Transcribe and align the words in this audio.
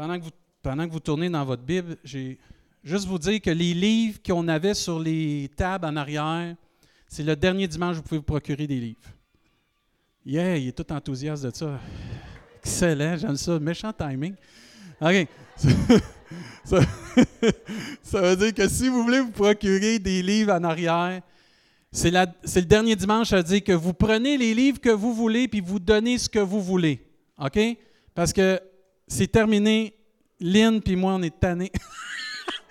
pendant 0.00 0.18
que 0.18 0.94
vous, 0.94 0.98
que 0.98 1.04
tournez 1.04 1.28
dans 1.28 1.44
votre 1.44 1.62
Bible, 1.62 1.98
j'ai 2.04 2.38
juste 2.82 3.06
vous 3.06 3.18
dire 3.18 3.40
que 3.40 3.50
les 3.50 3.74
livres 3.74 4.18
qu'on 4.24 4.48
avait 4.48 4.72
sur 4.72 4.98
les 4.98 5.50
tables 5.54 5.84
en 5.84 5.96
arrière, 5.96 6.56
c'est 7.06 7.22
le 7.22 7.36
dernier 7.36 7.68
dimanche 7.68 7.96
où 7.96 7.98
vous 7.98 8.02
pouvez 8.04 8.18
vous 8.18 8.24
procurer 8.24 8.66
des 8.66 8.80
livres. 8.80 9.10
Yeah, 10.24 10.56
il 10.56 10.68
est 10.68 10.72
tout 10.72 10.90
enthousiaste 10.90 11.44
de 11.44 11.50
ça. 11.50 11.78
Excellent, 12.62 13.16
j'aime 13.18 13.36
ça. 13.36 13.58
Méchant 13.58 13.92
timing. 13.92 14.34
OK. 15.00 15.26
Ça, 16.62 16.78
ça, 18.02 18.20
veut 18.20 18.36
dire 18.36 18.54
que 18.54 18.68
si 18.68 18.88
vous 18.88 19.02
voulez 19.02 19.18
vous 19.18 19.32
procurer 19.32 19.98
des 19.98 20.22
livres 20.22 20.52
en 20.52 20.62
arrière, 20.62 21.20
c'est 21.90 22.12
le 22.12 22.60
dernier 22.62 22.94
dimanche, 22.94 23.30
ça 23.30 23.38
veut 23.38 23.42
dire 23.42 23.64
que 23.64 23.72
vous 23.72 23.94
prenez 23.94 24.38
les 24.38 24.54
livres 24.54 24.78
que 24.78 24.90
vous 24.90 25.12
voulez 25.12 25.48
puis 25.48 25.60
vous 25.60 25.80
donnez 25.80 26.18
ce 26.18 26.28
que 26.28 26.38
vous 26.38 26.62
voulez. 26.62 27.04
OK? 27.38 27.58
Parce 28.14 28.32
que 28.32 28.60
c'est 29.10 29.26
terminé. 29.26 29.94
Lynn 30.40 30.80
puis 30.80 30.96
moi, 30.96 31.14
on 31.14 31.22
est 31.22 31.38
tannés. 31.38 31.70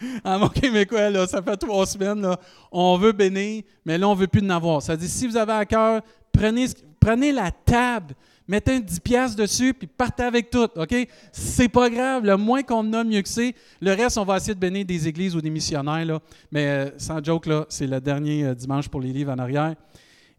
en 0.23 0.39
mon 0.39 0.49
québécois, 0.49 1.09
là, 1.09 1.27
ça 1.27 1.41
fait 1.41 1.57
trois 1.57 1.85
semaines, 1.85 2.25
on 2.71 2.97
veut 2.97 3.11
bénir, 3.11 3.63
mais 3.85 3.97
là, 3.97 4.07
on 4.07 4.15
ne 4.15 4.19
veut 4.19 4.27
plus 4.27 4.41
en 4.41 4.49
avoir. 4.49 4.81
Ça 4.81 4.95
dit, 4.95 5.07
si 5.07 5.27
vous 5.27 5.37
avez 5.37 5.51
à 5.53 5.65
cœur, 5.65 6.01
prenez, 6.31 7.31
la 7.31 7.51
table, 7.51 8.15
mettez 8.47 8.75
un 8.75 8.79
10 8.79 8.99
piastres 9.01 9.37
dessus, 9.37 9.73
puis 9.73 9.87
partez 9.87 10.23
avec 10.23 10.49
tout, 10.49 10.67
OK? 10.75 10.95
C'est 11.31 11.69
pas 11.69 11.89
grave, 11.89 12.25
le 12.25 12.37
moins 12.37 12.63
qu'on 12.63 12.91
a, 12.93 13.03
mieux 13.03 13.21
que 13.21 13.29
c'est. 13.29 13.53
Le 13.81 13.91
reste, 13.93 14.17
on 14.17 14.25
va 14.25 14.37
essayer 14.37 14.55
de 14.55 14.59
bénir 14.59 14.85
des 14.85 15.07
églises 15.07 15.35
ou 15.35 15.41
des 15.41 15.49
missionnaires, 15.49 16.05
là. 16.05 16.19
mais 16.51 16.65
euh, 16.65 16.89
sans 16.97 17.23
joke, 17.23 17.47
c'est 17.67 17.87
le 17.87 17.99
dernier 17.99 18.45
euh, 18.45 18.55
dimanche 18.55 18.87
pour 18.87 19.01
les 19.01 19.11
livres 19.11 19.33
en 19.33 19.39
arrière. 19.39 19.75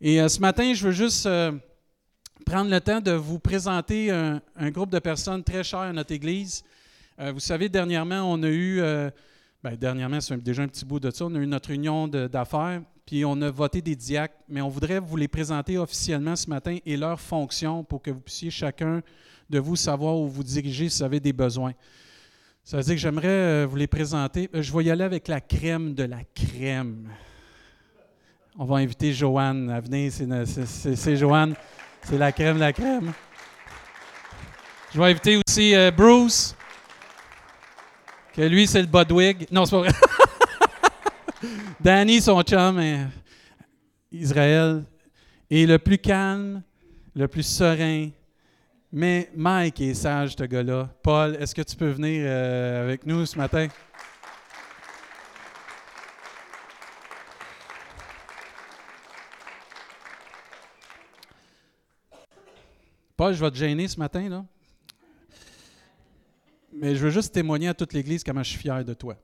Et 0.01 0.21
euh, 0.21 0.29
ce 0.29 0.41
matin, 0.41 0.73
je 0.73 0.87
veux 0.87 0.93
juste 0.93 1.29
prendre 2.45 2.71
le 2.71 2.80
temps 2.80 3.01
de 3.01 3.12
vous 3.12 3.39
présenter 3.39 4.11
un, 4.11 4.70
groupe 4.70 4.91
de 4.91 4.98
personnes 4.98 5.42
très 5.42 5.62
chères 5.62 5.81
à 5.81 5.92
notre 5.92 6.12
Église. 6.12 6.64
vous 7.19 7.41
savez, 7.41 7.69
dernièrement, 7.69 8.23
on 8.23 8.42
a 8.42 8.48
eu, 8.48 8.81
bien, 9.62 9.77
dernièrement, 9.77 10.20
c'est 10.20 10.37
déjà 10.42 10.62
un 10.62 10.69
petit 10.69 10.84
bout 10.84 11.01
de 11.01 11.11
ça, 11.11 11.27
on 11.27 11.34
a 11.34 11.39
eu 11.39 11.47
notre 11.47 11.69
réunion 11.69 12.09
d'affaires, 12.09 12.83
puis 13.06 13.25
on 13.25 13.41
a 13.42 13.51
voté 13.51 13.83
des 13.83 13.97
diacres, 13.97 14.37
mais 14.48 14.61
on 14.61 14.69
voudrait 14.69 15.01
vous 15.01 15.17
les 15.17 15.29
présenter 15.29 15.79
officiellement 15.79 16.37
ce 16.37 16.48
matin 16.48 16.79
et 16.87 16.97
leurs 16.97 17.20
fonctions 17.20 17.84
pour 17.84 18.03
que 18.03 18.11
vous 18.11 18.20
puissiez 18.20 18.51
chacun 18.51 19.03
de 19.51 19.59
vous 19.59 19.77
savoir 19.77 20.17
où 20.17 20.29
vous 20.29 20.45
dirigez 20.45 20.89
si 20.89 20.98
vous 20.98 21.05
avez 21.05 21.20
des 21.20 21.33
besoins. 21.33 21.73
Ça 22.62 22.77
veut 22.77 22.83
dire 22.84 22.95
que 22.95 23.01
j'aimerais 23.01 23.29
euh, 23.29 23.67
vous 23.69 23.77
les 23.77 23.89
présenter. 23.89 24.48
Euh, 24.55 24.62
je 24.62 24.73
vais 24.73 24.84
y 24.84 24.91
aller 24.91 25.03
avec 25.03 25.27
la 25.27 25.41
crème 25.41 25.95
de 25.95 26.05
la 26.05 26.23
crème. 26.34 27.09
On 28.57 28.64
va 28.64 28.77
inviter 28.77 29.12
Joanne 29.12 29.70
à 29.70 29.81
venir. 29.81 30.12
C'est 30.12 31.17
Joanne. 31.17 31.55
C'est 32.03 32.19
la 32.19 32.33
crème 32.33 32.59
la 32.59 32.73
crème. 32.73 33.12
Je 34.93 35.01
vais 35.01 35.11
inviter 35.11 35.41
aussi 35.47 35.75
euh, 35.75 35.91
Bruce. 35.91 36.57
Que 38.34 38.42
lui, 38.42 38.67
c'est 38.67 38.81
le 38.81 38.87
Budwig. 38.87 39.47
Non, 39.51 39.65
c'est 39.65 39.77
pas 39.77 39.83
vrai. 39.83 39.91
Danny, 41.81 42.20
son 42.20 42.42
chum, 42.42 42.79
hein, 42.79 43.09
Israël, 44.11 44.84
est 45.51 45.67
le 45.67 45.79
plus 45.79 45.98
calme, 45.98 46.62
le 47.15 47.29
plus 47.29 47.42
serein. 47.42 48.11
Mais 48.92 49.31
Mike 49.37 49.81
est 49.81 49.95
sage, 49.95 50.35
ce 50.37 50.45
gars-là. 50.45 50.89
Paul, 51.03 51.37
est-ce 51.41 51.55
que 51.55 51.62
tu 51.62 51.77
peux 51.77 51.91
venir 51.91 52.23
euh, 52.27 52.85
avec 52.85 53.07
nous 53.07 53.25
ce 53.25 53.39
matin? 53.39 53.69
Paul, 63.21 63.35
je 63.35 63.45
vais 63.45 63.51
te 63.51 63.57
gêner 63.59 63.87
ce 63.87 63.99
matin, 63.99 64.31
là. 64.31 64.47
Mais 66.73 66.97
je 66.97 67.05
veux 67.05 67.11
juste 67.11 67.35
témoigner 67.35 67.69
à 67.69 67.75
toute 67.75 67.92
l'Église 67.92 68.25
comment 68.25 68.42
je 68.42 68.48
suis 68.48 68.58
fier 68.58 68.83
de 68.83 68.95
toi. 68.95 69.14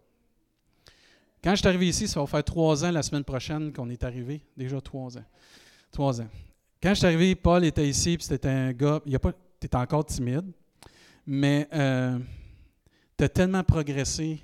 Quand 1.43 1.53
je 1.53 1.61
suis 1.61 1.67
arrivé 1.67 1.89
ici, 1.89 2.07
ça 2.07 2.21
va 2.21 2.27
faire 2.27 2.45
trois 2.45 2.85
ans 2.85 2.91
la 2.91 3.03
semaine 3.03 3.25
prochaine 3.25 3.73
qu'on 3.73 3.89
est 3.89 4.05
arrivé. 4.05 4.43
Déjà 4.55 4.83
trois 4.83 5.17
ans. 5.17 5.25
Trois 5.91 6.21
ans. 6.21 6.29
Quand 6.83 6.91
je 6.91 6.95
suis 6.97 7.07
arrivé, 7.07 7.35
Paul 7.37 7.65
était 7.65 7.89
ici, 7.89 8.19
puis 8.19 8.27
c'était 8.27 8.51
un 8.51 8.75
gars. 8.75 9.01
Tu 9.03 9.17
étais 9.63 9.77
encore 9.77 10.05
timide, 10.05 10.53
mais 11.27 11.67
euh, 11.73 12.19
tu 13.17 13.25
as 13.25 13.31
tellement 13.31 13.65
progressé. 13.65 14.43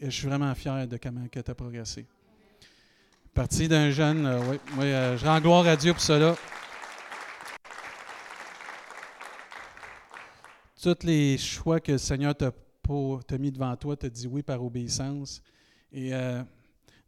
Et 0.00 0.06
je 0.06 0.10
suis 0.10 0.26
vraiment 0.26 0.52
fier 0.56 0.88
de 0.88 0.96
comment 0.96 1.24
tu 1.30 1.38
as 1.38 1.54
progressé. 1.54 2.06
Parti 3.32 3.68
d'un 3.68 3.92
jeune, 3.92 4.26
euh, 4.26 4.40
oui, 4.50 4.86
euh, 4.86 5.16
je 5.16 5.24
rends 5.24 5.40
gloire 5.40 5.64
à 5.64 5.76
Dieu 5.76 5.92
pour 5.92 6.02
cela. 6.02 6.34
Tous 10.84 11.06
les 11.06 11.38
choix 11.38 11.80
que 11.80 11.92
le 11.92 11.98
Seigneur 11.98 12.34
t'a 12.36 12.52
mis 13.38 13.50
devant 13.50 13.74
toi, 13.74 13.96
as 14.02 14.08
dit 14.10 14.26
oui 14.26 14.42
par 14.42 14.62
obéissance. 14.62 15.40
Et 15.90 16.12
euh, 16.12 16.42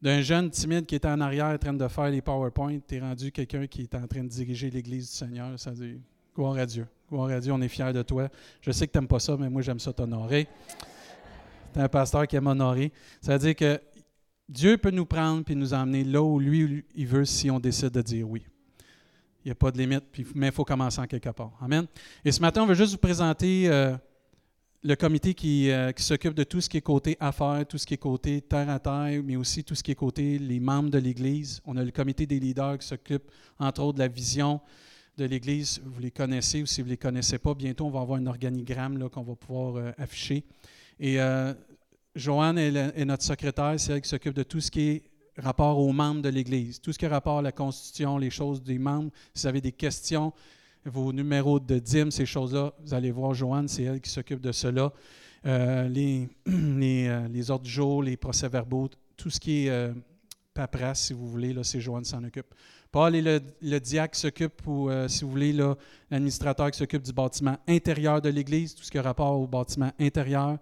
d'un 0.01 0.23
jeune 0.23 0.49
timide 0.49 0.87
qui 0.87 0.95
était 0.95 1.09
en 1.09 1.21
arrière 1.21 1.49
en 1.49 1.59
train 1.59 1.75
de 1.75 1.87
faire 1.87 2.09
les 2.09 2.23
PowerPoint, 2.23 2.79
tu 2.89 2.95
es 2.95 3.01
rendu 3.01 3.31
quelqu'un 3.31 3.67
qui 3.67 3.83
est 3.83 3.95
en 3.95 4.07
train 4.07 4.25
de 4.25 4.29
diriger 4.29 4.71
l'Église 4.71 5.11
du 5.11 5.17
Seigneur. 5.19 5.61
Ça 5.61 5.73
dit 5.73 6.01
gloire 6.35 6.57
à 6.57 6.65
Dieu. 6.65 6.87
Gloire 7.11 7.29
à 7.29 7.39
Dieu, 7.39 7.53
on 7.53 7.61
est 7.61 7.69
fiers 7.69 7.93
de 7.93 8.01
toi. 8.01 8.31
Je 8.63 8.71
sais 8.71 8.87
que 8.87 8.93
tu 8.93 8.99
n'aimes 8.99 9.09
pas 9.09 9.21
ça, 9.21 9.37
mais 9.37 9.51
moi 9.51 9.61
j'aime 9.61 9.79
ça 9.79 9.93
t'honorer. 9.93 10.49
Tu 11.75 11.79
es 11.79 11.83
un 11.83 11.89
pasteur 11.91 12.27
qui 12.27 12.37
aime 12.37 12.47
honorer. 12.47 12.95
Ça 13.21 13.37
veut 13.37 13.41
dire 13.41 13.57
que 13.57 13.79
Dieu 14.49 14.79
peut 14.79 14.91
nous 14.91 15.05
prendre 15.05 15.45
et 15.51 15.55
nous 15.55 15.75
emmener 15.75 16.03
là 16.03 16.23
où 16.23 16.41
lui, 16.41 16.83
il 16.95 17.07
veut 17.07 17.27
si 17.27 17.51
on 17.51 17.61
décide 17.61 17.91
de 17.91 18.01
dire 18.01 18.27
oui. 18.27 18.43
Il 19.47 19.51
n'y 19.51 19.53
a 19.53 19.55
pas 19.55 19.71
de 19.71 19.79
limite, 19.79 20.03
mais 20.35 20.49
il 20.49 20.53
faut 20.53 20.65
commencer 20.65 21.01
en 21.01 21.07
quelque 21.07 21.29
part. 21.29 21.53
Amen. 21.61 21.87
Et 22.25 22.33
ce 22.33 22.41
matin, 22.41 22.65
on 22.65 22.67
veut 22.67 22.75
juste 22.75 22.91
vous 22.91 22.99
présenter 22.99 23.69
euh, 23.69 23.97
le 24.83 24.97
comité 24.97 25.37
euh, 25.71 25.93
qui, 25.93 26.03
s'occupe 26.03 26.35
de 26.35 26.43
tout 26.43 26.61
ce 26.61 26.69
qui 26.69 26.79
est 26.79 26.81
côté 26.81 27.17
affaires, 27.21 27.65
tout 27.65 27.79
ce 27.79 27.87
qui 27.87 27.95
est 27.95 27.97
côté 27.97 28.41
terre 28.41 28.69
à 28.69 28.81
terre, 28.81 29.23
mais 29.25 29.37
aussi 29.37 29.63
tout 29.63 29.77
ce 29.77 29.85
qui 29.85 29.93
est 29.93 29.95
côté 29.95 30.41
les 30.41 30.59
membres 30.59 30.91
de 30.91 30.99
l'Église. 30.99 31.63
On 31.65 31.77
a 31.77 31.85
le 31.85 31.93
comité 31.93 32.27
des 32.27 32.41
leaders 32.41 32.79
qui 32.79 32.89
s'occupe, 32.89 33.31
entre 33.61 33.83
autres, 33.83 33.99
de 33.99 34.03
la 34.03 34.09
vision 34.09 34.61
de 35.17 35.27
l'Église. 35.27 35.81
Vous 35.85 36.01
les 36.01 36.11
connaissez 36.11 36.63
ou 36.63 36.67
si 36.67 36.81
vous 36.81 36.89
ne 36.89 36.95
les 36.95 36.97
connaissez 36.97 37.39
pas, 37.39 37.55
bientôt, 37.55 37.87
on 37.87 37.91
va 37.91 38.01
avoir 38.01 38.19
un 38.19 38.27
organigramme 38.27 39.09
qu'on 39.11 39.23
va 39.23 39.37
pouvoir 39.37 39.77
euh, 39.77 39.93
afficher. 39.97 40.43
Et 40.99 41.19
Joanne 42.17 42.59
est, 42.59 43.05
notre 43.05 43.23
secrétaire, 43.23 43.75
c'est 43.79 43.93
elle 43.93 44.01
qui 44.01 44.09
s'occupe 44.09 44.35
de 44.35 44.43
tout 44.43 44.61
ce 44.61 44.73
qui 44.73 44.81
est 44.89 45.03
rapport 45.39 45.79
aux 45.79 45.93
membres 45.93 46.23
de 46.23 46.29
l'Église, 46.29 46.81
tout 46.81 46.93
ce 46.93 46.99
qui 46.99 47.05
est 47.05 47.09
rapport 47.09 47.39
à 47.39 47.43
la 47.43 47.53
Constitution, 47.53 48.19
les 48.19 48.31
choses 48.31 48.63
des 48.63 48.79
membres. 48.79 49.11
Si 49.35 49.43
vous 49.43 49.49
avez 49.49 49.61
des 49.61 49.73
questions, 49.73 50.33
vos 50.85 51.13
numéros 51.13 51.61
de 51.61 51.79
dîmes, 51.79 52.11
ces 52.11 52.27
choses-là, 52.27 52.73
vous 52.83 52.95
allez 52.95 53.11
voir 53.11 53.35
Joanne, 53.35 53.69
c'est 53.69 53.83
elle 53.83 54.01
qui 54.01 54.11
s'occupe 54.11 54.41
de 54.41 54.53
cela. 54.53 54.93
Euh, 55.45 55.89
les, 55.89 56.29
euh, 56.49 57.29
les, 57.29 57.51
ordres 57.51 57.65
du 57.65 57.71
jour, 57.71 58.03
les 58.03 58.17
procès-verbaux, 58.17 58.89
tout 59.17 59.31
ce 59.31 59.39
qui 59.39 59.67
est 59.67 59.71
euh, 59.71 59.93
paperasse, 60.55 61.07
si 61.07 61.13
vous 61.13 61.29
voulez, 61.29 61.55
c'est 61.63 61.81
Joanne 61.81 62.03
qui 62.03 62.11
s'en 62.11 62.25
occupe. 62.25 62.55
Paul 62.91 63.15
est 63.15 63.23
le, 63.23 63.41
le 63.61 63.79
diacre 63.79 64.15
qui 64.15 64.21
s'occupe, 64.21 64.67
ou 64.67 64.89
si 65.09 65.25
vous 65.25 65.31
voulez, 65.31 65.53
l'administrateur 66.11 66.71
qui 66.71 66.79
s'occupe 66.79 67.03
du 67.03 67.13
bâtiment 67.13 67.59
intérieur 67.69 68.23
de 68.23 68.31
l'Église, 68.31 68.75
tout 68.75 68.83
ce 68.83 68.91
qui 68.91 68.97
a 68.97 69.03
rapport 69.03 69.39
au 69.39 69.47
bâtiment 69.47 69.93
intérieur. 70.01 70.59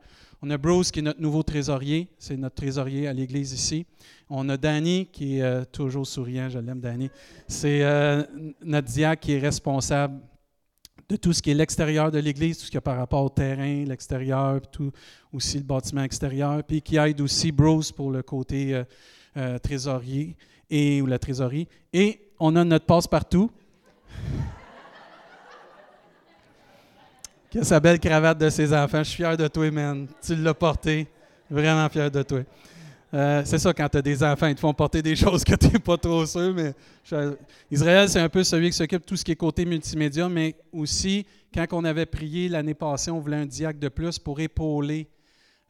On 0.47 0.50
a 0.50 0.59
Bruce 0.59 0.91
qui 0.91 0.99
est 0.99 1.03
notre 1.03 1.22
nouveau 1.22 1.43
trésorier, 1.43 2.06
c'est 2.19 2.37
notre 2.37 2.56
trésorier 2.56 3.09
à 3.09 3.15
l'Église 3.15 3.55
ici. 3.55 3.87
On 4.28 4.47
a 4.50 4.59
Danny 4.59 5.06
qui 5.10 5.38
est 5.38 5.43
euh, 5.43 5.65
toujours 5.65 6.06
souriant, 6.06 6.50
je 6.50 6.59
l'aime 6.59 6.81
Danny. 6.81 7.10
C'est 7.49 7.82
euh, 7.82 8.22
notre 8.62 8.87
diacre 8.88 9.22
qui 9.22 9.32
est 9.32 9.38
responsable 9.38 10.21
de 11.09 11.16
tout 11.16 11.32
ce 11.32 11.41
qui 11.41 11.50
est 11.50 11.55
l'extérieur 11.55 12.10
de 12.10 12.19
l'Église, 12.19 12.59
tout 12.59 12.66
ce 12.66 12.71
qui 12.71 12.77
est 12.77 12.82
par 12.82 12.99
rapport 12.99 13.25
au 13.25 13.31
terrain, 13.31 13.87
l'extérieur, 13.87 14.60
tout 14.71 14.93
aussi 15.32 15.56
le 15.56 15.65
bâtiment 15.65 16.03
extérieur, 16.03 16.62
puis 16.62 16.82
qui 16.82 16.99
aide 16.99 17.22
aussi 17.22 17.50
Bruce 17.50 17.91
pour 17.91 18.11
le 18.11 18.22
côté 18.22 18.84
euh, 19.38 19.59
trésorier 19.61 20.37
et 20.69 21.00
ou 21.00 21.06
la 21.06 21.19
trésorerie. 21.19 21.69
Et 21.91 22.21
on 22.38 22.55
a 22.56 22.65
notre 22.65 22.84
passe-partout. 22.84 23.50
Qui 27.54 27.60
a 27.60 27.62
sa 27.62 27.78
belle 27.78 28.00
cravate 28.00 28.36
de 28.36 28.50
ses 28.50 28.72
enfants. 28.72 28.98
Je 28.98 29.10
suis 29.10 29.16
fier 29.18 29.36
de 29.36 29.46
toi, 29.46 29.70
man. 29.70 30.08
Tu 30.20 30.34
l'as 30.34 30.54
porté. 30.54 31.06
Vraiment 31.48 31.88
fier 31.88 32.10
de 32.10 32.20
toi. 32.24 32.40
Euh, 33.12 33.42
c'est 33.44 33.58
ça, 33.58 33.72
quand 33.72 33.88
tu 33.88 33.98
as 33.98 34.02
des 34.02 34.24
enfants, 34.24 34.48
ils 34.48 34.56
te 34.56 34.60
font 34.60 34.74
porter 34.74 35.00
des 35.00 35.14
choses 35.24 35.44
que 35.44 35.54
tu 35.54 35.68
n'es 35.68 35.78
pas 35.78 35.96
trop 35.96 36.26
sûr. 36.26 36.52
Mais 36.52 36.74
Israël, 37.70 38.08
c'est 38.08 38.18
un 38.18 38.28
peu 38.28 38.42
celui 38.42 38.70
qui 38.70 38.76
s'occupe 38.76 39.02
de 39.02 39.06
tout 39.06 39.14
ce 39.14 39.24
qui 39.24 39.30
est 39.30 39.36
côté 39.36 39.64
multimédia, 39.64 40.28
mais 40.28 40.56
aussi, 40.72 41.24
quand 41.54 41.64
on 41.70 41.84
avait 41.84 42.06
prié 42.06 42.48
l'année 42.48 42.74
passée, 42.74 43.12
on 43.12 43.20
voulait 43.20 43.36
un 43.36 43.46
diacre 43.46 43.78
de 43.78 43.88
plus 43.88 44.18
pour 44.18 44.40
épauler 44.40 45.06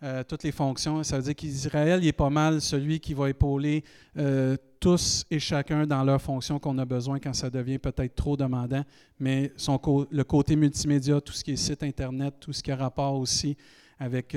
euh, 0.04 0.22
toutes 0.22 0.44
les 0.44 0.52
fonctions. 0.52 1.02
Ça 1.02 1.16
veut 1.16 1.22
dire 1.22 1.34
qu'Israël, 1.34 2.06
est 2.06 2.12
pas 2.12 2.30
mal 2.30 2.60
celui 2.60 3.00
qui 3.00 3.14
va 3.14 3.30
épauler 3.30 3.82
euh, 4.16 4.56
tous 4.78 5.24
et 5.30 5.40
chacun 5.40 5.86
dans 5.86 6.04
leurs 6.04 6.22
fonctions 6.22 6.58
qu'on 6.58 6.78
a 6.78 6.84
besoin 6.84 7.18
quand 7.18 7.32
ça 7.32 7.50
devient 7.50 7.78
peut-être 7.78 8.14
trop 8.14 8.36
demandant. 8.36 8.84
Mais 9.18 9.52
son 9.56 9.80
le 10.10 10.24
côté 10.24 10.54
multimédia, 10.54 11.20
tout 11.20 11.32
ce 11.32 11.42
qui 11.42 11.52
est 11.52 11.56
site 11.56 11.82
Internet, 11.82 12.34
tout 12.38 12.52
ce 12.52 12.62
qui 12.62 12.70
a 12.70 12.76
rapport 12.76 13.14
aussi 13.14 13.56
avec 13.98 14.36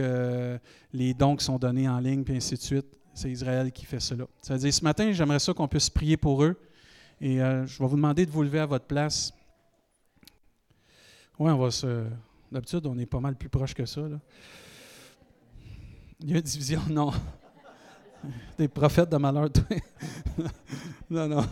les 0.94 1.14
dons 1.14 1.36
qui 1.36 1.44
sont 1.44 1.58
donnés 1.58 1.90
en 1.90 2.00
ligne, 2.00 2.24
puis 2.24 2.36
ainsi 2.38 2.56
de 2.56 2.62
suite, 2.62 2.86
c'est 3.18 3.32
Israël 3.32 3.72
qui 3.72 3.86
fait 3.86 4.00
cela. 4.00 4.26
Ça 4.42 4.54
veut 4.54 4.60
dire, 4.60 4.74
ce 4.74 4.84
matin, 4.84 5.12
j'aimerais 5.12 5.40
ça 5.40 5.52
qu'on 5.52 5.68
puisse 5.68 5.90
prier 5.90 6.18
pour 6.18 6.44
eux. 6.44 6.56
Et 7.20 7.42
euh, 7.42 7.66
je 7.66 7.80
vais 7.80 7.88
vous 7.88 7.96
demander 7.96 8.26
de 8.26 8.32
vous 8.32 8.44
lever 8.44 8.60
à 8.60 8.68
votre 8.68 8.86
place. 8.86 9.34
Oui, 11.40 11.52
on 11.52 11.58
va 11.58 11.72
se, 11.72 12.06
D'habitude, 12.52 12.86
on 12.86 12.98
est 12.98 13.06
pas 13.06 13.20
mal 13.20 13.36
plus 13.36 13.50
proche 13.50 13.74
que 13.74 13.86
ça. 13.86 14.02
Il 16.20 16.32
y 16.32 16.34
a 16.34 16.38
une 16.38 16.42
division, 16.42 16.82
non. 16.90 17.12
Des 18.58 18.68
prophètes 18.68 19.10
de 19.10 19.18
malheur, 19.18 19.52
toi. 19.52 19.64
non, 21.10 21.28
non. 21.28 21.46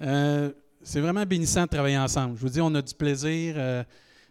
Euh, 0.00 0.52
c'est 0.82 1.00
vraiment 1.00 1.24
bénissant 1.24 1.62
de 1.62 1.68
travailler 1.68 1.98
ensemble. 1.98 2.36
Je 2.36 2.40
vous 2.40 2.48
dis, 2.48 2.60
on 2.60 2.74
a 2.74 2.82
du 2.82 2.94
plaisir. 2.94 3.54
Euh, 3.56 3.82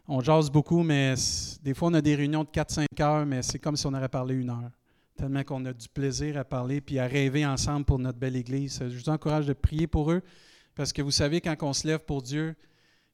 on 0.07 0.21
jase 0.21 0.49
beaucoup, 0.49 0.83
mais 0.83 1.15
des 1.61 1.73
fois, 1.73 1.89
on 1.89 1.93
a 1.93 2.01
des 2.01 2.15
réunions 2.15 2.43
de 2.43 2.49
4-5 2.49 2.85
heures, 3.01 3.25
mais 3.25 3.41
c'est 3.41 3.59
comme 3.59 3.75
si 3.75 3.85
on 3.87 3.93
aurait 3.93 4.09
parlé 4.09 4.35
une 4.35 4.49
heure. 4.49 4.71
Tellement 5.17 5.43
qu'on 5.43 5.63
a 5.65 5.73
du 5.73 5.87
plaisir 5.89 6.37
à 6.37 6.43
parler 6.43 6.81
puis 6.81 6.97
à 6.99 7.05
rêver 7.05 7.45
ensemble 7.45 7.85
pour 7.85 7.99
notre 7.99 8.17
belle 8.17 8.35
Église. 8.35 8.81
Je 8.87 8.97
vous 8.97 9.09
encourage 9.09 9.45
de 9.45 9.53
prier 9.53 9.87
pour 9.87 10.11
eux, 10.11 10.21
parce 10.75 10.91
que 10.91 11.01
vous 11.01 11.11
savez, 11.11 11.39
quand 11.39 11.55
on 11.61 11.73
se 11.73 11.87
lève 11.87 11.99
pour 11.99 12.21
Dieu, 12.21 12.55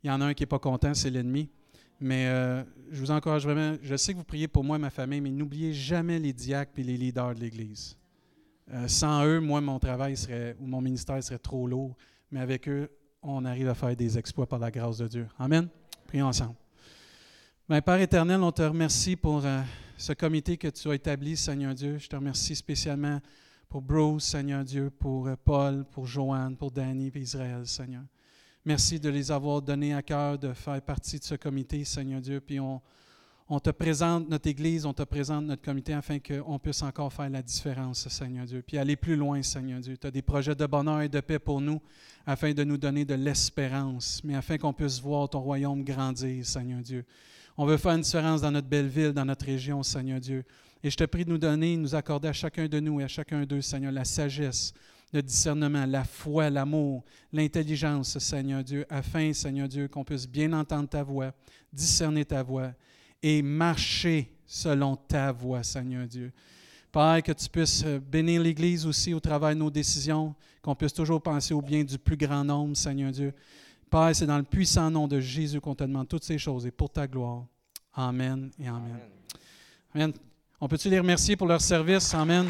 il 0.04 0.08
y 0.08 0.12
en 0.12 0.22
a 0.22 0.26
un 0.26 0.34
qui 0.34 0.44
n'est 0.44 0.48
pas 0.48 0.60
content, 0.60 0.94
c'est 0.94 1.10
l'ennemi. 1.10 1.50
Mais 2.00 2.28
euh, 2.28 2.64
je 2.92 3.00
vous 3.00 3.12
encourage 3.12 3.44
vraiment. 3.44 3.76
Je 3.82 3.96
sais 3.96 4.14
que 4.14 4.18
vous 4.18 4.24
priez 4.24 4.48
pour 4.48 4.64
moi 4.64 4.78
et 4.78 4.80
ma 4.80 4.90
famille, 4.90 5.22
mais 5.22 5.32
n'oubliez 5.32 5.74
jamais 5.74 6.20
les 6.20 6.34
diacres 6.34 6.78
et 6.78 6.84
les 6.84 6.98
leaders 6.98 7.36
de 7.36 7.42
l'Église. 7.42 7.98
Euh, 8.72 8.88
sans 8.88 9.26
eux, 9.26 9.40
moi, 9.40 9.60
mon 9.62 9.80
travail 9.80 10.16
serait, 10.16 10.56
ou 10.60 10.66
mon 10.66 10.82
ministère 10.82 11.22
serait 11.24 11.40
trop 11.40 11.68
lourd. 11.68 11.96
Mais 12.32 12.40
avec 12.40 12.70
eux, 12.70 12.90
on 13.22 13.44
arrive 13.44 13.68
à 13.68 13.74
faire 13.74 13.96
des 13.96 14.18
exploits 14.18 14.48
par 14.48 14.60
la 14.60 14.72
grâce 14.72 15.00
de 15.00 15.08
Dieu. 15.08 15.28
Amen. 15.38 15.68
Prions 16.08 16.28
ensemble. 16.28 16.56
Bien, 17.68 17.82
Père 17.82 18.00
éternel, 18.00 18.42
on 18.42 18.52
te 18.52 18.62
remercie 18.62 19.16
pour 19.16 19.46
euh, 19.46 19.62
ce 19.98 20.14
comité 20.14 20.58
que 20.58 20.70
tu 20.70 20.90
as 20.90 20.96
établi, 20.96 21.36
Seigneur 21.36 21.76
Dieu. 21.76 21.98
Je 21.98 22.08
te 22.08 22.16
remercie 22.16 22.56
spécialement 22.56 23.20
pour 23.68 23.82
Bruce, 23.82 24.24
Seigneur 24.24 24.64
Dieu, 24.64 24.90
pour 24.90 25.30
Paul, 25.44 25.86
pour 25.92 26.08
Joanne, 26.08 26.56
pour 26.56 26.72
Danny 26.72 27.12
et 27.14 27.20
Israël, 27.20 27.68
Seigneur. 27.68 28.04
Merci 28.66 29.00
de 29.00 29.10
les 29.10 29.32
avoir 29.32 29.62
donnés 29.62 29.94
à 29.94 30.02
cœur 30.02 30.38
de 30.38 30.52
faire 30.52 30.82
partie 30.82 31.18
de 31.18 31.24
ce 31.24 31.36
comité, 31.36 31.86
Seigneur 31.86 32.20
Dieu. 32.20 32.42
Puis 32.42 32.60
on, 32.60 32.82
on 33.48 33.60
te 33.60 33.70
présente 33.70 34.30
notre 34.30 34.50
Église, 34.50 34.86
on 34.86 34.94
te 34.94 35.04
présente 35.04 35.46
notre 35.46 35.62
comité 35.62 35.94
afin 35.94 36.20
qu'on 36.20 36.60
puisse 36.60 36.82
encore 36.82 37.12
faire 37.12 37.30
la 37.30 37.42
différence, 37.42 38.08
Seigneur 38.10 38.46
Dieu. 38.46 38.62
Puis 38.62 38.78
aller 38.78 38.98
plus 38.98 39.16
loin, 39.16 39.42
Seigneur 39.42 39.80
Dieu. 39.80 39.96
Tu 39.96 40.06
as 40.06 40.12
des 40.12 40.22
projets 40.22 40.56
de 40.56 40.66
bonheur 40.66 41.02
et 41.02 41.08
de 41.08 41.22
paix 41.22 41.40
pour 41.40 41.62
nous 41.62 41.82
afin 42.26 42.52
de 42.52 42.64
nous 42.66 42.78
donner 42.78 43.06
de 43.06 43.16
l'espérance, 43.16 44.22
mais 44.26 44.36
afin 44.36 44.58
qu'on 44.58 44.74
puisse 44.74 45.00
voir 45.00 45.30
ton 45.30 45.40
royaume 45.40 45.84
grandir, 45.84 46.46
Seigneur 46.46 46.82
Dieu. 46.82 47.06
On 47.58 47.66
veut 47.66 47.78
faire 47.78 47.94
une 47.94 48.02
différence 48.02 48.42
dans 48.42 48.52
notre 48.52 48.68
belle 48.68 48.88
ville, 48.88 49.14
dans 49.14 49.26
notre 49.26 49.46
région, 49.46 49.84
Seigneur 49.84 50.20
Dieu. 50.20 50.44
Et 50.84 50.90
je 50.90 50.98
te 50.98 51.06
prie 51.06 51.24
de 51.24 51.30
nous 51.30 51.38
donner, 51.38 51.78
nous 51.78 51.96
accorder 51.96 52.28
à 52.28 52.34
chacun 52.34 52.68
de 52.68 52.80
nous 52.80 53.00
et 53.00 53.06
à 53.06 53.08
chacun 53.08 53.46
d'eux, 53.46 53.62
Seigneur, 53.62 53.92
la 53.94 54.06
sagesse, 54.06 54.74
le 55.12 55.22
discernement, 55.22 55.86
la 55.86 56.04
foi, 56.04 56.50
l'amour, 56.50 57.04
l'intelligence, 57.32 58.18
Seigneur 58.20 58.64
Dieu, 58.64 58.86
afin, 58.90 59.34
Seigneur 59.34 59.68
Dieu, 59.68 59.88
qu'on 59.88 60.04
puisse 60.04 60.28
bien 60.28 60.54
entendre 60.54 60.88
ta 60.88 61.04
voix, 61.04 61.32
discerner 61.74 62.26
ta 62.26 62.44
voix 62.44 62.72
et 63.22 63.42
marcher 63.42 64.32
selon 64.46 64.96
ta 64.96 65.32
voix, 65.32 65.64
Seigneur 65.64 66.08
Dieu. 66.08 66.32
Père, 66.92 67.22
que 67.24 67.32
tu 67.32 67.50
puisses 67.50 67.84
bénir 67.84 68.42
l'Église 68.42 68.86
aussi 68.86 69.14
au 69.14 69.20
travers 69.20 69.50
de 69.50 69.60
nos 69.60 69.70
décisions, 69.70 70.34
qu'on 70.62 70.76
puisse 70.76 70.94
toujours 70.94 71.22
penser 71.22 71.54
au 71.54 71.62
bien 71.62 71.84
du 71.84 71.98
plus 71.98 72.18
grand 72.18 72.44
nombre, 72.44 72.76
Seigneur 72.76 73.12
Dieu. 73.12 73.34
Père, 73.90 74.16
c'est 74.16 74.26
dans 74.26 74.38
le 74.38 74.44
puissant 74.44 74.90
nom 74.90 75.08
de 75.08 75.20
Jésus 75.20 75.60
qu'on 75.60 75.76
te 75.76 75.84
demande 75.84 76.08
toutes 76.08 76.24
ces 76.24 76.38
choses 76.38 76.66
et 76.66 76.72
pour 76.72 76.90
ta 76.90 77.08
gloire. 77.08 77.46
Amen 77.94 78.50
et 78.60 78.68
Amen. 78.68 79.00
Amen. 79.94 80.14
On 80.62 80.68
peut-tu 80.68 80.90
les 80.90 81.00
remercier 81.00 81.36
pour 81.36 81.48
leur 81.48 81.62
service? 81.62 82.14
Amen. 82.14 82.48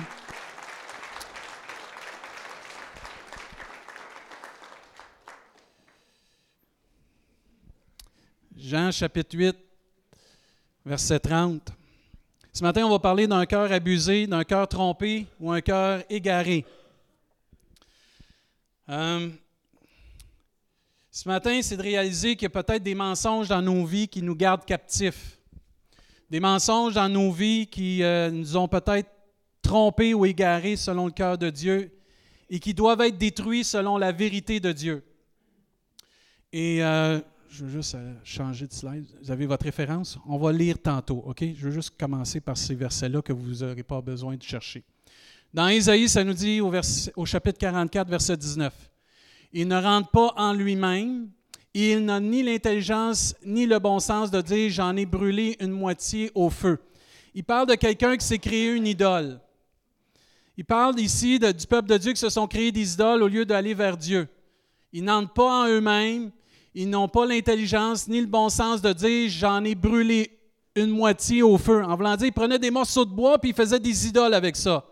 Jean 8.62 8.92
chapitre 8.92 9.38
8, 9.38 9.56
verset 10.86 11.20
30. 11.20 11.72
Ce 12.52 12.62
matin, 12.62 12.86
on 12.86 12.90
va 12.90 13.00
parler 13.00 13.26
d'un 13.26 13.46
cœur 13.46 13.72
abusé, 13.72 14.28
d'un 14.28 14.44
cœur 14.44 14.68
trompé 14.68 15.28
ou 15.40 15.50
un 15.50 15.62
cœur 15.62 16.04
égaré. 16.10 16.66
Euh, 18.90 19.30
ce 21.10 21.30
matin, 21.30 21.62
c'est 21.62 21.78
de 21.78 21.82
réaliser 21.82 22.36
qu'il 22.36 22.44
y 22.44 22.58
a 22.58 22.64
peut-être 22.64 22.84
des 22.84 22.96
mensonges 22.96 23.48
dans 23.48 23.62
nos 23.62 23.86
vies 23.86 24.10
qui 24.10 24.22
nous 24.22 24.36
gardent 24.36 24.66
captifs. 24.66 25.40
Des 26.30 26.42
mensonges 26.42 26.96
dans 26.96 27.10
nos 27.10 27.32
vies 27.32 27.66
qui 27.66 28.04
euh, 28.04 28.30
nous 28.30 28.58
ont 28.58 28.68
peut-être 28.68 29.10
trompés 29.62 30.14
ou 30.14 30.26
égarés 30.26 30.76
selon 30.76 31.06
le 31.06 31.14
cœur 31.14 31.38
de 31.38 31.50
Dieu 31.50 31.98
et 32.50 32.60
qui 32.60 32.74
doivent 32.74 33.02
être 33.02 33.18
détruits 33.18 33.64
selon 33.64 33.98
la 33.98 34.12
vérité 34.12 34.60
de 34.60 34.74
Dieu. 34.74 35.04
Et 36.52 36.84
euh, 36.84 37.22
je 37.50 37.66
veux 37.66 37.72
juste 37.72 37.96
euh, 37.96 38.14
changer 38.24 38.68
de 38.68 38.74
slide. 38.74 39.06
Vous 39.22 39.32
avez 39.32 39.46
votre 39.46 39.66
référence? 39.66 40.18
On 40.28 40.38
va 40.38 40.52
lire 40.52 40.78
tantôt, 40.82 41.24
OK? 41.26 41.42
Je 41.42 41.66
veux 41.66 41.72
juste 41.72 41.98
commencer 42.00 42.40
par 42.40 42.58
ces 42.58 42.76
versets-là 42.76 43.22
que 43.22 43.34
vous 43.34 43.66
n'aurez 43.66 43.84
pas 43.84 44.02
besoin 44.02 44.36
de 44.36 44.44
chercher. 44.44 44.84
Dans 45.54 45.68
Isaïe, 45.68 46.08
ça 46.08 46.24
nous 46.24 46.34
dit 46.34 46.62
au, 46.62 47.26
chapitre 47.26 47.58
44, 47.58 48.08
verset 48.08 48.38
19. 48.38 48.74
Il 49.54 49.68
ne 49.68 49.82
rentre 49.82 50.12
pas 50.12 50.34
en 50.38 50.54
lui-même, 50.54 51.30
il 51.74 52.06
n'a 52.06 52.20
ni 52.20 52.44
l'intelligence 52.44 53.36
ni 53.44 53.66
le 53.66 53.80
bon 53.80 54.00
sens 54.00 54.30
de 54.30 54.42
dire 54.42 54.70
j'en 54.70 54.96
ai 54.96 55.08
brûlé 55.08 55.58
une 55.60 55.72
moitié 55.72 56.32
au 56.36 56.52
feu. 56.52 56.78
Il 57.34 57.44
parle 57.44 57.68
de 57.68 57.76
quelqu'un 57.76 58.16
qui 58.16 58.26
s'est 58.26 58.38
créé 58.38 58.72
une 58.72 58.86
idole. 58.86 59.40
Il 60.56 60.66
parle 60.66 61.00
ici 61.00 61.40
du 61.40 61.68
peuple 61.68 61.90
de 61.90 61.98
Dieu 61.98 62.14
qui 62.14 62.20
se 62.20 62.30
sont 62.30 62.48
créés 62.48 62.72
des 62.72 62.94
idoles 62.94 63.24
au 63.24 63.28
lieu 63.28 63.46
d'aller 63.46 63.74
vers 63.74 63.98
Dieu. 63.98 64.28
Ils 64.94 65.04
n'entrent 65.04 65.34
pas 65.34 65.64
en 65.64 65.68
eux-mêmes, 65.68 66.32
ils 66.82 66.90
n'ont 66.90 67.10
pas 67.10 67.26
l'intelligence 67.26 68.08
ni 68.08 68.22
le 68.22 68.26
bon 68.26 68.48
sens 68.48 68.82
de 68.82 68.94
dire 68.94 69.30
j'en 69.30 69.66
ai 69.66 69.76
brûlé 69.76 70.32
une 70.76 70.92
moitié 70.92 71.44
au 71.44 71.58
feu. 71.58 71.84
En 71.84 71.94
voulant 71.98 72.16
dire, 72.16 72.28
ils 72.28 72.32
prenaient 72.32 72.58
des 72.58 72.72
morceaux 72.72 73.04
de 73.04 73.12
bois 73.12 73.38
puis 73.38 73.50
ils 73.50 73.56
faisaient 73.56 73.82
des 73.82 74.08
idoles 74.08 74.34
avec 74.34 74.56
ça. 74.56 74.86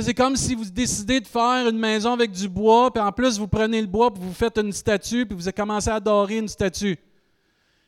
C'est 0.00 0.14
comme 0.14 0.36
si 0.36 0.54
vous 0.54 0.64
décidez 0.64 1.20
de 1.20 1.26
faire 1.26 1.68
une 1.68 1.76
maison 1.76 2.14
avec 2.14 2.30
du 2.30 2.48
bois, 2.48 2.90
puis 2.90 3.02
en 3.02 3.12
plus 3.12 3.38
vous 3.38 3.46
prenez 3.46 3.78
le 3.78 3.88
bois, 3.88 4.10
puis 4.10 4.22
vous 4.22 4.32
faites 4.32 4.56
une 4.56 4.72
statue, 4.72 5.26
puis 5.26 5.36
vous 5.36 5.48
avez 5.48 5.52
commencé 5.52 5.90
à 5.90 5.96
adorer 5.96 6.38
une 6.38 6.48
statue 6.48 6.96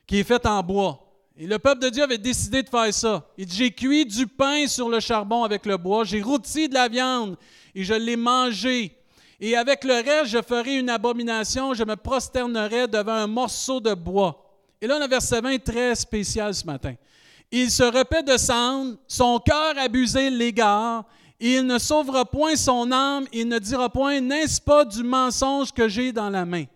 qui 0.06 0.18
est 0.18 0.24
faite 0.24 0.44
en 0.44 0.62
bois. 0.62 1.00
Et 1.38 1.46
le 1.46 1.58
peuple 1.58 1.80
de 1.80 1.88
Dieu 1.88 2.02
avait 2.02 2.18
décidé 2.18 2.62
de 2.62 2.68
faire 2.68 2.92
ça. 2.92 3.26
Il 3.38 3.46
dit, 3.46 3.56
j'ai 3.56 3.70
cuit 3.70 4.04
du 4.04 4.26
pain 4.26 4.66
sur 4.66 4.90
le 4.90 5.00
charbon 5.00 5.44
avec 5.44 5.64
le 5.64 5.78
bois, 5.78 6.04
j'ai 6.04 6.20
rôti 6.20 6.68
de 6.68 6.74
la 6.74 6.88
viande 6.88 7.38
et 7.74 7.84
je 7.84 7.94
l'ai 7.94 8.16
mangé. 8.16 8.98
Et 9.44 9.56
avec 9.56 9.82
le 9.82 9.94
reste, 9.94 10.26
je 10.26 10.40
ferai 10.40 10.76
une 10.76 10.88
abomination, 10.88 11.74
je 11.74 11.82
me 11.82 11.96
prosternerai 11.96 12.86
devant 12.86 13.14
un 13.14 13.26
morceau 13.26 13.80
de 13.80 13.92
bois. 13.92 14.40
Et 14.80 14.86
là, 14.86 15.02
un 15.02 15.08
verset 15.08 15.40
20 15.40 15.58
très 15.64 15.96
spécial 15.96 16.54
ce 16.54 16.64
matin. 16.64 16.94
Il 17.50 17.68
se 17.68 17.82
repait 17.82 18.22
de 18.22 18.36
cendre, 18.36 18.94
son 19.08 19.40
cœur 19.40 19.76
abusé 19.78 20.30
l'égard, 20.30 21.04
il 21.40 21.66
ne 21.66 21.76
sauvera 21.80 22.24
point 22.24 22.54
son 22.54 22.92
âme, 22.92 23.26
il 23.32 23.48
ne 23.48 23.58
dira 23.58 23.90
point, 23.90 24.20
n'est-ce 24.20 24.60
pas 24.60 24.84
du 24.84 25.02
mensonge 25.02 25.72
que 25.72 25.88
j'ai 25.88 26.12
dans 26.12 26.30
la 26.30 26.44
main? 26.44 26.66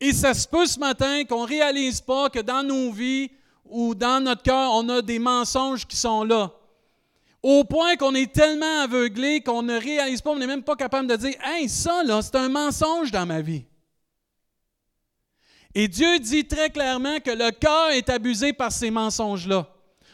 Et 0.00 0.14
ça 0.14 0.32
se 0.32 0.48
peut 0.48 0.64
ce 0.64 0.78
matin 0.78 1.24
qu'on 1.24 1.42
ne 1.42 1.48
réalise 1.48 2.00
pas 2.00 2.30
que 2.30 2.40
dans 2.40 2.62
nos 2.62 2.90
vies 2.90 3.30
ou 3.66 3.94
dans 3.94 4.24
notre 4.24 4.42
cœur, 4.42 4.70
on 4.72 4.88
a 4.88 5.02
des 5.02 5.18
mensonges 5.18 5.86
qui 5.86 5.96
sont 5.96 6.24
là. 6.24 6.50
Au 7.44 7.62
point 7.62 7.96
qu'on 7.96 8.14
est 8.14 8.32
tellement 8.32 8.84
aveuglé 8.84 9.42
qu'on 9.42 9.62
ne 9.62 9.78
réalise 9.78 10.22
pas, 10.22 10.30
on 10.30 10.38
n'est 10.38 10.46
même 10.46 10.62
pas 10.62 10.76
capable 10.76 11.06
de 11.06 11.14
dire 11.14 11.34
Hey, 11.44 11.68
ça, 11.68 12.02
là, 12.02 12.22
c'est 12.22 12.36
un 12.36 12.48
mensonge 12.48 13.10
dans 13.10 13.26
ma 13.26 13.42
vie. 13.42 13.66
Et 15.74 15.86
Dieu 15.86 16.18
dit 16.20 16.46
très 16.46 16.70
clairement 16.70 17.20
que 17.20 17.30
le 17.30 17.50
cœur 17.50 17.90
est 17.90 18.08
abusé 18.08 18.54
par 18.54 18.72
ces 18.72 18.90
mensonges-là. 18.90 19.68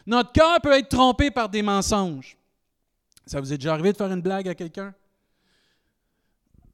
Notre 0.07 0.33
cœur 0.33 0.61
peut 0.61 0.73
être 0.73 0.89
trompé 0.89 1.31
par 1.31 1.49
des 1.49 1.63
mensonges. 1.63 2.37
Ça 3.25 3.41
vous 3.41 3.53
est 3.53 3.59
déjà 3.59 3.75
arrivé 3.75 3.93
de 3.93 3.97
faire 3.97 4.11
une 4.11 4.23
blague 4.23 4.49
à 4.49 4.57
quelqu'un? 4.57 4.93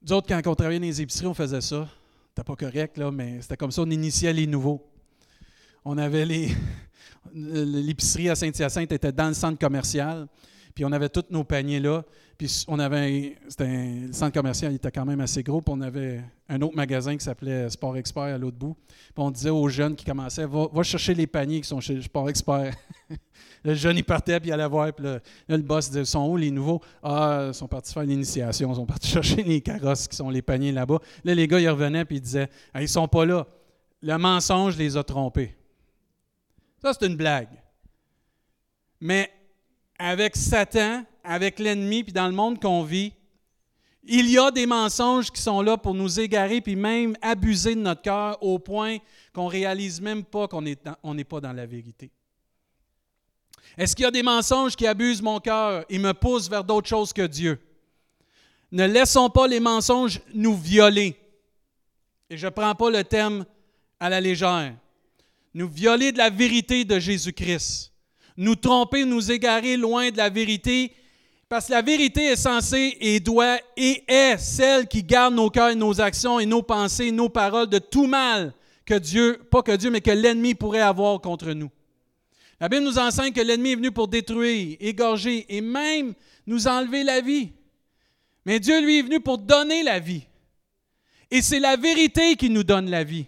Nous 0.00 0.12
autres, 0.14 0.26
quand 0.26 0.40
on 0.46 0.54
travaillait 0.54 0.80
dans 0.80 0.86
les 0.86 1.02
épiceries, 1.02 1.26
on 1.26 1.34
faisait 1.34 1.60
ça. 1.60 1.86
C'était 2.28 2.44
pas 2.44 2.56
correct, 2.56 2.96
là, 2.96 3.10
mais 3.10 3.42
c'était 3.42 3.58
comme 3.58 3.72
ça, 3.72 3.82
on 3.82 3.90
initiait 3.90 4.32
les 4.32 4.46
nouveaux. 4.46 4.82
On 5.84 5.98
avait 5.98 6.24
les, 6.24 6.48
l'épicerie 7.34 8.30
à 8.30 8.34
Saint-Hyacinthe 8.34 8.92
était 8.92 9.12
dans 9.12 9.28
le 9.28 9.34
centre 9.34 9.58
commercial. 9.58 10.26
Puis 10.74 10.84
on 10.84 10.92
avait 10.92 11.08
tous 11.08 11.24
nos 11.30 11.42
paniers 11.42 11.80
là. 11.80 12.04
Puis 12.36 12.64
on 12.68 12.78
avait, 12.78 13.34
c'était 13.48 13.66
le 13.66 14.12
centre 14.12 14.34
commercial, 14.34 14.70
il 14.70 14.76
était 14.76 14.90
quand 14.90 15.06
même 15.06 15.20
assez 15.20 15.42
gros. 15.42 15.62
Puis 15.62 15.72
on 15.74 15.80
avait 15.80 16.22
un 16.50 16.60
autre 16.60 16.76
magasin 16.76 17.16
qui 17.16 17.24
s'appelait 17.24 17.70
Sport 17.70 17.96
Expert 17.96 18.24
à 18.24 18.36
l'autre 18.36 18.58
bout. 18.58 18.76
Puis 18.86 19.24
on 19.24 19.30
disait 19.30 19.48
aux 19.48 19.68
jeunes 19.68 19.96
qui 19.96 20.04
commençaient, 20.04 20.44
va, 20.44 20.82
chercher 20.82 21.14
les 21.14 21.26
paniers 21.26 21.62
qui 21.62 21.68
sont 21.68 21.80
chez 21.80 22.02
Sport 22.02 22.28
Expert. 22.28 22.74
le 23.64 23.74
jeune, 23.74 23.96
il 23.96 24.04
partait, 24.04 24.38
puis 24.38 24.50
il 24.50 24.52
allait 24.52 24.68
voir. 24.68 24.92
Puis 24.92 25.06
là, 25.06 25.18
le 25.48 25.62
boss 25.62 25.88
disait, 25.88 26.04
sont 26.04 26.28
où 26.28 26.36
les 26.36 26.50
nouveaux? 26.50 26.82
Ah, 27.02 27.46
ils 27.48 27.54
sont 27.54 27.68
partis 27.68 27.94
faire 27.94 28.04
l'initiation. 28.04 28.70
Ils 28.70 28.76
sont 28.76 28.86
partis 28.86 29.08
chercher 29.12 29.42
les 29.42 29.62
carrosses 29.62 30.06
qui 30.06 30.16
sont 30.16 30.28
les 30.28 30.42
paniers 30.42 30.72
là-bas. 30.72 30.98
Là, 31.24 31.34
les 31.34 31.48
gars, 31.48 31.58
ils 31.58 31.70
revenaient, 31.70 32.04
puis 32.04 32.16
ils 32.16 32.22
disaient, 32.22 32.50
ah, 32.74 32.82
ils 32.82 32.88
sont 32.88 33.08
pas 33.08 33.24
là. 33.24 33.46
Le 34.02 34.18
mensonge 34.18 34.76
les 34.76 34.98
a 34.98 35.02
trompés. 35.02 35.56
Ça, 36.86 36.92
c'est 36.92 37.06
une 37.06 37.16
blague. 37.16 37.48
Mais 39.00 39.32
avec 39.98 40.36
Satan, 40.36 41.04
avec 41.24 41.58
l'ennemi, 41.58 42.04
puis 42.04 42.12
dans 42.12 42.28
le 42.28 42.32
monde 42.32 42.60
qu'on 42.60 42.84
vit, 42.84 43.12
Il 44.08 44.30
y 44.30 44.38
a 44.38 44.52
des 44.52 44.66
mensonges 44.66 45.32
qui 45.32 45.42
sont 45.42 45.60
là 45.62 45.76
pour 45.76 45.92
nous 45.92 46.20
égarer, 46.20 46.60
puis 46.60 46.76
même 46.76 47.16
abuser 47.20 47.74
de 47.74 47.80
notre 47.80 48.02
cœur 48.02 48.40
au 48.40 48.60
point 48.60 48.98
qu'on 49.32 49.46
ne 49.46 49.50
réalise 49.50 50.00
même 50.00 50.22
pas 50.22 50.46
qu'on 50.46 50.62
n'est 50.62 51.24
pas 51.24 51.40
dans 51.40 51.52
la 51.52 51.66
vérité. 51.66 52.12
Est-ce 53.76 53.96
qu'il 53.96 54.04
y 54.04 54.06
a 54.06 54.12
des 54.12 54.22
mensonges 54.22 54.76
qui 54.76 54.86
abusent 54.86 55.20
mon 55.20 55.40
cœur? 55.40 55.84
Et 55.88 55.98
me 55.98 56.12
poussent 56.14 56.48
vers 56.48 56.62
d'autres 56.62 56.88
choses 56.88 57.12
que 57.12 57.26
Dieu? 57.26 57.60
Ne 58.70 58.86
laissons 58.86 59.28
pas 59.28 59.48
les 59.48 59.60
mensonges 59.60 60.20
nous 60.32 60.56
violer. 60.56 61.18
Et 62.30 62.36
je 62.36 62.46
ne 62.46 62.50
prends 62.50 62.74
pas 62.76 62.90
le 62.90 63.02
thème 63.02 63.44
à 63.98 64.08
la 64.08 64.20
légère. 64.20 64.76
Nous 65.56 65.68
violer 65.68 66.12
de 66.12 66.18
la 66.18 66.28
vérité 66.28 66.84
de 66.84 66.98
Jésus-Christ. 66.98 67.90
Nous 68.36 68.56
tromper, 68.56 69.06
nous 69.06 69.32
égarer 69.32 69.78
loin 69.78 70.10
de 70.10 70.18
la 70.18 70.28
vérité 70.28 70.92
parce 71.48 71.68
que 71.68 71.72
la 71.72 71.80
vérité 71.80 72.24
est 72.24 72.36
censée 72.36 72.94
et 73.00 73.20
doit 73.20 73.56
et 73.74 74.04
est 74.06 74.36
celle 74.36 74.86
qui 74.86 75.02
garde 75.02 75.32
nos 75.32 75.48
cœurs, 75.48 75.74
nos 75.74 75.98
actions 75.98 76.38
et 76.38 76.44
nos 76.44 76.60
pensées, 76.60 77.10
nos 77.10 77.30
paroles 77.30 77.70
de 77.70 77.78
tout 77.78 78.06
mal 78.06 78.52
que 78.84 78.98
Dieu, 78.98 79.40
pas 79.50 79.62
que 79.62 79.74
Dieu, 79.74 79.90
mais 79.90 80.02
que 80.02 80.10
l'ennemi 80.10 80.54
pourrait 80.54 80.82
avoir 80.82 81.22
contre 81.22 81.50
nous. 81.52 81.70
La 82.60 82.68
Bible 82.68 82.84
nous 82.84 82.98
enseigne 82.98 83.32
que 83.32 83.40
l'ennemi 83.40 83.72
est 83.72 83.76
venu 83.76 83.92
pour 83.92 84.08
détruire, 84.08 84.76
égorger 84.78 85.46
et 85.48 85.62
même 85.62 86.12
nous 86.46 86.68
enlever 86.68 87.02
la 87.02 87.22
vie. 87.22 87.52
Mais 88.44 88.60
Dieu, 88.60 88.78
lui, 88.82 88.98
est 88.98 89.02
venu 89.02 89.20
pour 89.20 89.38
donner 89.38 89.82
la 89.82 90.00
vie. 90.00 90.26
Et 91.30 91.40
c'est 91.40 91.60
la 91.60 91.76
vérité 91.76 92.36
qui 92.36 92.50
nous 92.50 92.62
donne 92.62 92.90
la 92.90 93.04
vie. 93.04 93.24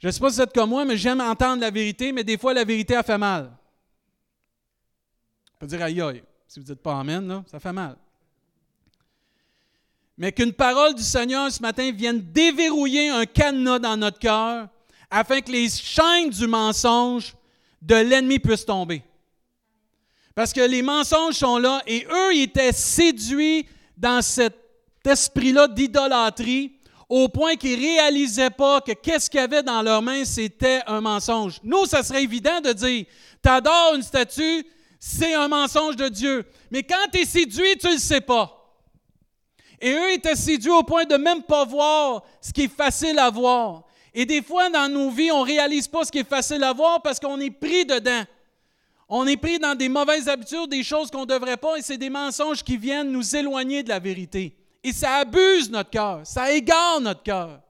Je 0.00 0.06
ne 0.06 0.12
sais 0.12 0.20
pas 0.20 0.30
si 0.30 0.36
vous 0.36 0.42
êtes 0.42 0.54
comme 0.54 0.70
moi, 0.70 0.84
mais 0.84 0.96
j'aime 0.96 1.20
entendre 1.20 1.60
la 1.60 1.70
vérité, 1.70 2.10
mais 2.10 2.24
des 2.24 2.38
fois, 2.38 2.54
la 2.54 2.64
vérité 2.64 2.96
a 2.96 3.02
fait 3.02 3.18
mal. 3.18 3.50
On 5.54 5.58
peut 5.58 5.66
dire 5.66 5.82
aïe 5.82 6.00
aïe. 6.00 6.22
Si 6.48 6.58
vous 6.58 6.64
ne 6.64 6.72
dites 6.72 6.82
pas 6.82 6.98
Amen, 6.98 7.28
là, 7.28 7.44
ça 7.50 7.60
fait 7.60 7.72
mal. 7.72 7.96
Mais 10.16 10.32
qu'une 10.32 10.52
parole 10.52 10.94
du 10.94 11.02
Seigneur 11.02 11.50
ce 11.50 11.62
matin 11.62 11.92
vienne 11.92 12.20
déverrouiller 12.20 13.10
un 13.10 13.26
cadenas 13.26 13.78
dans 13.78 13.96
notre 13.96 14.18
cœur 14.18 14.68
afin 15.10 15.40
que 15.40 15.50
les 15.50 15.68
chaînes 15.68 16.30
du 16.30 16.46
mensonge 16.46 17.34
de 17.80 17.94
l'ennemi 17.94 18.38
puissent 18.38 18.66
tomber. 18.66 19.02
Parce 20.34 20.52
que 20.52 20.60
les 20.60 20.82
mensonges 20.82 21.34
sont 21.34 21.58
là 21.58 21.82
et 21.86 22.06
eux, 22.10 22.34
ils 22.34 22.42
étaient 22.42 22.72
séduits 22.72 23.66
dans 23.96 24.22
cet 24.22 24.56
esprit-là 25.04 25.68
d'idolâtrie 25.68 26.79
au 27.10 27.28
point 27.28 27.56
qu'ils 27.56 27.78
ne 27.78 27.84
réalisaient 27.84 28.50
pas 28.50 28.80
que 28.80 28.92
qu'est-ce 28.92 29.28
qu'il 29.28 29.40
y 29.40 29.42
avait 29.42 29.64
dans 29.64 29.82
leurs 29.82 30.00
mains, 30.00 30.24
c'était 30.24 30.80
un 30.86 31.00
mensonge. 31.00 31.58
Nous, 31.64 31.84
ça 31.84 32.04
serait 32.04 32.22
évident 32.22 32.60
de 32.60 32.72
dire, 32.72 33.04
tu 33.42 33.48
adores 33.50 33.94
une 33.96 34.02
statue, 34.02 34.64
c'est 35.00 35.34
un 35.34 35.48
mensonge 35.48 35.96
de 35.96 36.08
Dieu. 36.08 36.46
Mais 36.70 36.84
quand 36.84 37.10
tu 37.12 37.18
es 37.18 37.24
séduit, 37.24 37.76
tu 37.80 37.88
ne 37.88 37.92
le 37.94 37.98
sais 37.98 38.20
pas. 38.20 38.56
Et 39.80 39.90
eux 39.92 40.12
étaient 40.12 40.36
séduits 40.36 40.70
au 40.70 40.84
point 40.84 41.04
de 41.04 41.16
même 41.16 41.42
pas 41.42 41.64
voir 41.64 42.22
ce 42.40 42.52
qui 42.52 42.62
est 42.62 42.72
facile 42.72 43.18
à 43.18 43.28
voir. 43.28 43.82
Et 44.14 44.24
des 44.24 44.40
fois, 44.40 44.70
dans 44.70 44.88
nos 44.88 45.10
vies, 45.10 45.32
on 45.32 45.40
ne 45.40 45.46
réalise 45.46 45.88
pas 45.88 46.04
ce 46.04 46.12
qui 46.12 46.18
est 46.18 46.28
facile 46.28 46.62
à 46.62 46.72
voir 46.72 47.02
parce 47.02 47.18
qu'on 47.18 47.40
est 47.40 47.50
pris 47.50 47.84
dedans. 47.86 48.22
On 49.08 49.26
est 49.26 49.36
pris 49.36 49.58
dans 49.58 49.74
des 49.74 49.88
mauvaises 49.88 50.28
habitudes, 50.28 50.68
des 50.68 50.84
choses 50.84 51.10
qu'on 51.10 51.22
ne 51.22 51.26
devrait 51.26 51.56
pas, 51.56 51.76
et 51.76 51.82
c'est 51.82 51.98
des 51.98 52.10
mensonges 52.10 52.62
qui 52.62 52.76
viennent 52.76 53.10
nous 53.10 53.34
éloigner 53.34 53.82
de 53.82 53.88
la 53.88 53.98
vérité. 53.98 54.59
Et 54.82 54.92
ça 54.92 55.16
abuse 55.16 55.70
notre 55.70 55.90
cœur, 55.90 56.26
ça 56.26 56.52
égare 56.52 57.00
notre 57.00 57.22
cœur. 57.22 57.60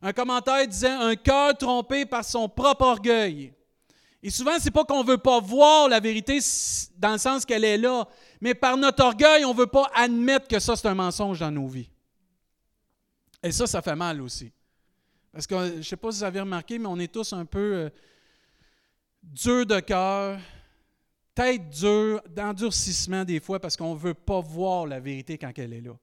Un 0.00 0.12
commentaire 0.12 0.66
disait 0.66 0.88
Un 0.88 1.14
cœur 1.14 1.56
trompé 1.56 2.04
par 2.04 2.24
son 2.24 2.48
propre 2.48 2.84
orgueil 2.84 3.54
et 4.22 4.30
souvent, 4.30 4.58
ce 4.58 4.66
n'est 4.66 4.70
pas 4.70 4.84
qu'on 4.84 5.02
ne 5.02 5.08
veut 5.08 5.18
pas 5.18 5.40
voir 5.40 5.88
la 5.88 5.98
vérité 5.98 6.38
dans 6.96 7.12
le 7.12 7.18
sens 7.18 7.44
qu'elle 7.44 7.64
est 7.64 7.76
là, 7.76 8.06
mais 8.40 8.54
par 8.54 8.76
notre 8.76 9.04
orgueil, 9.04 9.44
on 9.44 9.52
ne 9.52 9.58
veut 9.58 9.66
pas 9.66 9.90
admettre 9.94 10.46
que 10.46 10.60
ça, 10.60 10.76
c'est 10.76 10.86
un 10.86 10.94
mensonge 10.94 11.40
dans 11.40 11.50
nos 11.50 11.66
vies. 11.66 11.90
Et 13.42 13.50
ça, 13.50 13.66
ça 13.66 13.82
fait 13.82 13.96
mal 13.96 14.20
aussi. 14.20 14.52
Parce 15.32 15.46
que 15.46 15.56
je 15.56 15.76
ne 15.78 15.82
sais 15.82 15.96
pas 15.96 16.12
si 16.12 16.18
vous 16.18 16.24
avez 16.24 16.40
remarqué, 16.40 16.78
mais 16.78 16.86
on 16.86 17.00
est 17.00 17.12
tous 17.12 17.32
un 17.32 17.44
peu 17.44 17.74
euh, 17.74 17.90
durs 19.24 19.66
de 19.66 19.80
cœur, 19.80 20.38
tête 21.34 21.68
dure, 21.70 22.22
d'endurcissement 22.28 23.24
des 23.24 23.40
fois, 23.40 23.58
parce 23.58 23.76
qu'on 23.76 23.94
ne 23.94 23.98
veut 23.98 24.14
pas 24.14 24.40
voir 24.40 24.86
la 24.86 25.00
vérité 25.00 25.36
quand 25.36 25.50
elle 25.56 25.72
est 25.72 25.80
là. 25.80 25.96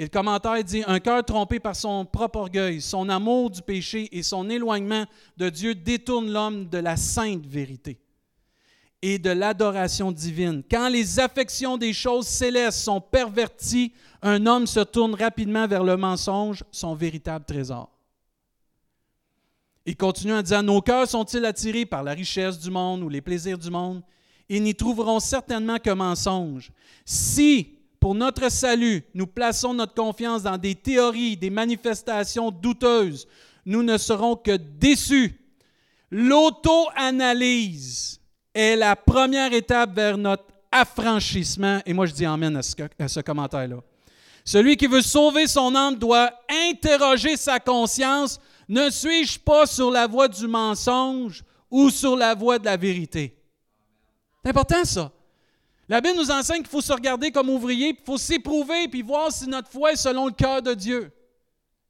Et 0.00 0.04
le 0.04 0.08
commentaire 0.08 0.64
dit 0.64 0.82
Un 0.86 0.98
cœur 0.98 1.22
trompé 1.22 1.60
par 1.60 1.76
son 1.76 2.06
propre 2.06 2.38
orgueil, 2.38 2.80
son 2.80 3.10
amour 3.10 3.50
du 3.50 3.60
péché 3.60 4.08
et 4.12 4.22
son 4.22 4.48
éloignement 4.48 5.04
de 5.36 5.50
Dieu 5.50 5.74
détourne 5.74 6.32
l'homme 6.32 6.70
de 6.70 6.78
la 6.78 6.96
sainte 6.96 7.44
vérité 7.44 7.98
et 9.02 9.18
de 9.18 9.28
l'adoration 9.28 10.10
divine. 10.10 10.62
Quand 10.70 10.88
les 10.88 11.20
affections 11.20 11.76
des 11.76 11.92
choses 11.92 12.26
célestes 12.26 12.78
sont 12.78 13.02
perverties, 13.02 13.92
un 14.22 14.46
homme 14.46 14.66
se 14.66 14.80
tourne 14.80 15.14
rapidement 15.14 15.68
vers 15.68 15.84
le 15.84 15.98
mensonge, 15.98 16.64
son 16.70 16.94
véritable 16.94 17.44
trésor. 17.44 17.90
Il 19.84 19.98
continue 19.98 20.32
en 20.32 20.40
disant 20.40 20.62
Nos 20.62 20.80
cœurs 20.80 21.08
sont-ils 21.08 21.44
attirés 21.44 21.84
par 21.84 22.02
la 22.02 22.12
richesse 22.12 22.58
du 22.58 22.70
monde 22.70 23.02
ou 23.02 23.10
les 23.10 23.20
plaisirs 23.20 23.58
du 23.58 23.68
monde? 23.68 24.00
Ils 24.48 24.62
n'y 24.62 24.74
trouveront 24.74 25.20
certainement 25.20 25.78
que 25.78 25.90
mensonge. 25.90 26.72
Si 27.04 27.79
pour 28.00 28.14
notre 28.14 28.50
salut, 28.50 29.04
nous 29.14 29.26
plaçons 29.26 29.74
notre 29.74 29.94
confiance 29.94 30.42
dans 30.42 30.56
des 30.56 30.74
théories, 30.74 31.36
des 31.36 31.50
manifestations 31.50 32.50
douteuses, 32.50 33.28
nous 33.66 33.82
ne 33.82 33.98
serons 33.98 34.36
que 34.36 34.56
déçus. 34.56 35.38
L'auto-analyse 36.10 38.18
est 38.54 38.74
la 38.74 38.96
première 38.96 39.52
étape 39.52 39.94
vers 39.94 40.16
notre 40.16 40.44
affranchissement. 40.72 41.80
Et 41.84 41.92
moi, 41.92 42.06
je 42.06 42.14
dis 42.14 42.24
Amen 42.24 42.56
à 42.56 42.62
ce, 42.62 42.74
à 42.98 43.06
ce 43.06 43.20
commentaire-là. 43.20 43.76
Celui 44.44 44.78
qui 44.78 44.86
veut 44.86 45.02
sauver 45.02 45.46
son 45.46 45.74
âme 45.74 45.96
doit 45.96 46.32
interroger 46.48 47.36
sa 47.36 47.60
conscience. 47.60 48.40
Ne 48.66 48.88
suis-je 48.88 49.38
pas 49.38 49.66
sur 49.66 49.90
la 49.90 50.06
voie 50.06 50.28
du 50.28 50.48
mensonge 50.48 51.44
ou 51.70 51.90
sur 51.90 52.16
la 52.16 52.34
voie 52.34 52.58
de 52.58 52.64
la 52.64 52.78
vérité? 52.78 53.36
C'est 54.42 54.50
important, 54.50 54.84
ça. 54.84 55.12
La 55.90 56.00
Bible 56.00 56.18
nous 56.18 56.30
enseigne 56.30 56.58
qu'il 56.58 56.68
faut 56.68 56.80
se 56.80 56.92
regarder 56.92 57.32
comme 57.32 57.50
ouvrier, 57.50 57.96
il 57.98 58.04
faut 58.04 58.16
s'éprouver, 58.16 58.86
puis 58.86 59.02
voir 59.02 59.32
si 59.32 59.48
notre 59.48 59.68
foi 59.68 59.90
est 59.90 59.96
selon 59.96 60.26
le 60.26 60.32
cœur 60.32 60.62
de 60.62 60.72
Dieu. 60.72 61.10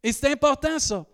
Et 0.02 0.10
c'est 0.10 0.32
important 0.32 0.78
ça. 0.78 1.04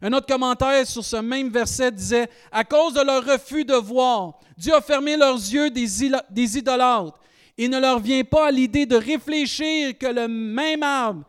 Un 0.00 0.12
autre 0.12 0.28
commentaire 0.28 0.86
sur 0.86 1.04
ce 1.04 1.16
même 1.16 1.48
verset 1.48 1.90
disait, 1.90 2.30
à 2.52 2.62
cause 2.62 2.94
de 2.94 3.00
leur 3.00 3.24
refus 3.24 3.64
de 3.64 3.74
voir, 3.74 4.38
Dieu 4.56 4.72
a 4.72 4.80
fermé 4.80 5.16
leurs 5.16 5.34
yeux 5.34 5.70
des, 5.70 6.56
idolâtres. 6.56 7.18
Il 7.58 7.68
ne 7.68 7.80
leur 7.80 7.98
vient 7.98 8.22
pas 8.22 8.46
à 8.46 8.50
l'idée 8.52 8.86
de 8.86 8.94
réfléchir 8.94 9.98
que 9.98 10.06
le 10.06 10.28
même 10.28 10.84
arbre 10.84 11.24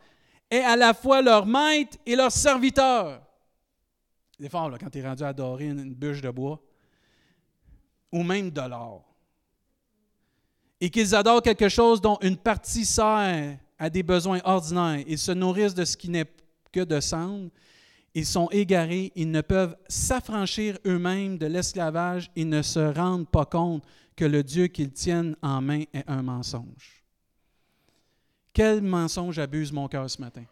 est 0.52 0.62
à 0.62 0.76
la 0.76 0.94
fois 0.94 1.24
leur 1.24 1.48
maître 1.48 1.98
et 2.06 2.16
leur 2.16 2.32
serviteur. 2.32 3.24
C'est 4.40 4.50
fort 4.50 4.72
quand 4.80 4.92
tu 4.92 5.00
es 5.00 5.08
rendu 5.08 5.24
à 5.24 5.30
adorer 5.30 5.66
une 5.66 5.96
bûche 5.96 6.22
de 6.22 6.30
bois 6.30 6.62
ou 8.12 8.22
même 8.22 8.52
de 8.52 8.62
l'or 8.62 9.07
et 10.80 10.90
qu'ils 10.90 11.16
adorent 11.16 11.42
quelque 11.42 11.70
chose 11.70 12.02
dont 12.02 12.18
une 12.22 12.38
partie 12.38 12.86
sert 12.86 13.58
à 13.80 13.90
des 13.90 14.04
besoins 14.04 14.42
ordinaires 14.44 15.04
et 15.08 15.18
se 15.18 15.32
nourrissent 15.32 15.74
de 15.74 15.86
ce 15.86 15.98
qui 15.98 16.10
n'est 16.10 16.26
que 16.72 16.84
de 16.84 17.00
cendre, 17.00 17.50
ils 18.14 18.26
sont 18.26 18.50
égarés, 18.50 19.12
ils 19.16 19.30
ne 19.30 19.42
peuvent 19.42 19.76
s'affranchir 19.88 20.78
eux-mêmes 20.86 21.38
de 21.38 21.46
l'esclavage, 21.46 22.32
ils 22.36 22.50
ne 22.50 22.62
se 22.62 22.80
rendent 22.80 23.30
pas 23.30 23.46
compte 23.46 23.84
que 24.16 24.26
le 24.26 24.44
Dieu 24.44 24.68
qu'ils 24.68 24.92
tiennent 24.92 25.36
en 25.42 25.62
main 25.62 25.84
est 25.94 26.04
un 26.08 26.24
mensonge. 26.24 27.04
Quel 28.54 28.82
mensonge 28.82 29.38
abuse 29.38 29.72
mon 29.72 29.88
cœur 29.88 30.10
ce 30.10 30.20
matin? 30.20 30.44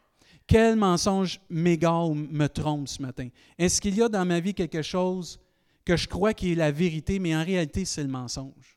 Quel 0.46 0.76
mensonge 0.76 1.42
m'égare 1.50 2.08
ou 2.08 2.14
me 2.14 2.46
trompe 2.46 2.88
ce 2.88 3.02
matin? 3.02 3.30
Est-ce 3.58 3.82
qu'il 3.82 3.96
y 3.96 4.04
a 4.04 4.10
dans 4.10 4.26
ma 4.26 4.40
vie 4.40 4.54
quelque 4.54 4.84
chose 4.84 5.40
que 5.84 5.98
je 5.98 6.08
crois 6.08 6.36
qui 6.36 6.52
est 6.52 6.56
la 6.56 6.70
vérité, 6.70 7.18
mais 7.18 7.36
en 7.36 7.44
réalité 7.44 7.84
c'est 7.84 8.04
le 8.04 8.10
mensonge? 8.10 8.75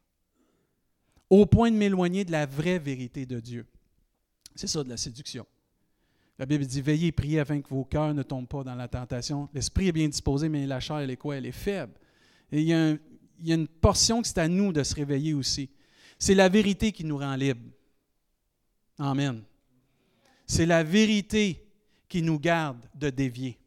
Au 1.30 1.46
point 1.46 1.70
de 1.70 1.76
m'éloigner 1.76 2.24
de 2.24 2.32
la 2.32 2.46
vraie 2.46 2.78
vérité 2.78 3.26
de 3.26 3.40
Dieu. 3.40 3.66
C'est 4.54 4.66
ça 4.66 4.82
de 4.82 4.88
la 4.88 4.96
séduction. 4.96 5.46
La 6.38 6.46
Bible 6.46 6.64
dit 6.64 6.80
Veillez 6.80 7.12
priez 7.12 7.40
afin 7.40 7.60
que 7.60 7.68
vos 7.68 7.84
cœurs 7.84 8.14
ne 8.14 8.22
tombent 8.22 8.48
pas 8.48 8.62
dans 8.62 8.74
la 8.74 8.88
tentation. 8.88 9.48
L'esprit 9.52 9.88
est 9.88 9.92
bien 9.92 10.08
disposé, 10.08 10.48
mais 10.48 10.66
la 10.66 10.80
chair, 10.80 10.98
elle 10.98 11.10
est 11.10 11.16
quoi? 11.16 11.36
Elle 11.36 11.46
est 11.46 11.52
faible. 11.52 11.94
Et 12.52 12.60
il 12.60 12.68
y 12.68 12.72
a, 12.72 12.90
il 12.90 13.48
y 13.48 13.52
a 13.52 13.56
une 13.56 13.68
portion 13.68 14.22
que 14.22 14.28
c'est 14.28 14.38
à 14.38 14.48
nous 14.48 14.72
de 14.72 14.82
se 14.82 14.94
réveiller 14.94 15.34
aussi. 15.34 15.68
C'est 16.18 16.34
la 16.34 16.48
vérité 16.48 16.92
qui 16.92 17.04
nous 17.04 17.18
rend 17.18 17.34
libres. 17.34 17.70
Amen. 18.98 19.42
C'est 20.46 20.66
la 20.66 20.82
vérité 20.82 21.64
qui 22.08 22.22
nous 22.22 22.38
garde 22.38 22.78
de 22.94 23.10
dévier. 23.10 23.58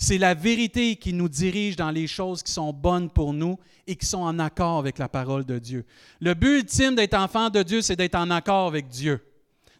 C'est 0.00 0.16
la 0.16 0.32
vérité 0.32 0.94
qui 0.94 1.12
nous 1.12 1.28
dirige 1.28 1.74
dans 1.74 1.90
les 1.90 2.06
choses 2.06 2.44
qui 2.44 2.52
sont 2.52 2.72
bonnes 2.72 3.10
pour 3.10 3.32
nous 3.32 3.58
et 3.84 3.96
qui 3.96 4.06
sont 4.06 4.20
en 4.22 4.38
accord 4.38 4.78
avec 4.78 4.96
la 4.96 5.08
parole 5.08 5.44
de 5.44 5.58
Dieu. 5.58 5.84
Le 6.20 6.34
but 6.34 6.60
ultime 6.60 6.94
d'être 6.94 7.14
enfant 7.14 7.50
de 7.50 7.64
Dieu, 7.64 7.82
c'est 7.82 7.96
d'être 7.96 8.14
en 8.14 8.30
accord 8.30 8.68
avec 8.68 8.86
Dieu, 8.86 9.20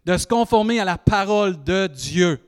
de 0.04 0.16
se 0.16 0.26
conformer 0.26 0.80
à 0.80 0.84
la 0.84 0.98
parole 0.98 1.62
de 1.62 1.86
Dieu. 1.86 2.40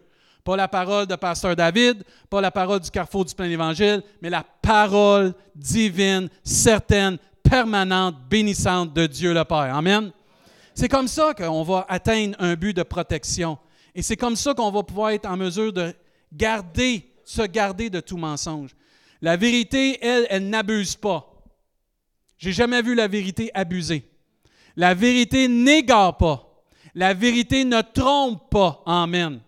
Pas 0.42 0.56
la 0.56 0.66
parole 0.66 1.06
de 1.06 1.14
Pasteur 1.14 1.54
David, 1.54 2.02
pas 2.28 2.40
la 2.40 2.50
parole 2.50 2.80
du 2.80 2.90
carrefour 2.90 3.24
du 3.24 3.34
plein 3.36 3.48
évangile, 3.48 4.02
mais 4.20 4.30
la 4.30 4.42
parole 4.42 5.32
divine, 5.54 6.28
certaine, 6.42 7.18
permanente, 7.40 8.16
bénissante 8.28 8.92
de 8.92 9.06
Dieu 9.06 9.32
le 9.32 9.44
Père. 9.44 9.76
Amen. 9.76 10.10
C'est 10.74 10.88
comme 10.88 11.06
ça 11.06 11.34
qu'on 11.34 11.62
va 11.62 11.86
atteindre 11.88 12.34
un 12.40 12.54
but 12.54 12.76
de 12.76 12.82
protection. 12.82 13.58
Et 13.94 14.02
c'est 14.02 14.16
comme 14.16 14.34
ça 14.34 14.54
qu'on 14.54 14.72
va 14.72 14.82
pouvoir 14.82 15.10
être 15.10 15.26
en 15.26 15.36
mesure 15.36 15.72
de 15.72 15.94
garder, 16.32 17.09
se 17.30 17.42
garder 17.42 17.90
de 17.90 18.00
tout 18.00 18.16
mensonge. 18.16 18.70
La 19.22 19.36
vérité, 19.36 19.98
elle, 20.04 20.26
elle 20.30 20.48
n'abuse 20.48 20.96
pas. 20.96 21.26
J'ai 22.38 22.52
jamais 22.52 22.82
vu 22.82 22.94
la 22.94 23.06
vérité 23.06 23.50
abuser. 23.54 24.02
La 24.74 24.94
vérité 24.94 25.46
n'égare 25.46 26.16
pas. 26.16 26.64
La 26.94 27.14
vérité 27.14 27.64
ne 27.64 27.82
trompe 27.82 28.50
pas. 28.50 28.82
Amen. 28.84 29.40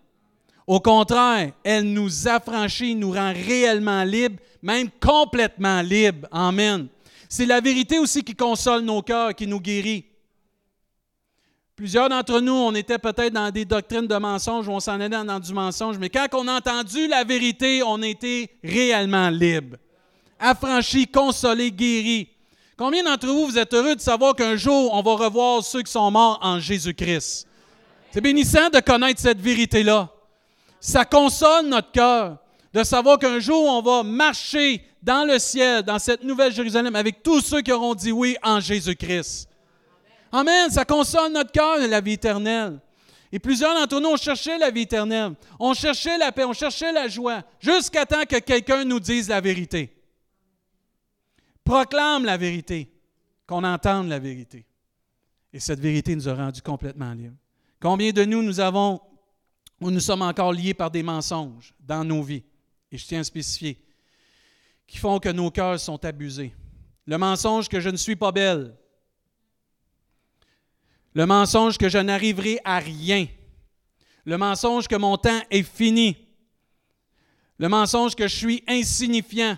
Au 0.65 0.79
contraire, 0.79 1.51
elle 1.63 1.91
nous 1.91 2.27
affranchit, 2.27 2.95
nous 2.95 3.11
rend 3.11 3.33
réellement 3.33 4.03
libres, 4.05 4.41
même 4.61 4.89
complètement 5.01 5.81
libres. 5.81 6.27
Amen. 6.31 6.87
C'est 7.27 7.45
la 7.45 7.59
vérité 7.59 7.99
aussi 7.99 8.23
qui 8.23 8.33
console 8.33 8.83
nos 8.83 9.01
cœurs, 9.01 9.35
qui 9.35 9.45
nous 9.45 9.59
guérit. 9.59 10.05
Plusieurs 11.75 12.07
d'entre 12.07 12.39
nous, 12.39 12.53
on 12.53 12.75
était 12.75 12.99
peut-être 12.99 13.33
dans 13.33 13.49
des 13.49 13.65
doctrines 13.65 14.05
de 14.05 14.15
mensonge, 14.15 14.67
où 14.67 14.71
on 14.71 14.79
s'en 14.79 14.99
allait 14.99 15.09
dans 15.09 15.39
du 15.39 15.53
mensonge, 15.53 15.97
mais 15.97 16.09
quand 16.09 16.27
on 16.33 16.47
a 16.47 16.57
entendu 16.57 17.07
la 17.07 17.23
vérité, 17.23 17.81
on 17.81 17.99
était 18.03 18.47
réellement 18.63 19.29
libre, 19.29 19.77
affranchi, 20.39 21.07
consolé, 21.07 21.71
guéri. 21.71 22.29
Combien 22.77 23.03
d'entre 23.03 23.25
vous, 23.25 23.47
vous 23.47 23.57
êtes 23.57 23.73
heureux 23.73 23.95
de 23.95 24.01
savoir 24.01 24.35
qu'un 24.35 24.55
jour, 24.55 24.93
on 24.93 25.01
va 25.01 25.15
revoir 25.15 25.63
ceux 25.63 25.81
qui 25.81 25.91
sont 25.91 26.11
morts 26.11 26.37
en 26.43 26.59
Jésus-Christ? 26.59 27.47
C'est 28.11 28.21
bénissant 28.21 28.69
de 28.69 28.79
connaître 28.79 29.19
cette 29.19 29.41
vérité-là. 29.41 30.09
Ça 30.79 31.05
console 31.05 31.65
notre 31.67 31.91
cœur 31.91 32.37
de 32.71 32.83
savoir 32.83 33.17
qu'un 33.17 33.39
jour, 33.39 33.65
on 33.65 33.81
va 33.81 34.03
marcher 34.03 34.85
dans 35.01 35.27
le 35.27 35.39
ciel, 35.39 35.81
dans 35.81 35.97
cette 35.97 36.23
nouvelle 36.23 36.53
Jérusalem, 36.53 36.95
avec 36.95 37.23
tous 37.23 37.41
ceux 37.41 37.61
qui 37.61 37.71
auront 37.71 37.95
dit 37.95 38.11
oui 38.11 38.37
en 38.43 38.59
Jésus-Christ. 38.59 39.49
Amen. 40.33 40.69
Ça 40.71 40.83
console 40.83 41.31
notre 41.31 41.51
cœur, 41.51 41.77
la 41.87 42.01
vie 42.01 42.13
éternelle. 42.13 42.81
Et 43.31 43.39
plusieurs 43.39 43.73
d'entre 43.73 43.99
nous, 43.99 44.09
on 44.09 44.17
cherchait 44.17 44.57
la 44.57 44.71
vie 44.71 44.81
éternelle. 44.81 45.33
On 45.59 45.73
cherchait 45.73 46.17
la 46.17 46.31
paix, 46.31 46.43
on 46.43 46.53
cherchait 46.53 46.91
la 46.91 47.07
joie, 47.07 47.43
jusqu'à 47.59 48.05
temps 48.05 48.25
que 48.27 48.39
quelqu'un 48.39 48.83
nous 48.83 48.99
dise 48.99 49.29
la 49.29 49.41
vérité. 49.41 49.95
Proclame 51.63 52.25
la 52.25 52.37
vérité, 52.37 52.91
qu'on 53.47 53.63
entende 53.63 54.07
la 54.07 54.19
vérité. 54.19 54.65
Et 55.51 55.59
cette 55.59 55.79
vérité 55.79 56.15
nous 56.15 56.27
a 56.27 56.33
rendus 56.33 56.61
complètement 56.61 57.13
libres. 57.13 57.37
Combien 57.79 58.11
de 58.11 58.25
nous, 58.25 58.43
nous 58.43 58.59
avons, 58.59 59.01
ou 59.79 59.89
nous 59.89 59.99
sommes 59.99 60.21
encore 60.21 60.53
liés 60.53 60.73
par 60.73 60.91
des 60.91 61.03
mensonges 61.03 61.73
dans 61.79 62.03
nos 62.03 62.21
vies, 62.21 62.43
et 62.91 62.97
je 62.97 63.05
tiens 63.05 63.21
à 63.21 63.23
spécifier, 63.23 63.83
qui 64.87 64.97
font 64.97 65.19
que 65.19 65.29
nos 65.29 65.51
cœurs 65.51 65.79
sont 65.79 66.03
abusés. 66.05 66.53
Le 67.05 67.17
mensonge 67.17 67.67
que 67.67 67.79
je 67.79 67.89
ne 67.89 67.97
suis 67.97 68.15
pas 68.15 68.31
belle, 68.31 68.75
le 71.13 71.25
mensonge 71.25 71.77
que 71.77 71.89
je 71.89 71.97
n'arriverai 71.97 72.59
à 72.63 72.79
rien. 72.79 73.27
Le 74.25 74.37
mensonge 74.37 74.87
que 74.87 74.95
mon 74.95 75.17
temps 75.17 75.41
est 75.51 75.63
fini. 75.63 76.17
Le 77.59 77.69
mensonge 77.69 78.15
que 78.15 78.27
je 78.27 78.35
suis 78.35 78.63
insignifiant. 78.67 79.57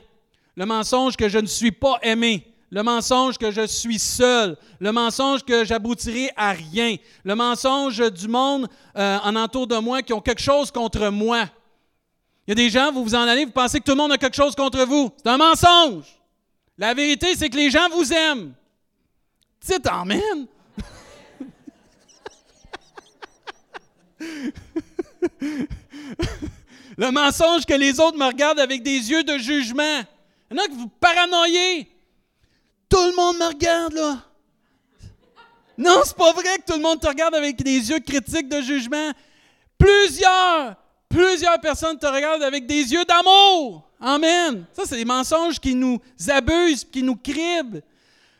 Le 0.55 0.65
mensonge 0.65 1.15
que 1.15 1.29
je 1.29 1.37
ne 1.37 1.47
suis 1.47 1.71
pas 1.71 1.97
aimé. 2.01 2.45
Le 2.71 2.83
mensonge 2.83 3.37
que 3.37 3.51
je 3.51 3.65
suis 3.67 3.99
seul. 3.99 4.57
Le 4.79 4.91
mensonge 4.91 5.43
que 5.43 5.63
j'aboutirai 5.63 6.29
à 6.35 6.51
rien. 6.51 6.97
Le 7.23 7.35
mensonge 7.35 8.11
du 8.11 8.27
monde 8.27 8.67
euh, 8.97 9.17
en 9.23 9.35
entour 9.35 9.67
de 9.67 9.77
moi 9.77 10.01
qui 10.01 10.13
ont 10.13 10.21
quelque 10.21 10.41
chose 10.41 10.71
contre 10.71 11.09
moi. 11.09 11.45
Il 12.47 12.51
y 12.51 12.53
a 12.53 12.55
des 12.55 12.69
gens, 12.69 12.91
vous 12.91 13.03
vous 13.03 13.15
en 13.15 13.21
allez, 13.21 13.45
vous 13.45 13.51
pensez 13.51 13.79
que 13.79 13.85
tout 13.85 13.91
le 13.91 13.97
monde 13.97 14.11
a 14.11 14.17
quelque 14.17 14.35
chose 14.35 14.55
contre 14.55 14.83
vous. 14.83 15.11
C'est 15.17 15.29
un 15.29 15.37
mensonge. 15.37 16.05
La 16.77 16.93
vérité, 16.93 17.33
c'est 17.35 17.49
que 17.49 17.57
les 17.57 17.69
gens 17.71 17.87
vous 17.91 18.11
aiment. 18.11 18.53
Tu 19.65 19.79
t'emmènes. 19.79 20.47
le 26.97 27.11
mensonge 27.11 27.65
que 27.65 27.73
les 27.73 27.99
autres 27.99 28.17
me 28.17 28.25
regardent 28.25 28.59
avec 28.59 28.83
des 28.83 29.11
yeux 29.11 29.23
de 29.23 29.37
jugement. 29.37 30.01
Il 30.49 30.57
y 30.57 30.59
en 30.59 30.63
a 30.63 30.67
que 30.67 30.73
vous 30.73 30.87
paranoïez. 30.87 31.87
Tout 32.89 33.03
le 33.03 33.15
monde 33.15 33.37
me 33.37 33.47
regarde, 33.47 33.93
là. 33.93 34.17
Non, 35.77 36.01
c'est 36.05 36.15
pas 36.15 36.31
vrai 36.31 36.57
que 36.57 36.71
tout 36.71 36.77
le 36.77 36.83
monde 36.83 36.99
te 37.01 37.07
regarde 37.07 37.35
avec 37.35 37.61
des 37.61 37.89
yeux 37.89 37.99
critiques 37.99 38.47
de 38.47 38.61
jugement. 38.61 39.11
Plusieurs, 39.77 40.75
plusieurs 41.09 41.59
personnes 41.59 41.97
te 41.97 42.05
regardent 42.05 42.43
avec 42.43 42.65
des 42.65 42.93
yeux 42.93 43.03
d'amour. 43.03 43.89
Amen. 43.99 44.65
Ça, 44.71 44.83
c'est 44.85 44.95
des 44.95 45.05
mensonges 45.05 45.59
qui 45.59 45.75
nous 45.75 45.99
abusent, 46.29 46.85
qui 46.85 47.03
nous 47.03 47.15
criblent. 47.15 47.81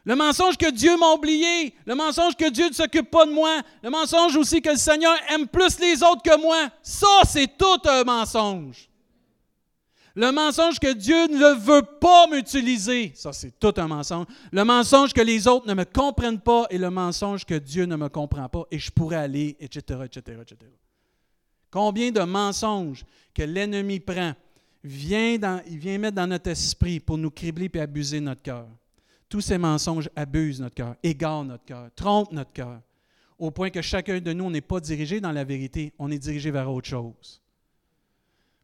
Le 0.06 0.16
mensonge 0.16 0.56
que 0.56 0.70
Dieu 0.70 0.96
m'a 0.98 1.14
oublié, 1.14 1.74
le 1.86 1.96
mensonge 1.96 2.36
que 2.36 2.50
Dieu 2.50 2.70
ne 2.70 2.74
s'occupe 2.74 3.10
pas 3.10 3.26
de 3.26 3.32
moi, 3.32 3.62
le 3.82 3.90
mensonge 3.90 4.36
aussi 4.36 4.62
que 4.62 4.70
le 4.70 4.78
Seigneur 4.78 5.16
aime 5.30 5.48
plus 5.48 5.80
les 5.80 6.04
autres 6.04 6.22
que 6.22 6.40
moi, 6.40 6.70
ça 6.84 7.22
c'est 7.28 7.58
tout 7.58 7.82
un 7.86 8.04
mensonge. 8.04 8.88
Le 10.14 10.32
mensonge 10.32 10.80
que 10.80 10.94
Dieu 10.94 11.28
ne 11.28 11.56
veut 11.60 11.82
pas 12.00 12.28
m'utiliser, 12.28 13.12
ça 13.16 13.34
c'est 13.34 13.60
tout 13.60 13.74
un 13.78 13.88
mensonge. 13.88 14.28
Le 14.52 14.64
mensonge 14.64 15.12
que 15.12 15.22
les 15.22 15.48
autres 15.48 15.68
ne 15.68 15.74
me 15.74 15.84
comprennent 15.84 16.40
pas 16.40 16.68
et 16.70 16.78
le 16.78 16.92
mensonge 16.92 17.44
que 17.44 17.56
Dieu 17.56 17.86
ne 17.86 17.96
me 17.96 18.08
comprend 18.08 18.48
pas 18.48 18.64
et 18.70 18.78
je 18.78 18.92
pourrais 18.92 19.18
aller, 19.18 19.58
etc., 19.60 20.02
etc., 20.06 20.38
etc. 20.42 20.72
Combien 21.72 22.12
de 22.12 22.22
mensonges 22.22 23.04
que 23.34 23.42
l'ennemi 23.42 24.00
prend, 24.00 24.34
il 24.84 24.92
vient 25.80 25.98
mettre 25.98 26.16
dans 26.16 26.28
notre 26.28 26.52
esprit 26.52 27.00
pour 27.00 27.18
nous 27.18 27.32
cribler 27.32 27.70
et 27.74 27.80
abuser 27.82 28.22
notre 28.22 28.44
cœur. 28.44 28.68
Tous 29.30 29.42
ces 29.42 29.58
mensonges 29.58 30.10
abusent 30.16 30.62
notre 30.62 30.76
cœur, 30.76 30.96
égarent 31.04 31.44
notre 31.44 31.66
cœur, 31.66 31.90
trompent 31.96 32.32
notre 32.32 32.54
cœur, 32.54 32.82
au 33.38 33.52
point 33.52 33.70
que 33.70 33.82
chacun 33.82 34.20
de 34.20 34.34
nous, 34.34 34.50
n'est 34.50 34.62
pas 34.62 34.80
dirigé 34.80 35.20
dans 35.20 35.32
la 35.32 35.44
vérité, 35.44 35.94
on 36.00 36.12
est 36.12 36.20
dirigé 36.20 36.52
vers 36.52 36.72
autre 36.72 36.88
chose. 36.88 37.42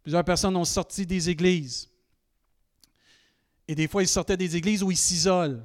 Plusieurs 0.04 0.24
personnes 0.24 0.56
ont 0.56 0.66
sorti 0.66 1.06
des 1.06 1.30
églises. 1.30 1.90
Et 3.68 3.76
des 3.76 3.88
fois, 3.88 4.02
ils 4.02 4.08
sortaient 4.08 4.38
des 4.38 4.56
églises 4.56 4.82
où 4.82 4.92
ils 4.92 4.98
s'isolent. 4.98 5.64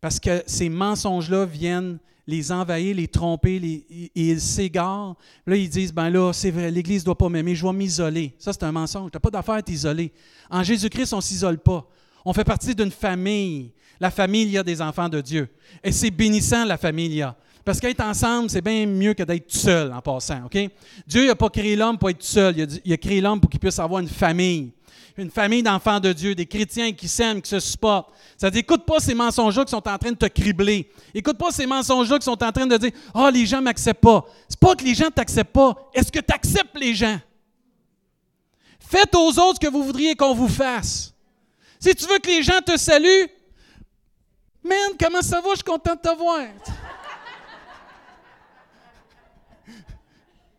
Parce 0.00 0.20
que 0.20 0.42
ces 0.46 0.68
mensonges-là 0.68 1.44
viennent 1.44 1.98
les 2.26 2.50
envahir, 2.50 2.96
les 2.96 3.08
tromper, 3.08 3.56
et 3.56 4.10
ils 4.14 4.40
s'égarent. 4.40 5.16
Là, 5.46 5.56
ils 5.56 5.68
disent, 5.68 5.92
ben 5.92 6.10
là, 6.10 6.32
c'est 6.32 6.50
vrai, 6.50 6.70
l'Église 6.70 7.02
ne 7.02 7.06
doit 7.06 7.18
pas 7.18 7.28
m'aimer, 7.28 7.54
je 7.54 7.64
vais 7.64 7.72
m'isoler. 7.72 8.34
Ça, 8.38 8.52
c'est 8.52 8.64
un 8.64 8.72
mensonge. 8.72 9.10
Tu 9.10 9.16
n'as 9.16 9.20
pas 9.20 9.30
d'affaire 9.30 9.54
à 9.54 9.62
t'isoler. 9.62 10.12
En 10.50 10.62
Jésus-Christ, 10.62 11.12
on 11.12 11.18
ne 11.18 11.22
s'isole 11.22 11.58
pas. 11.58 11.88
On 12.26 12.32
fait 12.32 12.44
partie 12.44 12.74
d'une 12.74 12.90
famille. 12.90 13.70
La 14.00 14.10
famille, 14.10 14.58
a 14.58 14.64
des 14.64 14.82
enfants 14.82 15.08
de 15.08 15.20
Dieu. 15.20 15.48
Et 15.82 15.92
c'est 15.92 16.10
bénissant, 16.10 16.64
la 16.64 16.76
famille. 16.76 17.24
Parce 17.64 17.78
qu'être 17.78 18.02
ensemble, 18.02 18.50
c'est 18.50 18.60
bien 18.60 18.84
mieux 18.84 19.14
que 19.14 19.22
d'être 19.22 19.50
seul 19.50 19.92
en 19.92 20.00
passant. 20.00 20.44
OK? 20.44 20.58
Dieu 21.06 21.26
n'a 21.28 21.36
pas 21.36 21.48
créé 21.48 21.76
l'homme 21.76 21.96
pour 21.96 22.10
être 22.10 22.22
seul. 22.22 22.58
Il 22.58 22.62
a, 22.64 22.66
il 22.84 22.92
a 22.92 22.96
créé 22.96 23.20
l'homme 23.20 23.40
pour 23.40 23.48
qu'il 23.48 23.60
puisse 23.60 23.78
avoir 23.78 24.00
une 24.00 24.08
famille. 24.08 24.72
Une 25.16 25.30
famille 25.30 25.62
d'enfants 25.62 26.00
de 26.00 26.12
Dieu, 26.12 26.34
des 26.34 26.46
chrétiens 26.46 26.92
qui 26.92 27.06
s'aiment, 27.06 27.40
qui 27.40 27.48
se 27.48 27.60
supportent. 27.60 28.12
Ça 28.36 28.50
dit, 28.50 28.58
écoute 28.58 28.84
pas 28.84 28.98
ces 28.98 29.14
mensonges-là 29.14 29.64
qui 29.64 29.70
sont 29.70 29.88
en 29.88 29.96
train 29.96 30.10
de 30.10 30.16
te 30.16 30.26
cribler. 30.26 30.90
Écoute 31.14 31.38
pas 31.38 31.52
ces 31.52 31.64
mensonges-là 31.64 32.18
qui 32.18 32.24
sont 32.24 32.42
en 32.42 32.52
train 32.52 32.66
de 32.66 32.76
dire, 32.76 32.90
ah, 33.14 33.26
oh, 33.26 33.30
les 33.30 33.46
gens 33.46 33.58
ne 33.58 33.64
m'acceptent 33.64 34.02
pas. 34.02 34.26
C'est 34.48 34.58
pas 34.58 34.74
que 34.74 34.84
les 34.84 34.94
gens 34.94 35.06
ne 35.06 35.10
t'acceptent 35.10 35.52
pas. 35.52 35.90
Est-ce 35.94 36.10
que 36.10 36.18
tu 36.18 36.34
acceptes 36.34 36.76
les 36.78 36.94
gens? 36.94 37.18
Faites 38.80 39.14
aux 39.14 39.30
autres 39.38 39.58
ce 39.62 39.66
que 39.66 39.72
vous 39.72 39.84
voudriez 39.84 40.16
qu'on 40.16 40.34
vous 40.34 40.48
fasse. 40.48 41.15
Si 41.86 41.94
tu 41.94 42.06
veux 42.06 42.18
que 42.18 42.26
les 42.26 42.42
gens 42.42 42.60
te 42.60 42.76
saluent, 42.76 43.28
Man, 44.64 44.96
comment 44.98 45.22
ça 45.22 45.40
va? 45.40 45.50
Je 45.50 45.56
suis 45.56 45.64
content 45.64 45.94
de 45.94 46.00
te 46.00 46.16
voir. 46.16 46.48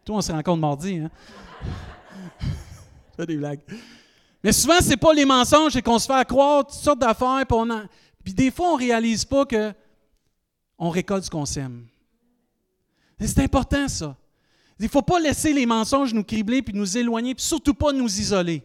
Toi, 0.05 0.15
on 0.15 0.21
se 0.21 0.31
rencontre 0.31 0.61
mardi, 0.61 0.99
hein? 0.99 1.11
des 3.25 3.35
blagues. 3.35 3.59
Mais 4.41 4.53
souvent, 4.53 4.79
c'est 4.79 4.95
pas 4.95 5.13
les 5.13 5.25
mensonges, 5.25 5.73
c'est 5.73 5.81
qu'on 5.81 5.99
se 5.99 6.07
fait 6.07 6.25
croire 6.25 6.65
toutes 6.65 6.79
sortes 6.79 6.99
d'affaires, 6.99 7.43
puis, 7.45 7.57
puis 8.23 8.33
des 8.33 8.49
fois, 8.49 8.69
on 8.69 8.77
ne 8.77 8.83
réalise 8.83 9.25
pas 9.25 9.45
que 9.45 9.73
on 10.77 10.89
récolte 10.89 11.25
ce 11.25 11.29
qu'on 11.29 11.45
sème. 11.45 11.87
C'est 13.19 13.39
important, 13.39 13.89
ça. 13.89 14.15
Il 14.79 14.85
ne 14.85 14.89
faut 14.89 15.01
pas 15.01 15.19
laisser 15.19 15.51
les 15.51 15.65
mensonges 15.65 16.13
nous 16.13 16.23
cribler, 16.23 16.61
puis 16.61 16.73
nous 16.73 16.97
éloigner, 16.97 17.35
puis 17.35 17.43
surtout 17.43 17.73
pas 17.73 17.91
nous 17.91 18.17
isoler. 18.17 18.63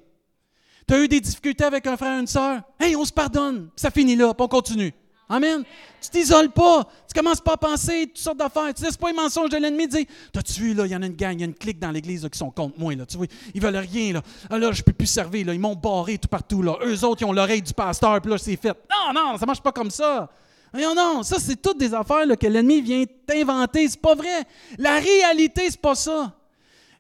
Tu 0.86 0.94
as 0.94 1.00
eu 1.00 1.08
des 1.08 1.20
difficultés 1.20 1.64
avec 1.64 1.86
un 1.86 1.96
frère 1.96 2.18
une 2.18 2.26
sœur? 2.26 2.62
Hey, 2.78 2.96
on 2.96 3.04
se 3.04 3.12
pardonne, 3.12 3.68
ça 3.76 3.90
finit 3.90 4.16
là, 4.16 4.34
puis 4.34 4.44
on 4.44 4.48
continue. 4.48 4.92
Amen. 5.32 5.64
Tu 6.02 6.10
t'isoles 6.10 6.50
pas. 6.50 6.86
Tu 7.08 7.18
commences 7.18 7.40
pas 7.40 7.54
à 7.54 7.56
penser 7.56 8.06
toutes 8.06 8.18
sortes 8.18 8.36
d'affaires. 8.36 8.74
Tu 8.74 8.82
laisses 8.82 8.98
pas 8.98 9.08
les 9.08 9.16
mensonges 9.16 9.48
de 9.48 9.56
l'ennemi 9.56 9.88
dire 9.88 10.04
T'as-tu 10.30 10.60
vu, 10.60 10.74
là, 10.74 10.84
il 10.84 10.92
y 10.92 10.96
en 10.96 11.00
a 11.00 11.06
une 11.06 11.16
gang, 11.16 11.32
il 11.32 11.40
y 11.40 11.42
a 11.42 11.46
une 11.46 11.54
clique 11.54 11.78
dans 11.78 11.90
l'église 11.90 12.28
qui 12.30 12.38
sont 12.38 12.50
contre 12.50 12.78
moi. 12.78 12.94
Là. 12.94 13.06
Tu 13.06 13.16
vois, 13.16 13.26
ils 13.54 13.62
veulent 13.62 13.76
rien. 13.76 14.12
Là. 14.12 14.22
Ah, 14.50 14.58
là, 14.58 14.72
je 14.72 14.82
peux 14.82 14.92
plus 14.92 15.06
servir. 15.06 15.46
Là. 15.46 15.54
Ils 15.54 15.60
m'ont 15.60 15.74
barré 15.74 16.18
tout 16.18 16.28
partout. 16.28 16.60
Là. 16.60 16.76
Eux 16.84 17.02
autres, 17.04 17.22
ils 17.22 17.24
ont 17.24 17.32
l'oreille 17.32 17.62
du 17.62 17.72
pasteur, 17.72 18.20
puis 18.20 18.30
là, 18.30 18.36
c'est 18.36 18.56
fait. 18.56 18.76
Non, 18.90 19.14
non, 19.14 19.38
ça 19.38 19.46
marche 19.46 19.62
pas 19.62 19.72
comme 19.72 19.90
ça. 19.90 20.28
Non, 20.74 20.94
non, 20.94 21.22
ça, 21.22 21.38
c'est 21.38 21.60
toutes 21.60 21.78
des 21.78 21.94
affaires 21.94 22.26
que 22.38 22.46
l'ennemi 22.46 22.82
vient 22.82 23.04
t'inventer. 23.26 23.88
C'est 23.88 24.00
pas 24.00 24.14
vrai. 24.14 24.44
La 24.76 24.98
réalité, 24.98 25.70
c'est 25.70 25.80
pas 25.80 25.94
ça. 25.94 26.34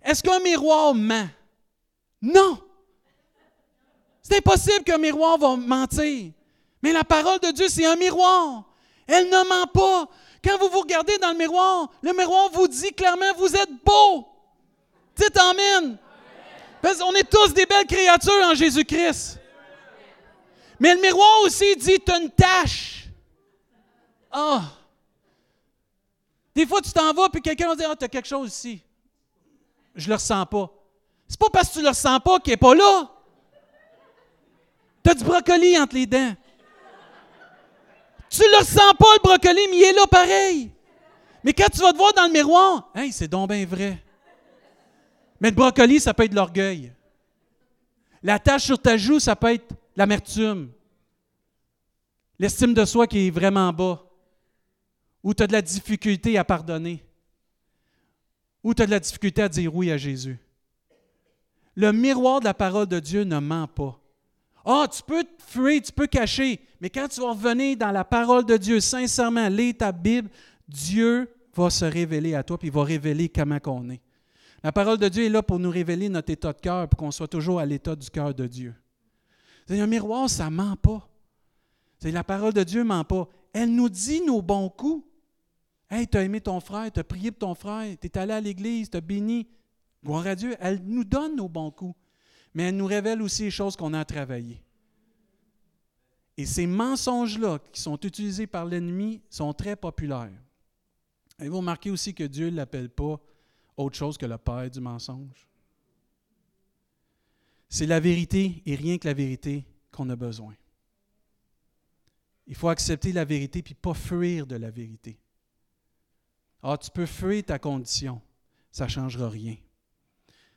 Est-ce 0.02 0.22
qu'un 0.22 0.40
miroir 0.40 0.94
ment? 0.94 1.28
Non. 2.22 2.58
C'est 4.32 4.38
impossible 4.38 4.82
qu'un 4.82 4.96
miroir 4.96 5.36
va 5.36 5.56
mentir. 5.56 6.32
Mais 6.82 6.90
la 6.90 7.04
parole 7.04 7.38
de 7.40 7.50
Dieu, 7.50 7.68
c'est 7.68 7.84
un 7.84 7.96
miroir. 7.96 8.64
Elle 9.06 9.26
ne 9.26 9.46
ment 9.46 9.66
pas. 9.66 10.08
Quand 10.42 10.56
vous 10.56 10.70
vous 10.70 10.80
regardez 10.80 11.18
dans 11.18 11.32
le 11.32 11.36
miroir, 11.36 11.90
le 12.00 12.14
miroir 12.14 12.48
vous 12.50 12.66
dit 12.66 12.94
clairement, 12.94 13.34
vous 13.36 13.54
êtes 13.54 13.84
beau. 13.84 14.26
Dites 15.16 15.36
Amen. 15.36 15.98
Parce 16.80 16.96
qu'on 16.96 17.12
est 17.12 17.28
tous 17.28 17.52
des 17.52 17.66
belles 17.66 17.86
créatures 17.86 18.42
en 18.46 18.54
Jésus-Christ. 18.54 19.38
Mais 20.80 20.94
le 20.94 21.02
miroir 21.02 21.42
aussi 21.44 21.76
dit, 21.76 21.98
tu 22.00 22.10
as 22.10 22.18
une 22.18 22.30
tâche. 22.30 23.08
Ah! 24.30 24.62
Des 26.54 26.66
fois, 26.66 26.80
tu 26.80 26.90
t'en 26.90 27.12
vas, 27.12 27.28
puis 27.28 27.42
quelqu'un 27.42 27.68
va 27.68 27.76
dire, 27.76 27.90
ah, 27.92 27.96
tu 27.96 28.06
as 28.06 28.08
quelque 28.08 28.28
chose 28.28 28.48
ici. 28.48 28.80
Je 29.94 30.08
le 30.08 30.14
ressens 30.14 30.46
pas. 30.46 30.70
C'est 31.28 31.38
pas 31.38 31.50
parce 31.50 31.68
que 31.68 31.74
tu 31.74 31.82
le 31.82 31.88
ressens 31.90 32.18
pas 32.20 32.40
qu'il 32.40 32.54
n'est 32.54 32.56
pas 32.56 32.74
là. 32.74 33.10
Tu 35.04 35.10
as 35.10 35.14
du 35.14 35.24
brocoli 35.24 35.78
entre 35.78 35.94
les 35.94 36.06
dents. 36.06 36.34
Tu 38.28 38.40
le 38.40 38.58
ressens 38.58 38.94
pas, 38.98 39.14
le 39.14 39.22
brocoli, 39.22 39.60
mais 39.70 39.76
il 39.76 39.82
est 39.82 39.92
là 39.92 40.06
pareil. 40.10 40.70
Mais 41.44 41.52
quand 41.52 41.68
tu 41.72 41.80
vas 41.80 41.92
te 41.92 41.96
voir 41.96 42.12
dans 42.14 42.26
le 42.26 42.32
miroir, 42.32 42.90
hey, 42.94 43.12
c'est 43.12 43.28
donc 43.28 43.50
bien 43.50 43.66
vrai. 43.66 44.02
Mais 45.40 45.50
le 45.50 45.56
brocoli, 45.56 46.00
ça 46.00 46.14
peut 46.14 46.24
être 46.24 46.34
l'orgueil. 46.34 46.92
La 48.22 48.38
tache 48.38 48.64
sur 48.64 48.78
ta 48.78 48.96
joue, 48.96 49.18
ça 49.18 49.34
peut 49.34 49.52
être 49.52 49.74
l'amertume. 49.96 50.70
L'estime 52.38 52.74
de 52.74 52.84
soi 52.84 53.06
qui 53.06 53.26
est 53.26 53.30
vraiment 53.30 53.72
bas. 53.72 54.02
Ou 55.22 55.34
tu 55.34 55.42
as 55.42 55.46
de 55.46 55.52
la 55.52 55.62
difficulté 55.62 56.38
à 56.38 56.44
pardonner. 56.44 57.04
Ou 58.62 58.74
tu 58.74 58.82
as 58.82 58.86
de 58.86 58.92
la 58.92 59.00
difficulté 59.00 59.42
à 59.42 59.48
dire 59.48 59.74
oui 59.74 59.90
à 59.90 59.96
Jésus. 59.96 60.38
Le 61.74 61.92
miroir 61.92 62.40
de 62.40 62.44
la 62.44 62.54
parole 62.54 62.86
de 62.86 63.00
Dieu 63.00 63.24
ne 63.24 63.38
ment 63.38 63.66
pas. 63.66 63.98
Ah, 64.64 64.86
tu 64.90 65.02
peux 65.02 65.24
te 65.24 65.42
fuir, 65.42 65.82
tu 65.82 65.92
peux 65.92 66.06
cacher, 66.06 66.60
mais 66.80 66.88
quand 66.88 67.08
tu 67.08 67.20
vas 67.20 67.32
revenir 67.32 67.76
dans 67.76 67.90
la 67.90 68.04
parole 68.04 68.44
de 68.46 68.56
Dieu, 68.56 68.80
sincèrement, 68.80 69.48
lis 69.48 69.74
ta 69.74 69.90
Bible, 69.90 70.28
Dieu 70.68 71.28
va 71.54 71.68
se 71.68 71.84
révéler 71.84 72.34
à 72.34 72.42
toi, 72.42 72.58
puis 72.58 72.68
il 72.68 72.74
va 72.74 72.84
révéler 72.84 73.28
comment 73.28 73.58
qu'on 73.58 73.90
est. 73.90 74.00
La 74.62 74.70
parole 74.70 74.98
de 74.98 75.08
Dieu 75.08 75.24
est 75.24 75.28
là 75.28 75.42
pour 75.42 75.58
nous 75.58 75.70
révéler 75.70 76.08
notre 76.08 76.30
état 76.30 76.52
de 76.52 76.60
cœur, 76.60 76.88
pour 76.88 76.98
qu'on 76.98 77.10
soit 77.10 77.28
toujours 77.28 77.58
à 77.58 77.66
l'état 77.66 77.96
du 77.96 78.08
cœur 78.08 78.32
de 78.32 78.46
Dieu. 78.46 78.74
C'est 79.66 79.80
un 79.80 79.86
miroir, 79.86 80.30
ça 80.30 80.46
ne 80.46 80.56
ment 80.56 80.76
pas. 80.76 81.08
C'est 81.98 82.12
la 82.12 82.24
parole 82.24 82.52
de 82.52 82.62
Dieu 82.62 82.80
ne 82.80 82.88
ment 82.88 83.04
pas. 83.04 83.28
Elle 83.52 83.74
nous 83.74 83.88
dit 83.88 84.22
nos 84.22 84.42
bons 84.42 84.68
coups. 84.68 85.04
Hey, 85.90 86.06
tu 86.06 86.16
as 86.16 86.22
aimé 86.22 86.40
ton 86.40 86.58
frère, 86.60 86.90
tu 86.90 87.00
as 87.00 87.04
prié 87.04 87.30
pour 87.30 87.48
ton 87.48 87.54
frère, 87.54 87.96
tu 88.00 88.06
es 88.06 88.18
allé 88.18 88.32
à 88.32 88.40
l'église, 88.40 88.90
tu 88.90 88.96
as 88.96 89.00
béni. 89.00 89.48
Gloire 90.04 90.26
à 90.26 90.34
Dieu. 90.34 90.56
Elle 90.58 90.80
nous 90.84 91.04
donne 91.04 91.36
nos 91.36 91.48
bons 91.48 91.70
coups. 91.70 91.94
Mais 92.54 92.64
elle 92.64 92.76
nous 92.76 92.86
révèle 92.86 93.22
aussi 93.22 93.44
les 93.44 93.50
choses 93.50 93.76
qu'on 93.76 93.94
a 93.94 94.00
à 94.00 94.04
travailler. 94.04 94.62
Et 96.36 96.46
ces 96.46 96.66
mensonges-là 96.66 97.58
qui 97.72 97.80
sont 97.80 97.98
utilisés 98.00 98.46
par 98.46 98.64
l'ennemi 98.64 99.22
sont 99.28 99.52
très 99.52 99.76
populaires. 99.76 100.32
Et 101.38 101.48
vous 101.48 101.58
remarquez 101.58 101.90
aussi 101.90 102.14
que 102.14 102.24
Dieu 102.24 102.50
ne 102.50 102.56
l'appelle 102.56 102.90
pas 102.90 103.20
autre 103.76 103.96
chose 103.96 104.16
que 104.16 104.26
le 104.26 104.38
père 104.38 104.70
du 104.70 104.80
mensonge? 104.80 105.48
C'est 107.68 107.86
la 107.86 108.00
vérité 108.00 108.62
et 108.66 108.74
rien 108.74 108.98
que 108.98 109.08
la 109.08 109.14
vérité 109.14 109.64
qu'on 109.90 110.08
a 110.10 110.16
besoin. 110.16 110.54
Il 112.46 112.54
faut 112.54 112.68
accepter 112.68 113.12
la 113.12 113.24
vérité 113.24 113.62
puis 113.62 113.74
pas 113.74 113.94
fuir 113.94 114.46
de 114.46 114.56
la 114.56 114.70
vérité. 114.70 115.18
Ah, 116.62 116.76
tu 116.76 116.90
peux 116.90 117.06
fuir 117.06 117.44
ta 117.44 117.58
condition, 117.58 118.20
ça 118.70 118.84
ne 118.84 118.90
changera 118.90 119.28
rien. 119.28 119.56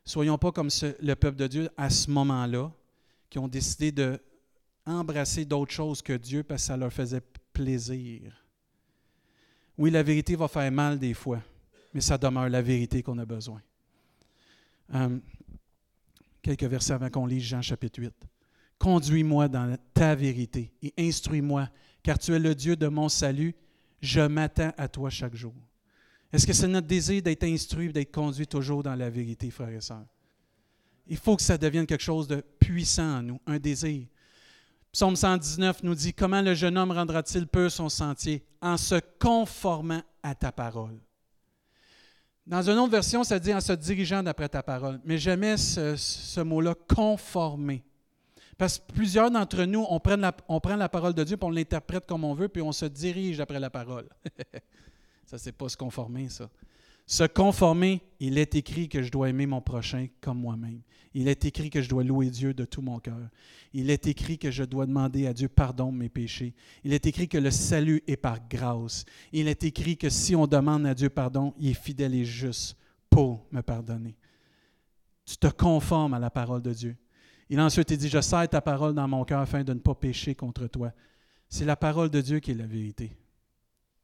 Soyons 0.05 0.37
pas 0.37 0.51
comme 0.51 0.69
le 1.01 1.13
peuple 1.15 1.37
de 1.37 1.47
Dieu 1.47 1.69
à 1.75 1.89
ce 1.89 2.09
moment-là, 2.11 2.71
qui 3.29 3.39
ont 3.39 3.47
décidé 3.47 3.91
de 3.91 4.19
embrasser 4.85 5.45
d'autres 5.45 5.73
choses 5.73 6.01
que 6.01 6.13
Dieu 6.13 6.43
parce 6.43 6.61
que 6.61 6.67
ça 6.67 6.77
leur 6.77 6.93
faisait 6.93 7.23
plaisir. 7.51 8.31
Oui, 9.77 9.89
la 9.89 10.03
vérité 10.03 10.35
va 10.35 10.47
faire 10.47 10.71
mal 10.71 10.99
des 10.99 11.13
fois, 11.13 11.41
mais 11.93 12.01
ça 12.01 12.17
demeure 12.17 12.49
la 12.49 12.61
vérité 12.61 13.01
qu'on 13.01 13.17
a 13.17 13.25
besoin. 13.25 13.61
Euh, 14.93 15.19
quelques 16.41 16.63
versets 16.63 16.93
avant 16.93 17.09
qu'on 17.09 17.25
lise 17.25 17.43
Jean 17.43 17.63
chapitre 17.63 17.99
8. 17.99 18.13
Conduis-moi 18.77 19.47
dans 19.47 19.75
ta 19.93 20.13
vérité 20.13 20.71
et 20.83 20.93
instruis-moi, 20.97 21.67
car 22.03 22.19
tu 22.19 22.33
es 22.33 22.39
le 22.39 22.53
Dieu 22.53 22.75
de 22.75 22.87
mon 22.87 23.09
salut. 23.09 23.55
Je 24.01 24.21
m'attends 24.21 24.71
à 24.77 24.87
toi 24.87 25.09
chaque 25.09 25.35
jour. 25.35 25.55
Est-ce 26.35 26.45
que 26.45 26.51
c'est 26.51 26.67
notre 26.67 26.87
désir 26.87 27.21
d'être 27.21 27.45
instruit, 27.45 27.93
d'être 27.93 28.11
conduit 28.11 28.45
toujours 28.45 28.83
dans 28.83 28.93
la 28.93 29.09
vérité, 29.09 29.49
frères 29.49 29.69
et 29.69 29.79
sœurs? 29.79 30.03
Il 31.07 31.15
faut 31.15 31.37
que 31.37 31.41
ça 31.41 31.57
devienne 31.57 31.87
quelque 31.87 32.03
chose 32.03 32.27
de 32.27 32.43
puissant 32.59 33.19
en 33.19 33.21
nous, 33.21 33.39
un 33.47 33.57
désir. 33.57 34.05
Psaume 34.91 35.15
119 35.15 35.83
nous 35.83 35.95
dit, 35.95 36.13
Comment 36.13 36.41
le 36.41 36.53
jeune 36.53 36.77
homme 36.77 36.91
rendra-t-il 36.91 37.47
peu 37.47 37.69
son 37.69 37.87
sentier 37.87 38.45
En 38.61 38.75
se 38.75 38.95
conformant 39.17 40.01
à 40.23 40.35
ta 40.35 40.51
parole. 40.51 40.99
Dans 42.45 42.69
une 42.69 42.79
autre 42.79 42.91
version, 42.91 43.23
ça 43.23 43.39
dit 43.39 43.53
en 43.53 43.61
se 43.61 43.71
dirigeant 43.71 44.21
d'après 44.21 44.49
ta 44.49 44.61
parole. 44.61 44.99
Mais 45.05 45.17
jamais 45.17 45.55
ce, 45.55 46.41
mot-là, 46.41 46.75
conformer. 46.93 47.81
Parce 48.57 48.77
que 48.77 48.91
plusieurs 48.91 49.31
d'entre 49.31 49.63
nous, 49.63 49.85
on 49.89 50.01
prend, 50.01 50.17
la, 50.17 50.35
on 50.49 50.59
prend 50.59 50.75
la 50.75 50.89
parole 50.89 51.13
de 51.13 51.23
Dieu, 51.23 51.37
puis 51.37 51.47
on 51.47 51.51
l'interprète 51.51 52.05
comme 52.05 52.25
on 52.25 52.33
veut, 52.33 52.49
puis 52.49 52.61
on 52.61 52.73
se 52.73 52.85
dirige 52.85 53.39
après 53.39 53.61
la 53.61 53.69
parole. 53.69 54.09
ça, 55.37 55.43
c'est 55.43 55.51
pas 55.51 55.67
se 55.67 55.75
conformer, 55.77 56.29
ça. 56.29 56.49
Se 57.05 57.23
conformer, 57.25 58.01
il 58.19 58.37
est 58.37 58.55
écrit 58.55 58.89
que 58.89 59.03
je 59.03 59.11
dois 59.11 59.29
aimer 59.29 59.45
mon 59.45 59.61
prochain 59.61 60.07
comme 60.21 60.39
moi-même. 60.39 60.81
Il 61.13 61.27
est 61.27 61.45
écrit 61.45 61.69
que 61.69 61.81
je 61.81 61.89
dois 61.89 62.03
louer 62.03 62.29
Dieu 62.29 62.53
de 62.53 62.65
tout 62.65 62.81
mon 62.81 62.99
cœur. 62.99 63.29
Il 63.73 63.89
est 63.89 64.07
écrit 64.07 64.39
que 64.39 64.49
je 64.49 64.63
dois 64.63 64.85
demander 64.85 65.27
à 65.27 65.33
Dieu 65.33 65.47
pardon 65.47 65.91
de 65.91 65.97
mes 65.97 66.09
péchés. 66.09 66.55
Il 66.83 66.93
est 66.93 67.05
écrit 67.05 67.27
que 67.27 67.37
le 67.37 67.51
salut 67.51 68.01
est 68.07 68.17
par 68.17 68.39
grâce. 68.47 69.05
Il 69.31 69.47
est 69.47 69.63
écrit 69.63 69.97
que 69.97 70.09
si 70.09 70.35
on 70.35 70.47
demande 70.47 70.85
à 70.85 70.95
Dieu 70.95 71.09
pardon, 71.09 71.53
il 71.59 71.71
est 71.71 71.73
fidèle 71.73 72.15
et 72.15 72.25
juste 72.25 72.75
pour 73.09 73.45
me 73.51 73.61
pardonner. 73.61 74.15
Tu 75.25 75.37
te 75.37 75.47
conformes 75.47 76.13
à 76.13 76.19
la 76.19 76.31
parole 76.31 76.61
de 76.61 76.73
Dieu. 76.73 76.95
Il 77.49 77.59
a 77.59 77.65
ensuite 77.65 77.93
dit, 77.93 78.09
je 78.09 78.21
serre 78.21 78.49
ta 78.49 78.61
parole 78.61 78.95
dans 78.95 79.07
mon 79.07 79.23
cœur 79.25 79.41
afin 79.41 79.63
de 79.63 79.73
ne 79.73 79.79
pas 79.79 79.95
pécher 79.95 80.33
contre 80.33 80.65
toi. 80.67 80.91
C'est 81.49 81.65
la 81.65 81.75
parole 81.75 82.09
de 82.09 82.21
Dieu 82.21 82.39
qui 82.39 82.51
est 82.51 82.55
la 82.55 82.65
vérité. 82.65 83.15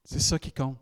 C'est 0.03 0.19
ça 0.19 0.37
qui 0.37 0.51
compte. 0.51 0.77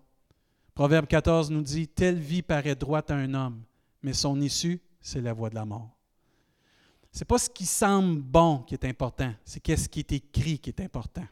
Proverbe 0.80 1.08
14 1.08 1.52
nous 1.52 1.62
dit, 1.62 1.90
Telle 1.90 2.18
vie 2.18 2.42
paraît 2.42 2.74
droite 2.74 3.12
à 3.12 3.16
un 3.16 3.34
homme, 3.34 3.62
mais 4.02 4.14
son 4.14 4.40
issue, 4.40 4.80
c'est 5.02 5.20
la 5.20 5.34
voie 5.34 5.50
de 5.50 5.56
la 5.56 5.66
mort. 5.66 5.90
Ce 7.12 7.20
n'est 7.20 7.26
pas 7.26 7.38
ce 7.38 7.50
qui 7.50 7.66
semble 7.66 8.22
bon 8.22 8.60
qui 8.60 8.76
est 8.76 8.86
important, 8.86 9.34
c'est 9.44 9.60
qu'est-ce 9.60 9.90
qui 9.90 10.00
est 10.00 10.12
écrit 10.14 10.58
qui 10.58 10.70
est 10.70 10.80
important. 10.80 11.26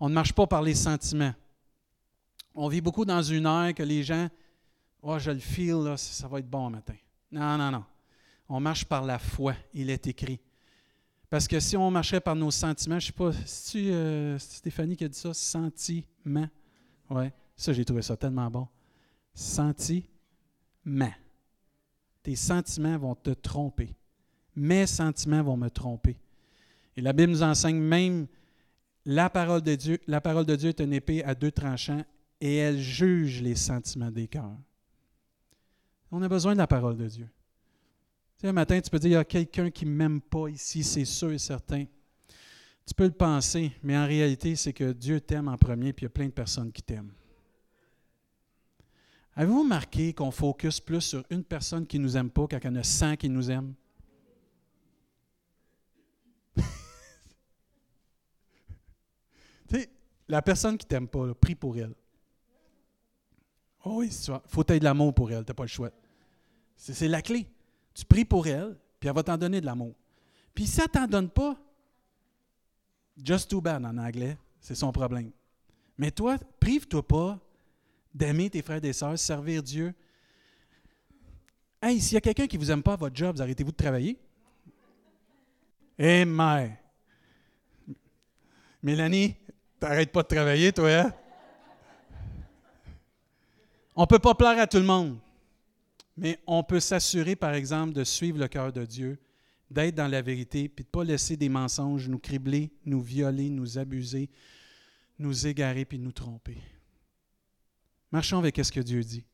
On 0.00 0.08
ne 0.08 0.14
marche 0.14 0.32
pas 0.32 0.44
par 0.44 0.60
les 0.60 0.74
sentiments. 0.74 1.32
On 2.52 2.66
vit 2.66 2.80
beaucoup 2.80 3.04
dans 3.04 3.22
une 3.22 3.46
ère 3.46 3.72
que 3.72 3.84
les 3.84 4.02
gens, 4.02 4.28
oh, 5.02 5.20
je 5.20 5.30
le 5.30 5.38
feel, 5.38 5.94
ça 5.96 6.26
va 6.26 6.40
être 6.40 6.50
bon 6.50 6.68
matin. 6.68 6.96
Non, 7.30 7.56
non, 7.56 7.70
non. 7.70 7.84
On 8.48 8.58
marche 8.58 8.86
par 8.86 9.04
la 9.04 9.20
foi, 9.20 9.54
il 9.72 9.88
est 9.88 10.04
écrit. 10.08 10.40
Parce 11.30 11.46
que 11.46 11.60
si 11.60 11.76
on 11.76 11.92
marchait 11.92 12.18
par 12.18 12.34
nos 12.34 12.50
sentiments, 12.50 12.98
je 12.98 13.06
ne 13.06 13.12
sais 13.12 13.12
pas, 13.12 13.30
c'est 13.46 13.92
euh, 13.92 14.36
Stéphanie 14.40 14.96
qui 14.96 15.04
a 15.04 15.08
dit 15.08 15.16
ça, 15.16 15.32
sentiment. 15.32 16.48
Ouais. 17.08 17.32
Ça, 17.56 17.72
j'ai 17.72 17.84
trouvé 17.84 18.02
ça 18.02 18.16
tellement 18.16 18.50
bon. 18.50 18.68
Sentiment. 19.34 20.06
Tes 22.22 22.36
sentiments 22.36 22.98
vont 22.98 23.14
te 23.14 23.30
tromper. 23.30 23.94
Mes 24.54 24.86
sentiments 24.86 25.42
vont 25.42 25.56
me 25.56 25.68
tromper. 25.68 26.18
Et 26.96 27.00
la 27.00 27.12
Bible 27.12 27.32
nous 27.32 27.42
enseigne 27.42 27.78
même 27.78 28.26
la 29.04 29.30
parole 29.30 29.62
de 29.62 29.74
Dieu. 29.74 29.98
La 30.06 30.20
parole 30.20 30.46
de 30.46 30.56
Dieu 30.56 30.70
est 30.70 30.80
une 30.80 30.92
épée 30.92 31.22
à 31.24 31.34
deux 31.34 31.50
tranchants 31.50 32.04
et 32.40 32.56
elle 32.56 32.78
juge 32.78 33.42
les 33.42 33.54
sentiments 33.54 34.10
des 34.10 34.28
cœurs. 34.28 34.56
On 36.10 36.22
a 36.22 36.28
besoin 36.28 36.52
de 36.52 36.58
la 36.58 36.66
parole 36.66 36.96
de 36.96 37.06
Dieu. 37.06 37.28
Tu 38.36 38.42
sais, 38.42 38.48
un 38.48 38.52
matin, 38.52 38.80
tu 38.80 38.90
peux 38.90 38.98
dire, 38.98 39.10
il 39.10 39.14
y 39.14 39.16
a 39.16 39.24
quelqu'un 39.24 39.70
qui 39.70 39.86
ne 39.86 39.90
m'aime 39.90 40.20
pas 40.20 40.48
ici, 40.48 40.84
c'est 40.84 41.04
sûr 41.04 41.32
et 41.32 41.38
certain. 41.38 41.84
Tu 42.86 42.94
peux 42.94 43.04
le 43.04 43.12
penser, 43.12 43.72
mais 43.82 43.96
en 43.96 44.06
réalité, 44.06 44.56
c'est 44.56 44.72
que 44.72 44.92
Dieu 44.92 45.20
t'aime 45.20 45.48
en 45.48 45.56
premier, 45.56 45.92
puis 45.92 46.04
il 46.04 46.06
y 46.06 46.08
a 46.08 46.10
plein 46.10 46.26
de 46.26 46.32
personnes 46.32 46.70
qui 46.70 46.82
t'aiment. 46.82 47.12
Avez-vous 49.38 49.60
remarqué 49.60 50.14
qu'on 50.14 50.30
focus 50.30 50.80
plus 50.80 51.02
sur 51.02 51.22
une 51.28 51.44
personne 51.44 51.86
qui 51.86 51.98
ne 51.98 52.04
nous 52.04 52.16
aime 52.16 52.30
pas 52.30 52.46
qu'à 52.46 52.58
y 52.58 52.68
en 52.68 52.76
a 52.76 52.82
100 52.82 53.16
qui 53.16 53.28
nous 53.28 53.50
aiment? 53.50 53.74
la 60.26 60.40
personne 60.40 60.78
qui 60.78 60.86
t'aime 60.86 61.06
pas, 61.06 61.34
prie 61.34 61.54
pour 61.54 61.76
elle. 61.76 61.94
Oh 63.84 63.96
oui, 63.98 64.08
il 64.08 64.40
faut 64.46 64.62
être 64.62 64.78
de 64.78 64.84
l'amour 64.84 65.12
pour 65.12 65.30
elle, 65.30 65.44
tu 65.44 65.50
n'as 65.50 65.54
pas 65.54 65.64
le 65.64 65.68
choix. 65.68 65.90
C'est 66.74 67.06
la 67.06 67.20
clé. 67.20 67.46
Tu 67.92 68.06
pries 68.06 68.24
pour 68.24 68.46
elle, 68.46 68.78
puis 68.98 69.10
elle 69.10 69.14
va 69.14 69.22
t'en 69.22 69.36
donner 69.36 69.60
de 69.60 69.66
l'amour. 69.66 69.94
Puis 70.54 70.66
si 70.66 70.80
elle 70.80 70.86
ne 70.86 70.92
t'en 70.92 71.06
donne 71.06 71.28
pas, 71.28 71.58
just 73.22 73.50
too 73.50 73.60
bad 73.60 73.84
en 73.84 73.98
anglais, 73.98 74.38
c'est 74.60 74.74
son 74.74 74.92
problème. 74.92 75.30
Mais 75.98 76.10
toi, 76.10 76.38
prive-toi 76.58 77.06
pas 77.06 77.38
d'aimer 78.16 78.48
tes 78.48 78.62
frères 78.62 78.82
et 78.82 78.92
sœurs, 78.92 79.18
servir 79.18 79.62
Dieu. 79.62 79.94
Hey, 81.82 82.00
s'il 82.00 82.14
y 82.14 82.16
a 82.16 82.20
quelqu'un 82.22 82.46
qui 82.46 82.56
ne 82.56 82.62
vous 82.62 82.70
aime 82.70 82.82
pas 82.82 82.94
à 82.94 82.96
votre 82.96 83.14
job, 83.14 83.38
arrêtez-vous 83.38 83.72
de 83.72 83.76
travailler? 83.76 84.18
Eh, 85.98 86.24
mère! 86.24 86.78
Mélanie, 88.82 89.36
t'arrêtes 89.78 90.12
pas 90.12 90.22
de 90.22 90.28
travailler, 90.28 90.72
toi, 90.72 90.90
hein? 90.90 91.14
On 93.94 94.06
peut 94.06 94.18
pas 94.18 94.34
plaire 94.34 94.58
à 94.58 94.66
tout 94.66 94.78
le 94.78 94.84
monde, 94.84 95.18
mais 96.16 96.38
on 96.46 96.62
peut 96.62 96.80
s'assurer, 96.80 97.36
par 97.36 97.54
exemple, 97.54 97.92
de 97.92 98.04
suivre 98.04 98.38
le 98.38 98.48
cœur 98.48 98.72
de 98.72 98.84
Dieu, 98.84 99.18
d'être 99.70 99.94
dans 99.94 100.08
la 100.08 100.22
vérité, 100.22 100.68
puis 100.68 100.84
de 100.84 100.88
ne 100.88 100.92
pas 100.92 101.04
laisser 101.04 101.36
des 101.36 101.48
mensonges 101.48 102.08
nous 102.08 102.18
cribler, 102.18 102.70
nous 102.84 103.00
violer, 103.00 103.50
nous 103.50 103.78
abuser, 103.78 104.30
nous 105.18 105.46
égarer, 105.46 105.84
puis 105.84 105.98
nous 105.98 106.12
tromper. 106.12 106.58
Marchons 108.12 108.38
avec 108.38 108.56
ce 108.56 108.70
que 108.70 108.80
Dieu 108.80 109.02
dit. 109.02 109.24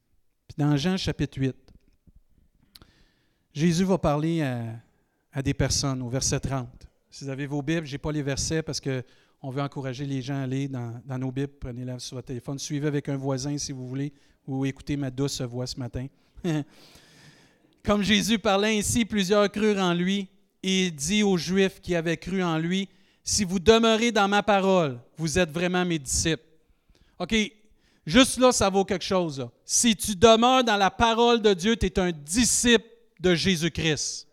Puis 0.49 0.57
dans 0.57 0.77
Jean 0.77 0.97
chapitre 0.97 1.39
8, 1.39 1.55
Jésus 3.53 3.85
va 3.85 3.99
parler 3.99 4.43
à, 4.43 5.43
des 5.43 5.55
personnes 5.55 6.03
au 6.03 6.09
verset 6.09 6.41
30. 6.41 6.69
Si 7.11 7.25
vous 7.25 7.31
avez 7.31 7.47
vos 7.47 7.63
Bibles, 7.63 7.87
je 7.87 7.93
n'ai 7.93 7.99
pas 7.99 8.13
les 8.13 8.23
versets 8.23 8.63
parce 8.63 8.81
qu'on 8.81 9.51
veut 9.51 9.63
encourager 9.63 10.07
les 10.07 10.23
gens 10.23 10.37
à 10.37 10.43
aller 10.43 10.69
dans, 10.69 11.01
dans 11.05 11.19
nos 11.19 11.31
Bibles. 11.31 11.53
Prenez-la 11.61 11.99
sur 11.99 12.17
votre 12.17 12.29
téléphone. 12.29 12.59
Suivez 12.59 12.89
avec 12.89 13.09
un 13.09 13.17
voisin 13.17 13.57
si 13.59 13.73
vous 13.73 13.87
voulez 13.87 14.13
ou 14.47 14.65
écoutez 14.65 14.97
ma 14.97 15.11
douce 15.11 15.41
voix 15.43 15.67
ce 15.67 15.79
matin. 15.79 16.07
Comme 17.85 18.03
Jésus 18.03 18.39
parlait 18.39 18.79
ainsi, 18.79 19.05
plusieurs 19.05 19.51
crurent 19.51 19.79
en 19.79 19.95
lui 19.95 20.29
et 20.63 20.87
il 20.87 20.95
dit 20.95 21.23
aux 21.23 21.37
Juifs 21.37 21.81
qui 21.81 21.95
avaient 21.95 22.17
cru 22.17 22.43
en 22.43 22.59
lui, 22.59 22.89
si 23.25 23.45
vous 23.45 23.59
demeurez 23.59 24.13
dans 24.13 24.29
ma 24.29 24.43
parole, 24.43 24.99
vous 25.17 25.39
êtes 25.39 25.51
vraiment 25.51 25.85
mes 25.85 25.99
disciples. 25.99 26.45
OK, 27.19 27.35
juste 28.07 28.39
là, 28.39 28.53
ça 28.53 28.69
vaut 28.71 28.85
quelque 28.85 29.05
chose. 29.05 29.49
Si 29.65 29.97
tu 29.97 30.15
demeures 30.17 30.65
dans 30.65 30.77
la 30.77 30.91
parole 30.91 31.41
de 31.41 31.55
Dieu, 31.55 31.77
tu 31.77 31.87
es 31.87 31.99
un 31.99 32.13
disciple 32.13 32.87
de 33.21 33.35
Jésus-Christ. 33.35 34.29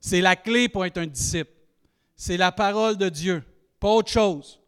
C'est 0.00 0.20
la 0.20 0.36
clé 0.36 0.68
pour 0.68 0.84
être 0.84 0.98
un 0.98 1.06
disciple. 1.06 1.52
C'est 2.16 2.36
la 2.36 2.52
parole 2.52 2.96
de 2.96 3.08
Dieu, 3.08 3.42
pas 3.78 3.88
autre 3.88 4.10
chose. 4.10 4.60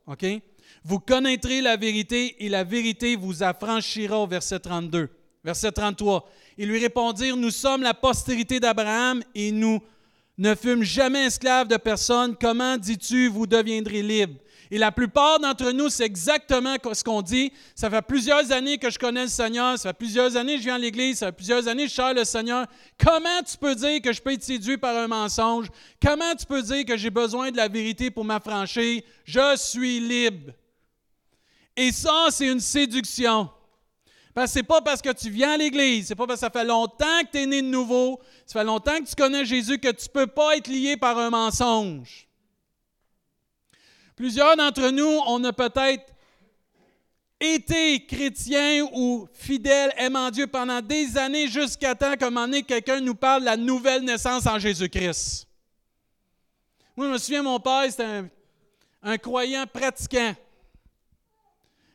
Vous 0.84 0.98
connaîtrez 0.98 1.60
la 1.60 1.76
vérité 1.76 2.44
et 2.44 2.48
la 2.48 2.64
vérité 2.64 3.16
vous 3.16 3.42
affranchira 3.42 4.18
au 4.18 4.26
verset 4.26 4.58
32. 4.58 5.08
Verset 5.44 5.72
33. 5.72 6.28
Ils 6.58 6.68
lui 6.68 6.78
répondirent, 6.78 7.36
Nous 7.36 7.50
sommes 7.50 7.82
la 7.82 7.94
postérité 7.94 8.60
d'Abraham 8.60 9.22
et 9.34 9.52
nous 9.52 9.80
ne 10.38 10.54
fûmes 10.54 10.82
jamais 10.82 11.26
esclaves 11.26 11.68
de 11.68 11.76
personne. 11.76 12.36
Comment 12.40 12.76
dis-tu, 12.76 13.28
vous 13.28 13.46
deviendrez 13.46 14.02
libres? 14.02 14.38
Et 14.74 14.78
la 14.78 14.90
plupart 14.90 15.38
d'entre 15.38 15.70
nous, 15.72 15.90
c'est 15.90 16.06
exactement 16.06 16.76
ce 16.94 17.04
qu'on 17.04 17.20
dit. 17.20 17.52
Ça 17.74 17.90
fait 17.90 18.00
plusieurs 18.00 18.50
années 18.52 18.78
que 18.78 18.88
je 18.88 18.98
connais 18.98 19.24
le 19.24 19.28
Seigneur, 19.28 19.78
ça 19.78 19.90
fait 19.90 19.98
plusieurs 19.98 20.34
années 20.34 20.54
que 20.54 20.60
je 20.60 20.64
viens 20.64 20.76
à 20.76 20.78
l'Église, 20.78 21.18
ça 21.18 21.26
fait 21.26 21.32
plusieurs 21.32 21.68
années 21.68 21.82
que 21.82 21.90
je 21.90 21.94
cherche 21.94 22.14
le 22.14 22.24
Seigneur. 22.24 22.66
Comment 22.98 23.42
tu 23.46 23.58
peux 23.58 23.74
dire 23.74 24.00
que 24.00 24.14
je 24.14 24.22
peux 24.22 24.32
être 24.32 24.42
séduit 24.42 24.78
par 24.78 24.96
un 24.96 25.08
mensonge? 25.08 25.66
Comment 26.00 26.34
tu 26.34 26.46
peux 26.46 26.62
dire 26.62 26.86
que 26.86 26.96
j'ai 26.96 27.10
besoin 27.10 27.50
de 27.50 27.56
la 27.58 27.68
vérité 27.68 28.10
pour 28.10 28.24
m'affranchir? 28.24 29.02
Je 29.26 29.56
suis 29.58 30.00
libre. 30.00 30.54
Et 31.76 31.92
ça, 31.92 32.28
c'est 32.30 32.46
une 32.46 32.60
séduction. 32.60 33.50
Parce 34.32 34.52
que 34.52 34.52
c'est 34.54 34.62
pas 34.62 34.80
parce 34.80 35.02
que 35.02 35.12
tu 35.12 35.28
viens 35.28 35.52
à 35.52 35.56
l'Église, 35.58 36.06
c'est 36.06 36.14
pas 36.14 36.26
parce 36.26 36.40
que 36.40 36.46
ça 36.46 36.50
fait 36.50 36.64
longtemps 36.64 37.20
que 37.24 37.32
tu 37.32 37.42
es 37.42 37.44
né 37.44 37.60
de 37.60 37.66
nouveau, 37.66 38.18
ça 38.46 38.60
fait 38.60 38.64
longtemps 38.64 38.98
que 39.00 39.04
tu 39.06 39.16
connais 39.16 39.44
Jésus 39.44 39.76
que 39.76 39.88
tu 39.88 40.06
ne 40.08 40.12
peux 40.14 40.28
pas 40.28 40.56
être 40.56 40.68
lié 40.68 40.96
par 40.96 41.18
un 41.18 41.28
mensonge. 41.28 42.26
Plusieurs 44.22 44.56
d'entre 44.56 44.90
nous, 44.90 45.18
on 45.26 45.42
a 45.42 45.52
peut-être 45.52 46.14
été 47.40 48.06
chrétiens 48.06 48.86
ou 48.92 49.26
fidèles, 49.32 49.92
aimant 49.96 50.30
Dieu 50.30 50.46
pendant 50.46 50.80
des 50.80 51.18
années 51.18 51.48
jusqu'à 51.48 51.96
temps 51.96 52.14
qu'à 52.14 52.28
un 52.28 52.30
moment 52.30 52.46
donné, 52.46 52.62
quelqu'un 52.62 53.00
nous 53.00 53.16
parle 53.16 53.40
de 53.40 53.46
la 53.46 53.56
nouvelle 53.56 54.04
naissance 54.04 54.46
en 54.46 54.60
Jésus-Christ. 54.60 55.48
Moi, 56.96 57.08
je 57.08 57.12
me 57.14 57.18
souviens, 57.18 57.42
mon 57.42 57.58
père, 57.58 57.82
c'était 57.90 58.22
un, 59.02 59.18
croyant 59.18 59.66
pratiquant 59.66 60.36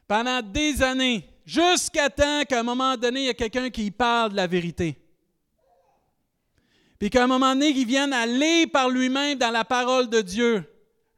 pendant 0.05 0.41
des 0.41 0.83
années, 0.83 1.29
jusqu'à 1.45 2.09
temps 2.09 2.43
qu'à 2.43 2.59
un 2.59 2.63
moment 2.63 2.97
donné, 2.97 3.21
il 3.21 3.25
y 3.27 3.29
a 3.29 3.35
quelqu'un 3.35 3.69
qui 3.69 3.89
parle 3.89 4.31
de 4.31 4.35
la 4.35 4.47
vérité. 4.47 4.97
Puis 6.99 7.09
qu'à 7.09 7.23
un 7.23 7.27
moment 7.27 7.53
donné, 7.53 7.69
il 7.69 7.87
vienne 7.87 8.11
aller 8.11 8.67
par 8.67 8.89
lui-même 8.89 9.37
dans 9.37 9.51
la 9.51 9.63
parole 9.63 10.09
de 10.09 10.19
Dieu. 10.19 10.65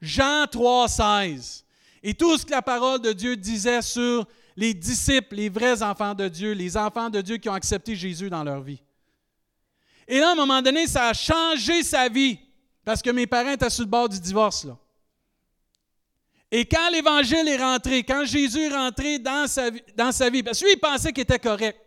Jean 0.02 0.46
3, 0.48 0.88
16. 0.88 1.66
Et 2.04 2.14
tout 2.14 2.38
ce 2.38 2.46
que 2.46 2.52
la 2.52 2.62
parole 2.62 3.02
de 3.02 3.12
Dieu 3.12 3.36
disait 3.36 3.82
sur 3.82 4.26
les 4.56 4.74
disciples, 4.74 5.36
les 5.36 5.50
vrais 5.50 5.82
enfants 5.84 6.14
de 6.14 6.28
Dieu, 6.28 6.54
les 6.54 6.78
enfants 6.78 7.10
de 7.10 7.22
Dieu 7.22 7.38
qui 7.38 7.50
ont 7.50 7.54
accepté 7.54 7.96
Jésus 7.96 8.30
dans 8.30 8.44
leur 8.44 8.62
vie. 8.62 8.82
Et 10.08 10.20
là, 10.20 10.30
à 10.30 10.32
un 10.32 10.36
moment 10.36 10.62
donné, 10.62 10.88
ça 10.88 11.10
a 11.10 11.14
changé 11.14 11.84
sa 11.84 12.10
vie. 12.10 12.40
Parce 12.84 13.02
que 13.02 13.10
mes 13.10 13.28
parents 13.28 13.52
étaient 13.52 13.70
sur 13.70 13.84
le 13.84 13.90
bord 13.90 14.10
du 14.10 14.20
divorce. 14.20 14.66
Là. 14.66 14.78
Et 16.52 16.66
quand 16.66 16.90
l'Évangile 16.90 17.48
est 17.48 17.58
rentré, 17.58 18.04
quand 18.04 18.26
Jésus 18.26 18.62
est 18.62 18.76
rentré 18.76 19.20
dans 19.20 19.48
sa, 19.48 19.70
dans 19.96 20.12
sa 20.12 20.30
vie, 20.30 20.42
parce 20.42 20.60
que 20.60 20.66
lui, 20.66 20.74
il 20.74 20.80
pensait 20.80 21.14
qu'il 21.14 21.22
était 21.22 21.38
correct. 21.38 21.80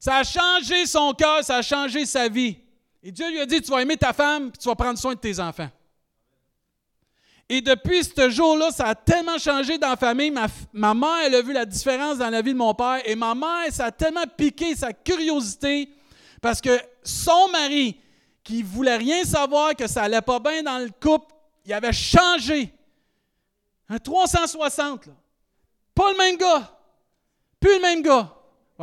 Ça 0.00 0.16
a 0.16 0.24
changé 0.24 0.86
son 0.86 1.12
cœur, 1.12 1.44
ça 1.44 1.56
a 1.56 1.62
changé 1.62 2.04
sa 2.06 2.28
vie. 2.28 2.56
Et 3.02 3.12
Dieu 3.12 3.30
lui 3.30 3.40
a 3.40 3.46
dit, 3.46 3.60
tu 3.60 3.70
vas 3.70 3.82
aimer 3.82 3.96
ta 3.96 4.12
femme, 4.12 4.50
puis 4.50 4.58
tu 4.58 4.68
vas 4.68 4.74
prendre 4.74 4.98
soin 4.98 5.14
de 5.14 5.20
tes 5.20 5.38
enfants. 5.38 5.70
Et 7.48 7.60
depuis 7.60 8.02
ce 8.02 8.28
jour-là, 8.28 8.70
ça 8.72 8.86
a 8.86 8.94
tellement 8.94 9.38
changé 9.38 9.78
dans 9.78 9.90
la 9.90 9.96
famille. 9.96 10.32
Ma, 10.72 10.94
mère, 10.94 11.18
elle 11.24 11.34
a 11.36 11.42
vu 11.42 11.52
la 11.52 11.64
différence 11.64 12.18
dans 12.18 12.28
la 12.28 12.42
vie 12.42 12.52
de 12.52 12.58
mon 12.58 12.74
père. 12.74 13.00
Et 13.04 13.14
ma 13.14 13.34
mère, 13.34 13.70
ça 13.70 13.86
a 13.86 13.90
tellement 13.92 14.24
piqué 14.36 14.74
sa 14.74 14.92
curiosité 14.92 15.88
parce 16.42 16.60
que 16.60 16.78
son 17.02 17.48
mari, 17.52 17.96
qui 18.42 18.62
voulait 18.62 18.96
rien 18.96 19.24
savoir, 19.24 19.74
que 19.74 19.86
ça 19.86 20.02
allait 20.02 20.20
pas 20.20 20.38
bien 20.38 20.62
dans 20.62 20.78
le 20.78 20.90
couple, 21.00 21.34
il 21.64 21.72
avait 21.72 21.92
changé. 21.92 22.72
Un 23.88 23.98
360, 23.98 25.06
là. 25.06 25.12
Pas 25.94 26.12
le 26.12 26.18
même 26.18 26.36
gars. 26.36 26.78
Plus 27.58 27.74
le 27.74 27.80
même 27.80 28.02
gars. 28.02 28.32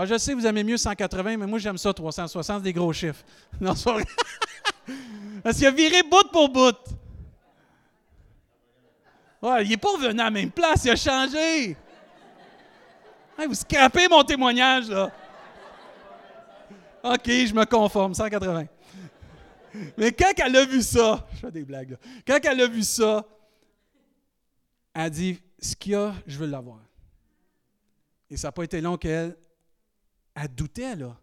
je 0.06 0.18
sais, 0.18 0.34
vous 0.34 0.46
aimez 0.46 0.64
mieux 0.64 0.78
180, 0.78 1.38
mais 1.38 1.48
moi, 1.48 1.60
j'aime 1.60 1.78
ça, 1.78 1.94
360, 1.94 2.64
des 2.64 2.74
gros 2.74 2.92
chiffres. 2.92 3.24
Non, 3.62 3.76
c'est 3.76 3.92
Parce 5.44 5.58
qu'il 5.58 5.68
a 5.68 5.72
viré 5.72 6.02
bout 6.04 6.30
pour 6.32 6.50
bout. 6.50 6.76
Il 9.44 9.70
n'est 9.70 9.78
pas 9.78 9.92
revenu 9.92 10.22
à 10.22 10.26
la 10.26 10.32
même 10.32 10.52
place, 10.52 10.86
il 10.86 10.92
a 10.92 10.96
changé. 10.96 11.76
vous 13.38 13.54
scrapez 13.54 14.08
mon 14.08 14.24
témoignage, 14.24 14.88
là. 14.88 15.12
OK, 17.04 17.26
je 17.26 17.54
me 17.54 17.66
conforme, 17.66 18.14
180. 18.14 18.66
Mais 19.98 20.14
quand 20.14 20.32
elle 20.38 20.56
a 20.56 20.66
vu 20.66 20.82
ça, 20.82 21.28
je 21.34 21.40
fais 21.40 21.52
des 21.52 21.66
blagues, 21.66 21.92
là. 21.92 21.98
Quand 22.26 22.40
elle 22.42 22.62
a 22.62 22.68
vu 22.68 22.84
ça, 22.84 23.26
elle 24.94 25.10
dit 25.10 25.42
Ce 25.60 25.76
qu'il 25.76 25.92
y 25.92 25.96
a, 25.96 26.14
je 26.26 26.38
veux 26.38 26.48
l'avoir. 26.48 26.80
Et 28.30 28.38
ça 28.38 28.48
n'a 28.48 28.52
pas 28.54 28.64
été 28.64 28.80
long 28.80 28.96
qu'elle 28.96 29.36
elle 30.36 30.48
doutait, 30.56 30.96
là. 30.96 31.18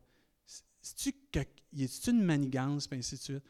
C'est-tu 0.83 2.11
une 2.11 2.22
manigance, 2.22 2.87
puis 2.87 2.98
ainsi 2.98 3.14
de 3.14 3.20
suite. 3.20 3.44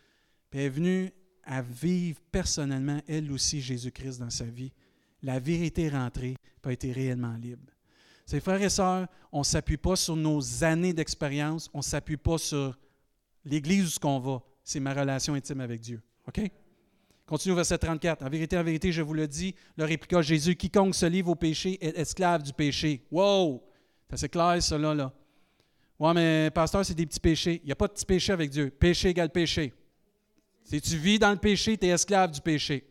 Puis 0.49 0.61
elle 0.61 0.67
est 0.67 0.69
venue 0.69 1.13
à 1.51 1.63
vivre 1.63 2.21
personnellement, 2.31 3.01
elle 3.09 3.33
aussi, 3.33 3.61
Jésus-Christ 3.61 4.21
dans 4.21 4.31
sa 4.31 4.45
vie. 4.45 4.73
La 5.21 5.41
vérité 5.41 5.89
rentrée, 5.89 6.37
a 6.63 6.73
été 6.73 6.93
réellement 6.93 7.35
libre. 7.35 7.73
Ses 8.25 8.39
frères 8.39 8.63
et 8.63 8.69
sœurs, 8.69 9.09
on 9.33 9.41
ne 9.41 9.45
s'appuie 9.45 9.77
pas 9.77 9.97
sur 9.97 10.15
nos 10.15 10.63
années 10.63 10.93
d'expérience, 10.93 11.69
on 11.75 11.79
ne 11.79 11.83
s'appuie 11.83 12.17
pas 12.17 12.39
sur 12.39 12.79
l'Église 13.45 13.97
où 13.97 14.01
qu'on 14.01 14.21
va. 14.21 14.43
C'est 14.63 14.79
ma 14.79 14.95
relation 14.95 15.35
intime 15.35 15.61
avec 15.61 15.81
Dieu. 15.81 16.01
OK? 16.29 16.41
Continue 17.27 17.53
au 17.53 17.57
verset 17.57 17.79
34. 17.79 18.23
En 18.23 18.29
vérité, 18.29 18.57
en 18.57 18.63
vérité, 18.63 18.93
je 18.93 19.03
vous 19.03 19.15
le 19.15 19.27
dis, 19.27 19.57
leur 19.77 19.89
répliqua 19.89 20.23
Jésus, 20.23 20.55
quiconque 20.55 20.95
se 20.95 21.07
livre 21.07 21.31
au 21.31 21.35
péché 21.35 21.85
est 21.85 21.99
esclave 21.99 22.45
du 22.45 22.53
péché. 22.53 23.05
Wow! 23.11 23.61
C'est 24.09 24.15
assez 24.15 24.29
clair, 24.29 24.63
ça, 24.63 24.79
là. 24.79 24.95
là. 24.95 25.13
Ouais, 25.99 26.15
mais 26.15 26.51
pasteur, 26.55 26.85
c'est 26.85 26.95
des 26.95 27.07
petits 27.07 27.21
péchés. 27.21 27.61
Il 27.65 27.67
n'y 27.67 27.73
a 27.73 27.77
pas 27.77 27.89
de 27.89 27.93
petits 27.93 28.07
péchés 28.07 28.33
avec 28.33 28.51
Dieu. 28.51 28.71
Péché 28.71 29.09
égale 29.09 29.31
péché. 29.31 29.75
Si 30.65 30.81
tu 30.81 30.97
vis 30.97 31.19
dans 31.19 31.31
le 31.31 31.37
péché, 31.37 31.77
tu 31.77 31.87
es 31.87 31.91
esclave 31.91 32.31
du 32.31 32.41
péché. 32.41 32.85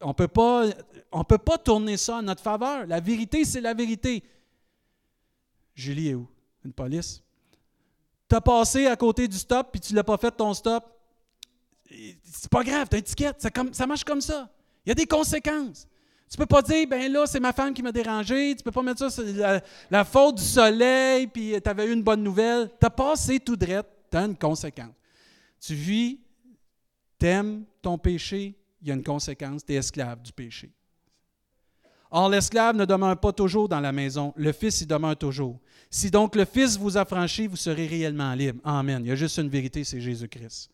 on 0.00 0.08
ne 0.08 0.12
peut 0.12 1.38
pas 1.38 1.58
tourner 1.58 1.96
ça 1.96 2.16
en 2.16 2.22
notre 2.22 2.42
faveur. 2.42 2.86
La 2.86 3.00
vérité, 3.00 3.44
c'est 3.44 3.60
la 3.60 3.74
vérité. 3.74 4.22
Julie 5.74 6.08
est 6.08 6.14
où? 6.14 6.28
Une 6.64 6.72
police? 6.72 7.22
Tu 8.28 8.34
as 8.34 8.40
passé 8.40 8.86
à 8.86 8.96
côté 8.96 9.28
du 9.28 9.36
stop, 9.36 9.68
puis 9.72 9.80
tu 9.80 9.94
l'as 9.94 10.04
pas 10.04 10.16
fait 10.16 10.32
ton 10.32 10.52
stop 10.54 10.94
c'est 12.24 12.50
pas 12.50 12.62
grave, 12.62 12.88
tu 12.88 12.96
as 12.96 12.98
une 12.98 13.04
étiquette, 13.04 13.36
ça, 13.72 13.86
marche 13.86 14.04
comme 14.04 14.20
ça. 14.20 14.48
Il 14.84 14.90
y 14.90 14.92
a 14.92 14.94
des 14.94 15.06
conséquences. 15.06 15.86
Tu 16.30 16.36
peux 16.36 16.46
pas 16.46 16.62
dire, 16.62 16.86
ben 16.88 17.12
là, 17.12 17.26
c'est 17.26 17.40
ma 17.40 17.52
femme 17.52 17.72
qui 17.72 17.82
m'a 17.82 17.92
dérangé, 17.92 18.54
tu 18.56 18.64
peux 18.64 18.72
pas 18.72 18.82
mettre 18.82 18.98
ça, 18.98 19.10
c'est 19.10 19.60
la, 19.90 20.04
faute 20.04 20.36
du 20.36 20.42
soleil, 20.42 21.26
puis 21.26 21.54
tu 21.62 21.70
avais 21.70 21.86
eu 21.86 21.92
une 21.92 22.02
bonne 22.02 22.22
nouvelle. 22.22 22.70
Tu 22.80 22.86
as 22.86 22.90
passé 22.90 23.38
tout 23.38 23.56
droit, 23.56 23.82
tu 24.10 24.16
as 24.16 24.24
une 24.24 24.36
conséquence. 24.36 24.94
Tu 25.64 25.74
vis, 25.74 26.18
t'aimes 27.18 27.64
ton 27.80 27.96
péché, 27.96 28.54
il 28.82 28.88
y 28.88 28.90
a 28.90 28.94
une 28.94 29.02
conséquence, 29.02 29.64
tu 29.64 29.72
es 29.72 29.76
esclave 29.76 30.20
du 30.20 30.30
péché. 30.30 30.70
Or, 32.10 32.28
l'esclave 32.28 32.76
ne 32.76 32.84
demeure 32.84 33.18
pas 33.18 33.32
toujours 33.32 33.66
dans 33.66 33.80
la 33.80 33.90
maison, 33.90 34.34
le 34.36 34.52
Fils 34.52 34.82
y 34.82 34.86
demeure 34.86 35.16
toujours. 35.16 35.58
Si 35.90 36.10
donc 36.10 36.36
le 36.36 36.44
Fils 36.44 36.76
vous 36.76 36.98
a 36.98 37.04
franchi, 37.06 37.46
vous 37.46 37.56
serez 37.56 37.86
réellement 37.86 38.34
libre. 38.34 38.60
Amen. 38.62 39.02
Il 39.04 39.08
y 39.08 39.12
a 39.12 39.16
juste 39.16 39.38
une 39.38 39.48
vérité, 39.48 39.84
c'est 39.84 40.02
Jésus-Christ. 40.02 40.70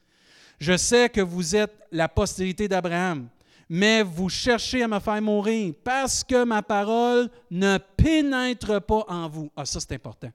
Je 0.58 0.76
sais 0.76 1.08
que 1.08 1.20
vous 1.20 1.54
êtes 1.54 1.72
la 1.92 2.08
postérité 2.08 2.66
d'Abraham, 2.66 3.28
mais 3.68 4.02
vous 4.02 4.28
cherchez 4.28 4.82
à 4.82 4.88
me 4.88 4.98
faire 4.98 5.22
mourir 5.22 5.72
parce 5.84 6.24
que 6.24 6.44
ma 6.44 6.62
parole 6.62 7.30
ne 7.48 7.78
pénètre 7.96 8.82
pas 8.82 9.04
en 9.08 9.28
vous. 9.28 9.50
Ah, 9.56 9.64
ça, 9.64 9.78
c'est 9.78 9.92
important. 9.94 10.32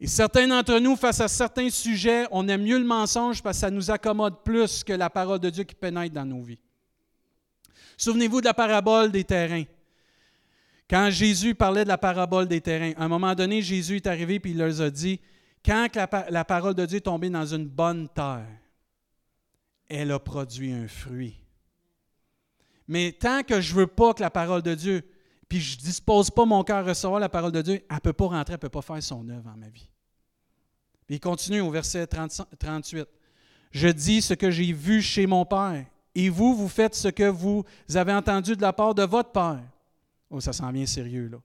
Et 0.00 0.06
certains 0.06 0.48
d'entre 0.48 0.78
nous, 0.78 0.96
face 0.96 1.20
à 1.20 1.28
certains 1.28 1.68
sujets, 1.68 2.26
on 2.30 2.48
aime 2.48 2.62
mieux 2.62 2.78
le 2.78 2.84
mensonge 2.84 3.42
parce 3.42 3.58
que 3.58 3.60
ça 3.60 3.70
nous 3.70 3.90
accommode 3.90 4.42
plus 4.42 4.82
que 4.82 4.94
la 4.94 5.10
parole 5.10 5.38
de 5.38 5.50
Dieu 5.50 5.64
qui 5.64 5.74
pénètre 5.74 6.14
dans 6.14 6.24
nos 6.24 6.42
vies. 6.42 6.58
Souvenez-vous 7.98 8.40
de 8.40 8.46
la 8.46 8.54
parabole 8.54 9.12
des 9.12 9.24
terrains. 9.24 9.64
Quand 10.88 11.10
Jésus 11.10 11.54
parlait 11.54 11.84
de 11.84 11.88
la 11.88 11.98
parabole 11.98 12.48
des 12.48 12.62
terrains, 12.62 12.92
à 12.96 13.04
un 13.04 13.08
moment 13.08 13.34
donné, 13.34 13.60
Jésus 13.60 13.96
est 13.96 14.06
arrivé 14.06 14.36
et 14.36 14.48
il 14.48 14.56
leur 14.56 14.80
a 14.80 14.88
dit, 14.88 15.20
quand 15.64 15.88
la, 15.94 16.44
parole 16.46 16.74
de 16.74 16.86
Dieu 16.86 16.96
est 16.96 17.02
tombée 17.02 17.28
dans 17.28 17.44
une 17.44 17.66
bonne 17.66 18.08
terre, 18.08 18.46
elle 19.86 20.12
a 20.12 20.18
produit 20.18 20.72
un 20.72 20.88
fruit. 20.88 21.36
Mais 22.88 23.12
tant 23.12 23.42
que 23.42 23.60
je 23.60 23.74
ne 23.74 23.80
veux 23.80 23.86
pas 23.86 24.14
que 24.14 24.22
la 24.22 24.30
parole 24.30 24.62
de 24.62 24.74
Dieu, 24.74 25.04
puis 25.50 25.60
je 25.60 25.76
ne 25.76 25.82
dispose 25.82 26.30
pas 26.30 26.44
mon 26.44 26.62
cœur 26.62 26.78
à 26.78 26.82
recevoir 26.84 27.18
la 27.18 27.28
parole 27.28 27.50
de 27.50 27.60
Dieu, 27.60 27.82
elle 27.88 27.96
ne 27.96 28.00
peut 28.00 28.12
pas 28.12 28.26
rentrer, 28.26 28.52
elle 28.52 28.58
ne 28.58 28.60
peut 28.60 28.68
pas 28.68 28.82
faire 28.82 29.02
son 29.02 29.28
œuvre 29.28 29.50
en 29.52 29.56
ma 29.56 29.68
vie. 29.68 29.90
il 31.08 31.18
continue 31.18 31.60
au 31.60 31.72
verset 31.72 32.06
38. 32.06 33.04
Je 33.72 33.88
dis 33.88 34.22
ce 34.22 34.34
que 34.34 34.48
j'ai 34.48 34.72
vu 34.72 35.02
chez 35.02 35.26
mon 35.26 35.44
Père, 35.44 35.84
et 36.14 36.28
vous, 36.28 36.54
vous 36.54 36.68
faites 36.68 36.94
ce 36.94 37.08
que 37.08 37.28
vous 37.28 37.64
avez 37.92 38.12
entendu 38.12 38.54
de 38.54 38.62
la 38.62 38.72
part 38.72 38.94
de 38.94 39.02
votre 39.02 39.32
Père. 39.32 39.60
Oh, 40.30 40.40
ça 40.40 40.52
sent 40.52 40.70
bien 40.72 40.86
sérieux, 40.86 41.26
là. 41.26 41.38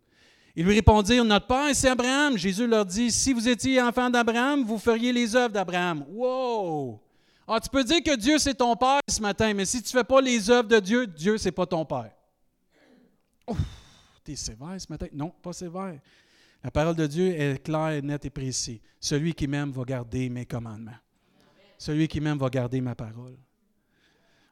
Ils 0.55 0.63
lui 0.63 0.75
répondirent, 0.75 1.25
Notre 1.25 1.47
Père, 1.47 1.75
c'est 1.75 1.89
Abraham. 1.89 2.37
Jésus 2.37 2.67
leur 2.67 2.85
dit, 2.85 3.11
Si 3.11 3.33
vous 3.33 3.49
étiez 3.49 3.81
enfant 3.81 4.09
d'Abraham, 4.09 4.63
vous 4.63 4.77
feriez 4.77 5.11
les 5.11 5.35
œuvres 5.35 5.51
d'Abraham. 5.51 6.05
Wow! 6.09 7.01
Ah, 7.47 7.59
tu 7.59 7.69
peux 7.69 7.83
dire 7.83 8.01
que 8.03 8.15
Dieu, 8.15 8.37
c'est 8.37 8.53
ton 8.53 8.75
Père 8.75 9.01
ce 9.09 9.19
matin, 9.19 9.51
mais 9.53 9.65
si 9.65 9.81
tu 9.81 9.95
ne 9.95 9.99
fais 9.99 10.05
pas 10.05 10.21
les 10.21 10.49
œuvres 10.49 10.69
de 10.69 10.79
Dieu, 10.79 11.07
Dieu, 11.07 11.37
c'est 11.37 11.51
pas 11.51 11.65
ton 11.65 11.83
Père. 11.83 12.11
Tu 13.47 13.55
es 14.31 14.35
sévère 14.35 14.79
ce 14.79 14.88
matin? 14.89 15.07
Non, 15.13 15.29
pas 15.29 15.53
sévère. 15.53 15.99
La 16.63 16.71
parole 16.71 16.95
de 16.95 17.05
Dieu 17.05 17.27
est 17.27 17.63
claire, 17.63 18.01
nette 18.01 18.25
et 18.25 18.29
précise. 18.29 18.79
Celui 18.99 19.33
qui 19.33 19.47
m'aime 19.47 19.71
va 19.71 19.83
garder 19.83 20.29
mes 20.29 20.45
commandements. 20.45 20.97
Celui 21.77 22.07
qui 22.07 22.19
m'aime 22.19 22.38
va 22.38 22.49
garder 22.49 22.81
ma 22.81 22.95
parole. 22.95 23.38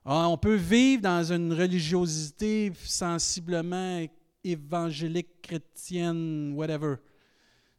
Ah, 0.05 0.27
on 0.27 0.37
peut 0.37 0.55
vivre 0.55 1.01
dans 1.01 1.31
une 1.31 1.53
religiosité 1.53 2.71
sensiblement 2.83 4.05
évangélique, 4.43 5.41
chrétienne, 5.41 6.53
whatever. 6.53 6.95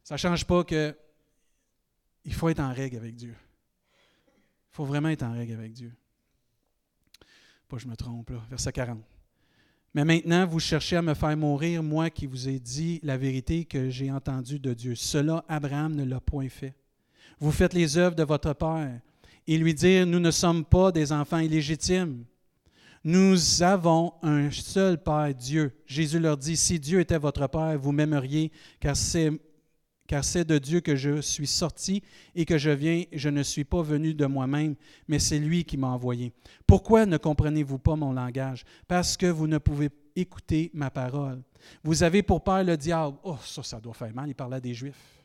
Ça 0.03 0.15
ne 0.15 0.19
change 0.19 0.45
pas 0.45 0.63
que 0.63 0.95
il 2.25 2.33
faut 2.33 2.49
être 2.49 2.59
en 2.59 2.73
règle 2.73 2.97
avec 2.97 3.15
Dieu. 3.15 3.35
Il 4.27 4.75
faut 4.75 4.85
vraiment 4.85 5.09
être 5.09 5.23
en 5.23 5.31
règle 5.31 5.53
avec 5.53 5.73
Dieu. 5.73 5.95
Pas 7.67 7.77
je 7.77 7.87
me 7.87 7.95
trompe 7.95 8.31
là. 8.31 8.41
Verset 8.49 8.71
40. 8.71 9.03
Mais 9.95 10.03
maintenant, 10.03 10.45
vous 10.45 10.59
cherchez 10.59 10.97
à 10.97 11.01
me 11.01 11.13
faire 11.13 11.37
mourir, 11.37 11.81
moi 11.81 12.09
qui 12.09 12.25
vous 12.25 12.49
ai 12.49 12.59
dit 12.59 12.99
la 13.01 13.15
vérité 13.15 13.63
que 13.63 13.89
j'ai 13.89 14.11
entendue 14.11 14.59
de 14.59 14.73
Dieu. 14.73 14.93
Cela, 14.93 15.45
Abraham 15.47 15.95
ne 15.95 16.03
l'a 16.03 16.19
point 16.19 16.49
fait. 16.49 16.75
Vous 17.39 17.53
faites 17.53 17.73
les 17.73 17.97
œuvres 17.97 18.15
de 18.15 18.23
votre 18.23 18.51
Père 18.51 18.99
et 19.47 19.57
lui 19.57 19.73
dire, 19.73 20.05
nous 20.05 20.19
ne 20.19 20.31
sommes 20.31 20.65
pas 20.65 20.91
des 20.91 21.13
enfants 21.13 21.39
illégitimes. 21.39 22.25
Nous 23.05 23.63
avons 23.63 24.11
un 24.21 24.51
seul 24.51 25.01
Père, 25.01 25.33
Dieu. 25.33 25.71
Jésus 25.85 26.19
leur 26.19 26.35
dit, 26.35 26.57
si 26.57 26.77
Dieu 26.77 26.99
était 26.99 27.17
votre 27.17 27.47
Père, 27.47 27.79
vous 27.79 27.93
m'aimeriez, 27.93 28.51
car 28.81 28.97
c'est 28.97 29.31
car 30.07 30.23
c'est 30.23 30.45
de 30.45 30.57
Dieu 30.57 30.81
que 30.81 30.95
je 30.95 31.21
suis 31.21 31.47
sorti 31.47 32.03
et 32.35 32.45
que 32.45 32.57
je 32.57 32.69
viens, 32.69 33.03
je 33.11 33.29
ne 33.29 33.43
suis 33.43 33.63
pas 33.63 33.81
venu 33.81 34.13
de 34.13 34.25
moi-même, 34.25 34.75
mais 35.07 35.19
c'est 35.19 35.39
lui 35.39 35.63
qui 35.63 35.77
m'a 35.77 35.87
envoyé. 35.87 36.31
Pourquoi 36.67 37.05
ne 37.05 37.17
comprenez-vous 37.17 37.79
pas 37.79 37.95
mon 37.95 38.13
langage? 38.13 38.65
Parce 38.87 39.17
que 39.17 39.25
vous 39.25 39.47
ne 39.47 39.57
pouvez 39.57 39.89
écouter 40.15 40.69
ma 40.73 40.89
parole. 40.89 41.41
Vous 41.83 42.03
avez 42.03 42.23
pour 42.23 42.43
père 42.43 42.63
le 42.63 42.77
diable. 42.77 43.17
Oh, 43.23 43.37
ça, 43.43 43.63
ça 43.63 43.79
doit 43.79 43.93
faire 43.93 44.13
mal. 44.13 44.29
Il 44.29 44.35
parlait 44.35 44.61
des 44.61 44.73
Juifs. 44.73 45.23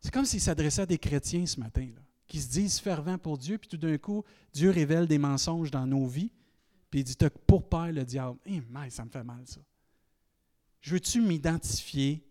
C'est 0.00 0.12
comme 0.12 0.24
s'il 0.24 0.40
s'adressait 0.40 0.82
à 0.82 0.86
des 0.86 0.98
chrétiens 0.98 1.46
ce 1.46 1.58
matin, 1.58 1.88
qui 2.28 2.40
se 2.40 2.48
disent 2.48 2.78
fervents 2.78 3.18
pour 3.18 3.38
Dieu, 3.38 3.58
puis 3.58 3.68
tout 3.68 3.76
d'un 3.76 3.96
coup, 3.98 4.24
Dieu 4.52 4.70
révèle 4.70 5.06
des 5.06 5.18
mensonges 5.18 5.70
dans 5.70 5.86
nos 5.86 6.06
vies, 6.06 6.30
puis 6.90 7.00
il 7.00 7.04
dit 7.04 7.16
pour 7.46 7.68
père 7.68 7.90
le 7.90 8.04
diable. 8.04 8.38
Eh, 8.46 8.62
ça 8.90 9.04
me 9.04 9.10
fait 9.10 9.24
mal, 9.24 9.42
ça. 9.44 9.60
Je 10.80 10.92
veux-tu 10.92 11.20
m'identifier 11.20 12.25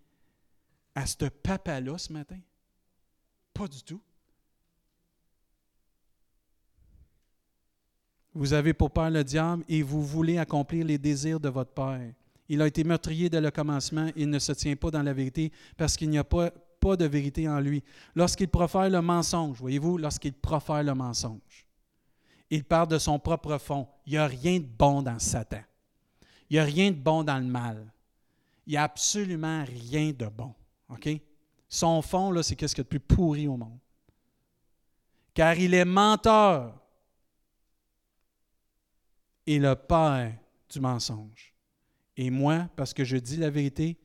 à 0.96 1.06
ce 1.06 1.26
papa-là 1.26 1.98
ce 1.98 2.12
matin? 2.12 2.40
Pas 3.54 3.68
du 3.68 3.84
tout. 3.84 4.02
Vous 8.34 8.52
avez 8.52 8.74
pour 8.74 8.92
père 8.92 9.10
le 9.10 9.24
diable 9.24 9.64
et 9.68 9.82
vous 9.82 10.04
voulez 10.04 10.38
accomplir 10.38 10.86
les 10.86 10.98
désirs 10.98 11.40
de 11.40 11.50
votre 11.50 11.72
père. 11.72 12.14
Il 12.50 12.62
a 12.62 12.68
été 12.68 12.84
meurtrier 12.84 13.30
dès 13.30 13.42
le 13.42 13.50
commencement, 13.50 14.10
il 14.16 14.30
ne 14.30 14.40
se 14.40 14.52
tient 14.52 14.76
pas 14.76 14.92
dans 14.92 15.02
la 15.02 15.14
vérité 15.14 15.52
parce 15.78 15.96
qu'il 15.96 16.10
n'y 16.10 16.18
a 16.18 16.24
pas, 16.24 16.52
pas 16.80 16.96
de 16.96 17.06
vérité 17.06 17.48
en 17.48 17.60
lui. 17.60 17.82
Lorsqu'il 18.14 18.50
profère 18.50 18.90
le 18.90 19.02
mensonge, 19.02 19.58
voyez-vous, 19.58 19.98
lorsqu'il 19.98 20.34
profère 20.34 20.84
le 20.84 20.94
mensonge, 20.94 21.66
il 22.50 22.64
part 22.64 22.88
de 22.88 22.98
son 22.98 23.20
propre 23.20 23.58
fond. 23.58 23.88
Il 24.06 24.12
n'y 24.12 24.18
a 24.18 24.28
rien 24.28 24.60
de 24.60 24.66
bon 24.66 25.02
dans 25.02 25.18
Satan. 25.18 25.64
Il 26.50 26.56
n'y 26.56 26.60
a 26.60 26.64
rien 26.64 26.92
de 26.92 26.98
bon 26.98 27.24
dans 27.24 27.40
le 27.40 27.46
mal. 27.46 27.92
Il 28.68 28.72
n'y 28.72 28.78
a 28.78 28.84
absolument 28.84 29.64
rien 29.64 30.12
de 30.12 30.28
bon. 30.28 30.54
Son 31.68 32.02
fond, 32.02 32.32
là, 32.32 32.44
c'est 32.44 32.56
qu'est-ce 32.56 32.76
qu'il 32.76 32.84
y 32.84 32.88
a 32.88 32.90
de 32.90 32.90
plus 32.90 33.00
pourri 33.00 33.48
au 33.48 33.58
monde. 33.58 33.80
Car 35.34 35.58
il 35.58 35.74
est 35.74 35.86
menteur 35.86 36.80
et 39.46 39.60
le 39.60 39.76
père 39.76 40.38
du 40.70 40.80
mensonge. 40.80 41.54
Et 42.18 42.30
moi, 42.30 42.70
parce 42.76 42.94
que 42.94 43.04
je 43.04 43.18
dis 43.18 43.38
la 43.38 43.50
vérité, 43.50 43.98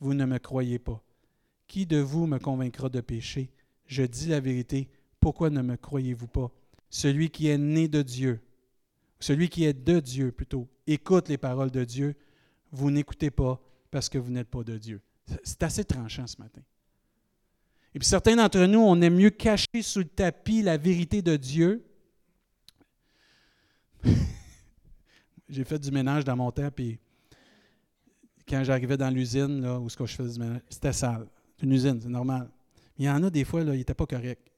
vous 0.00 0.14
ne 0.14 0.24
me 0.24 0.38
croyez 0.38 0.78
pas. 0.78 1.02
Qui 1.66 1.84
de 1.84 1.98
vous 1.98 2.26
me 2.26 2.38
convaincra 2.38 2.88
de 2.88 3.00
péché? 3.00 3.50
Je 3.86 4.02
dis 4.02 4.28
la 4.28 4.40
vérité, 4.40 4.88
pourquoi 5.20 5.50
ne 5.50 5.60
me 5.60 5.76
croyez-vous 5.76 6.28
pas? 6.28 6.50
Celui 6.88 7.30
qui 7.30 7.48
est 7.48 7.58
né 7.58 7.88
de 7.88 8.00
Dieu, 8.00 8.40
celui 9.20 9.48
qui 9.48 9.64
est 9.64 9.74
de 9.74 10.00
Dieu 10.00 10.32
plutôt, 10.32 10.68
écoute 10.86 11.28
les 11.28 11.36
paroles 11.36 11.70
de 11.70 11.84
Dieu, 11.84 12.16
vous 12.72 12.90
n'écoutez 12.90 13.30
pas 13.30 13.60
parce 13.90 14.08
que 14.08 14.16
vous 14.18 14.30
n'êtes 14.30 14.48
pas 14.48 14.62
de 14.62 14.78
Dieu. 14.78 15.02
C'est 15.44 15.62
assez 15.62 15.84
tranchant 15.84 16.26
ce 16.26 16.38
matin. 16.38 16.62
Et 17.94 17.98
puis 17.98 18.06
certains 18.06 18.36
d'entre 18.36 18.60
nous, 18.66 18.80
on 18.80 19.00
aime 19.00 19.16
mieux 19.16 19.30
cacher 19.30 19.82
sous 19.82 20.00
le 20.00 20.04
tapis 20.06 20.62
la 20.62 20.76
vérité 20.76 21.22
de 21.22 21.36
Dieu. 21.36 21.84
J'ai 25.48 25.64
fait 25.64 25.78
du 25.78 25.90
ménage 25.90 26.24
dans 26.24 26.36
mon 26.36 26.52
temps, 26.52 26.70
puis 26.70 26.98
quand 28.46 28.62
j'arrivais 28.64 28.96
dans 28.96 29.10
l'usine, 29.10 29.60
là, 29.62 29.78
où 29.78 29.88
ce 29.88 29.96
que 29.96 30.06
je 30.06 30.14
faisais 30.14 30.34
du 30.34 30.40
ménage, 30.40 30.60
c'était 30.68 30.92
sale. 30.92 31.26
C'est 31.56 31.64
une 31.66 31.72
usine, 31.72 32.00
c'est 32.00 32.08
normal. 32.08 32.50
Mais 32.98 33.04
il 33.04 33.08
y 33.08 33.10
en 33.10 33.22
a 33.22 33.30
des 33.30 33.44
fois, 33.44 33.64
là, 33.64 33.74
il 33.74 33.78
n'était 33.78 33.94
pas 33.94 34.06
correct. 34.06 34.50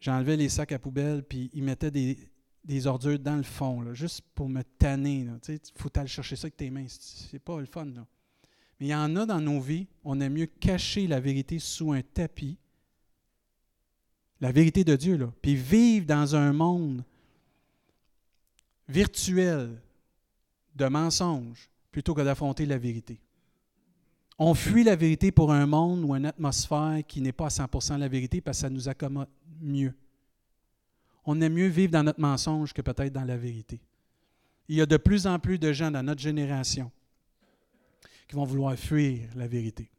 J'enlevais 0.00 0.36
les 0.36 0.48
sacs 0.48 0.72
à 0.72 0.78
poubelle, 0.78 1.22
puis 1.22 1.50
ils 1.52 1.62
mettaient 1.62 1.90
des, 1.90 2.86
ordures 2.86 3.18
dans 3.18 3.36
le 3.36 3.42
fond, 3.42 3.92
juste 3.94 4.22
pour 4.34 4.48
me 4.48 4.62
tanner. 4.62 5.26
Il 5.48 5.58
faut 5.76 5.90
aller 5.96 6.08
chercher 6.08 6.36
ça 6.36 6.46
avec 6.46 6.56
tes 6.56 6.70
mains. 6.70 6.86
C'est 6.88 7.38
pas 7.38 7.60
le 7.60 7.66
fun. 7.66 7.84
Là. 7.84 8.06
Il 8.82 8.88
y 8.88 8.94
en 8.96 9.14
a 9.14 9.24
dans 9.24 9.40
nos 9.40 9.60
vies, 9.60 9.86
on 10.02 10.20
aime 10.20 10.32
mieux 10.32 10.46
cacher 10.46 11.06
la 11.06 11.20
vérité 11.20 11.60
sous 11.60 11.92
un 11.92 12.02
tapis, 12.02 12.58
la 14.40 14.50
vérité 14.50 14.82
de 14.82 14.96
Dieu, 14.96 15.16
là, 15.16 15.32
puis 15.40 15.54
vivre 15.54 16.04
dans 16.04 16.34
un 16.34 16.52
monde 16.52 17.04
virtuel 18.88 19.80
de 20.74 20.84
mensonges 20.86 21.70
plutôt 21.92 22.12
que 22.12 22.22
d'affronter 22.22 22.66
la 22.66 22.76
vérité. 22.76 23.20
On 24.36 24.52
fuit 24.52 24.82
la 24.82 24.96
vérité 24.96 25.30
pour 25.30 25.52
un 25.52 25.64
monde 25.64 26.02
ou 26.04 26.16
une 26.16 26.26
atmosphère 26.26 27.02
qui 27.06 27.20
n'est 27.20 27.30
pas 27.30 27.46
à 27.46 27.50
100% 27.50 27.98
la 27.98 28.08
vérité 28.08 28.40
parce 28.40 28.58
que 28.58 28.62
ça 28.62 28.68
nous 28.70 28.88
accommode 28.88 29.28
mieux. 29.60 29.94
On 31.24 31.40
aime 31.40 31.52
mieux 31.52 31.68
vivre 31.68 31.92
dans 31.92 32.02
notre 32.02 32.20
mensonge 32.20 32.72
que 32.72 32.82
peut-être 32.82 33.12
dans 33.12 33.22
la 33.22 33.36
vérité. 33.36 33.78
Il 34.66 34.74
y 34.74 34.80
a 34.80 34.86
de 34.86 34.96
plus 34.96 35.28
en 35.28 35.38
plus 35.38 35.60
de 35.60 35.72
gens 35.72 35.92
dans 35.92 36.02
notre 36.02 36.20
génération 36.20 36.90
qui 38.28 38.36
vont 38.36 38.44
vouloir 38.44 38.76
fuir 38.76 39.28
la 39.34 39.46
vérité. 39.46 39.90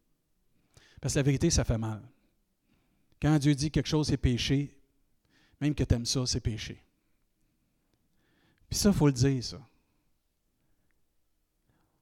Parce 0.99 1.13
que 1.13 1.19
la 1.19 1.23
vérité, 1.23 1.49
ça 1.49 1.63
fait 1.63 1.77
mal. 1.77 2.01
Quand 3.21 3.37
Dieu 3.37 3.55
dit 3.55 3.71
quelque 3.71 3.87
chose, 3.87 4.07
c'est 4.07 4.17
péché, 4.17 4.77
même 5.59 5.75
que 5.75 5.83
tu 5.83 5.93
aimes 5.93 6.05
ça, 6.05 6.25
c'est 6.25 6.41
péché. 6.41 6.81
Puis 8.69 8.77
ça, 8.77 8.89
il 8.89 8.95
faut 8.95 9.07
le 9.07 9.13
dire, 9.13 9.43
ça. 9.43 9.61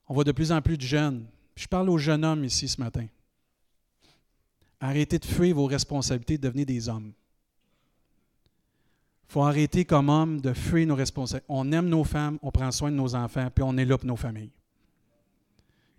On 0.08 0.14
voit 0.14 0.24
de 0.24 0.32
plus 0.32 0.52
en 0.52 0.62
plus 0.62 0.78
de 0.78 0.84
jeunes. 0.84 1.26
je 1.56 1.68
parle 1.68 1.90
aux 1.90 1.98
jeunes 1.98 2.26
hommes 2.26 2.44
ici 2.44 2.68
ce 2.68 2.80
matin. 2.80 3.08
Arrêtez 4.80 5.20
de 5.20 5.26
fuir 5.26 5.56
vos 5.56 5.68
responsabilités, 5.68 6.38
devenez 6.38 6.66
des 6.66 6.90
hommes. 6.90 7.14
Il 9.30 9.32
faut 9.32 9.44
arrêter 9.44 9.86
comme 9.86 10.10
hommes 10.10 10.42
de 10.42 10.54
fuir 10.54 10.88
nos 10.88 10.96
responsabilités. 10.96 11.46
On 11.48 11.72
aime 11.72 11.88
nos 11.88 12.04
femmes, 12.04 12.40
on 12.42 12.52
prend 12.52 12.72
soin 12.72 12.92
de 12.92 12.96
nos 12.96 13.16
enfants, 13.16 13.50
puis 13.54 13.64
on 13.64 13.78
est 13.78 13.86
là 13.86 13.98
pour 13.98 14.08
nos 14.08 14.16
familles. 14.16 14.52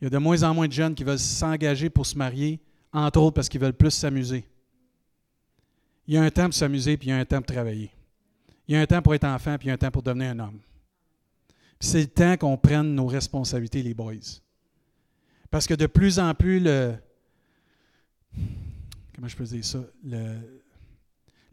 Il 0.02 0.06
y 0.06 0.08
a 0.08 0.10
de 0.10 0.18
moins 0.18 0.42
en 0.42 0.52
moins 0.52 0.66
de 0.66 0.72
jeunes 0.72 0.96
qui 0.96 1.04
veulent 1.04 1.16
s'engager 1.16 1.88
pour 1.88 2.06
se 2.06 2.18
marier, 2.18 2.58
entre 2.92 3.20
autres 3.20 3.36
parce 3.36 3.48
qu'ils 3.48 3.60
veulent 3.60 3.72
plus 3.72 3.92
s'amuser. 3.92 4.44
Il 6.08 6.14
y 6.14 6.16
a 6.16 6.22
un 6.22 6.30
temps 6.30 6.46
pour 6.46 6.54
s'amuser, 6.54 6.96
puis 6.96 7.06
il 7.06 7.10
y 7.10 7.12
a 7.12 7.18
un 7.18 7.24
temps 7.24 7.40
pour 7.40 7.54
travailler. 7.54 7.92
Il 8.66 8.74
y 8.74 8.76
a 8.76 8.80
un 8.80 8.86
temps 8.86 9.00
pour 9.00 9.14
être 9.14 9.22
enfant, 9.22 9.56
puis 9.58 9.66
il 9.66 9.68
y 9.68 9.70
a 9.70 9.74
un 9.74 9.78
temps 9.78 9.92
pour 9.92 10.02
devenir 10.02 10.30
un 10.32 10.40
homme. 10.40 10.58
c'est 11.78 12.00
le 12.00 12.08
temps 12.08 12.36
qu'on 12.36 12.56
prenne 12.56 12.96
nos 12.96 13.06
responsabilités, 13.06 13.80
les 13.80 13.94
boys. 13.94 14.40
Parce 15.52 15.68
que 15.68 15.74
de 15.74 15.86
plus 15.86 16.18
en 16.18 16.34
plus, 16.34 16.58
le. 16.58 16.94
Comment 19.14 19.28
je 19.28 19.36
peux 19.36 19.44
dire 19.44 19.64
ça? 19.64 19.84
Le, 20.04 20.34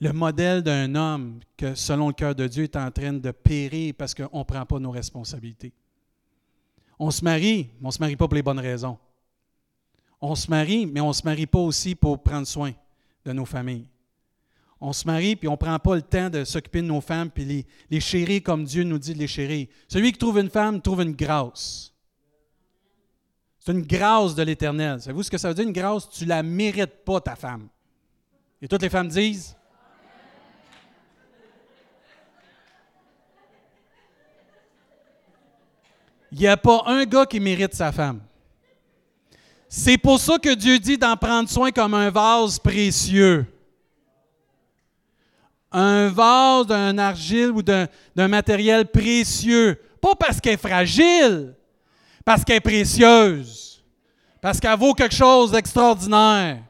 le 0.02 0.12
modèle 0.12 0.64
d'un 0.64 0.96
homme 0.96 1.40
que, 1.56 1.76
selon 1.76 2.08
le 2.08 2.14
cœur 2.14 2.34
de 2.34 2.48
Dieu, 2.48 2.64
est 2.64 2.76
en 2.76 2.90
train 2.90 3.14
de 3.14 3.30
périr 3.30 3.94
parce 3.96 4.16
qu'on 4.16 4.40
ne 4.40 4.44
prend 4.44 4.66
pas 4.66 4.80
nos 4.80 4.90
responsabilités. 4.90 5.72
On 7.00 7.12
se 7.12 7.24
marie, 7.24 7.70
mais 7.80 7.86
on 7.86 7.88
ne 7.88 7.94
se 7.94 8.00
marie 8.00 8.16
pas 8.18 8.28
pour 8.28 8.36
les 8.36 8.44
bonnes 8.44 8.60
raisons. 8.60 8.98
On 10.22 10.36
se 10.36 10.50
marie, 10.50 10.86
mais 10.86 11.00
on 11.00 11.08
ne 11.08 11.14
se 11.14 11.24
marie 11.24 11.48
pas 11.48 11.60
aussi 11.60 11.96
pour 11.96 12.22
prendre 12.22 12.46
soin 12.46 12.74
de 13.26 13.32
nos 13.32 13.46
familles. 13.46 13.88
On 14.82 14.92
se 14.94 15.08
marie, 15.08 15.36
puis 15.36 15.48
on 15.48 15.54
ne 15.54 15.58
prend 15.58 15.80
pas 15.80 15.96
le 15.96 16.02
temps 16.02 16.30
de 16.30 16.44
s'occuper 16.44 16.82
de 16.82 16.88
nos 16.88 17.02
femmes, 17.02 17.30
puis 17.30 17.46
les, 17.46 17.66
les 17.90 18.00
chérir 18.00 18.44
comme 18.44 18.66
Dieu 18.66 18.84
nous 18.84 18.98
dit 18.98 19.14
de 19.14 19.20
les 19.20 19.28
chérir. 19.28 19.68
Celui 19.88 20.12
qui 20.12 20.18
trouve 20.18 20.40
une 20.40 20.50
femme 20.50 20.82
trouve 20.82 21.02
une 21.02 21.14
grâce. 21.14 21.94
C'est 23.60 23.72
une 23.72 23.82
grâce 23.82 24.36
de 24.36 24.44
l'Éternel. 24.44 25.02
Savez-vous 25.02 25.24
ce 25.24 25.32
que 25.32 25.38
ça 25.38 25.50
veut 25.50 25.54
dire, 25.54 25.66
une 25.66 25.74
grâce? 25.74 26.10
Tu 26.10 26.24
ne 26.24 26.30
la 26.30 26.44
mérites 26.44 27.04
pas, 27.06 27.20
ta 27.22 27.36
femme. 27.36 27.68
Et 28.62 28.68
toutes 28.68 28.82
les 28.82 28.90
femmes 28.90 29.10
disent? 29.10 29.56
Il 36.32 36.40
n'y 36.40 36.48
a 36.48 36.58
pas 36.58 36.84
un 36.86 37.06
gars 37.06 37.26
qui 37.26 37.40
mérite 37.40 37.74
sa 37.74 37.92
femme. 37.92 38.22
C'est 39.68 39.98
pour 39.98 40.20
ça 40.20 40.38
que 40.38 40.54
Dieu 40.54 40.80
dit 40.80 40.98
d'en 40.98 41.16
prendre 41.16 41.48
soin 41.48 41.72
comme 41.72 41.94
un 41.94 42.10
vase 42.10 42.58
précieux. 42.60 43.46
Un 45.72 46.10
vase 46.10 46.66
d'un 46.68 46.98
argile 46.98 47.52
ou 47.52 47.62
d'un 47.62 47.88
matériel 48.16 48.88
précieux. 48.88 49.80
Pas 50.02 50.16
parce 50.16 50.40
qu'elle 50.40 50.54
est 50.54 50.58
fragile, 50.58 51.54
parce 52.26 52.44
qu'elle 52.44 52.58
est 52.58 52.62
précieuse, 52.62 53.84
parce 54.42 54.60
qu'elle 54.60 54.78
vaut 54.78 54.94
quelque 54.94 55.16
chose 55.16 55.52
d'extraordinaire. 55.52 56.64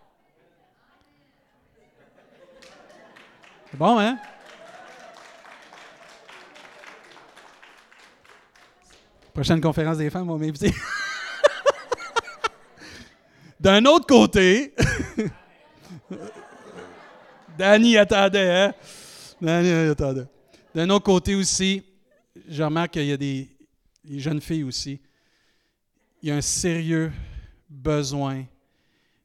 C'est 3.71 3.77
bon, 3.77 3.99
hein? 3.99 4.17
Prochaine 9.39 9.61
conférence 9.61 9.99
des 9.99 10.09
femmes, 10.09 10.29
on 10.29 10.35
va 10.35 10.45
m'inviter. 10.45 10.73
D'un 13.57 13.85
autre 13.85 14.05
côté, 14.05 14.75
Danny 17.57 17.95
attendait, 17.95 18.51
hein? 18.51 18.73
Danny 19.41 19.71
attendait. 19.71 20.27
D'un 20.75 20.89
autre 20.89 21.05
côté 21.05 21.35
aussi, 21.35 21.81
je 22.49 22.61
remarque 22.61 22.91
qu'il 22.91 23.05
y 23.05 23.13
a 23.13 23.15
des 23.15 23.47
jeunes 24.17 24.41
filles 24.41 24.65
aussi. 24.65 24.99
Il 26.21 26.27
y 26.27 26.31
a 26.33 26.35
un 26.35 26.41
sérieux 26.41 27.09
besoin 27.69 28.43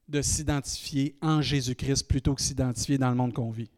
de 0.09 0.23
s'identifier 0.23 1.17
en 1.23 1.43
Jésus-Christ 1.43 2.05
plutôt 2.05 2.37
que 2.37 2.41
s'identifier 2.41 2.99
dans 2.99 3.11
le 3.11 3.17
monde 3.17 3.33
qu'on 3.33 3.51
vit. 3.51 3.71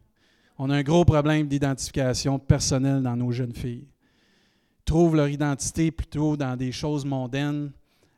On 0.59 0.69
a 0.69 0.75
un 0.75 0.83
gros 0.83 1.03
problème 1.03 1.47
d'identification 1.47 2.37
personnelle 2.37 3.01
dans 3.01 3.15
nos 3.15 3.31
jeunes 3.31 3.55
filles 3.55 3.87
trouvent 4.87 5.17
leur 5.17 5.27
identité 5.27 5.91
plutôt 5.91 6.37
dans 6.37 6.55
des 6.55 6.71
choses 6.71 7.05
mondaines, 7.05 7.71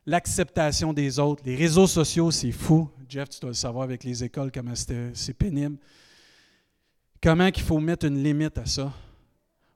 l'acceptation 0.05 0.93
des 0.93 1.20
autres. 1.20 1.41
Les 1.45 1.55
réseaux 1.55 1.88
sociaux, 1.88 2.32
c'est 2.32 2.51
fou. 2.51 2.88
Jeff, 3.09 3.28
tu 3.30 3.39
dois 3.39 3.49
le 3.49 3.55
savoir 3.55 3.84
avec 3.84 4.03
les 4.03 4.24
écoles, 4.24 4.51
comment 4.53 4.76
c'est 4.76 5.34
pénible. 5.34 5.78
Comment 7.22 7.49
qu'il 7.51 7.63
faut 7.63 7.80
mettre 7.80 8.05
une 8.05 8.24
limite 8.24 8.57
à 8.59 8.65
ça? 8.65 8.93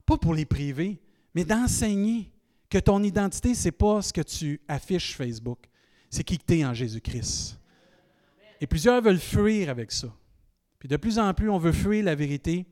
Pas 0.06 0.16
pour 0.16 0.34
les 0.34 0.46
privés, 0.46 1.00
mais 1.34 1.44
d'enseigner 1.44 2.30
que 2.70 2.78
ton 2.78 3.02
identité, 3.02 3.54
ce 3.54 3.66
n'est 3.66 3.72
pas 3.72 4.00
ce 4.00 4.12
que 4.12 4.22
tu 4.22 4.60
affiches 4.68 5.16
Facebook, 5.16 5.58
c'est 6.08 6.22
qui 6.22 6.38
tu 6.38 6.58
es 6.58 6.64
en 6.64 6.74
Jésus-Christ. 6.74 7.58
Et 8.60 8.66
plusieurs 8.66 9.02
veulent 9.02 9.18
fuir 9.18 9.68
avec 9.68 9.90
ça. 9.90 10.08
Puis 10.78 10.88
de 10.88 10.96
plus 10.96 11.18
en 11.18 11.34
plus, 11.34 11.50
on 11.50 11.58
veut 11.58 11.72
fuir 11.72 12.04
la 12.04 12.14
vérité, 12.14 12.66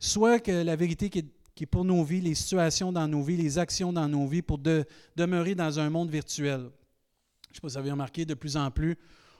soit 0.00 0.40
que 0.40 0.50
la 0.50 0.74
vérité 0.74 1.08
qui 1.08 1.20
est 1.20 1.26
pour 1.66 1.84
nos 1.84 2.02
vies, 2.02 2.20
les 2.20 2.34
situations 2.34 2.92
dans 2.92 3.06
nos 3.06 3.22
vies, 3.22 3.36
les 3.36 3.58
actions 3.58 3.92
dans 3.92 4.08
nos 4.08 4.26
vies, 4.26 4.42
pour 4.42 4.58
demeurer 5.16 5.54
dans 5.54 5.78
un 5.78 5.90
monde 5.90 6.10
virtuel. 6.10 6.60
Je 6.60 6.64
ne 6.64 7.54
sais 7.54 7.60
pas 7.60 7.68
si 7.68 7.74
vous 7.74 7.78
avez 7.78 7.90
remarqué, 7.90 8.24
de 8.24 8.34
plus 8.34 8.56
en 8.56 8.70
plus, 8.70 8.96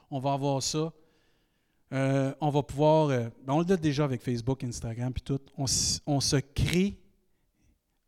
on 0.09 0.19
va 0.19 0.33
avoir 0.33 0.61
ça. 0.61 0.91
Euh, 1.93 2.33
on 2.39 2.49
va 2.49 2.63
pouvoir, 2.63 3.09
euh, 3.09 3.29
ben, 3.45 3.53
on 3.53 3.59
le 3.59 3.65
dit 3.65 3.77
déjà 3.77 4.05
avec 4.05 4.21
Facebook, 4.21 4.63
Instagram, 4.63 5.11
puis 5.11 5.23
tout, 5.23 5.39
on, 5.57 5.67
se 5.67 6.37
crée 6.37 6.97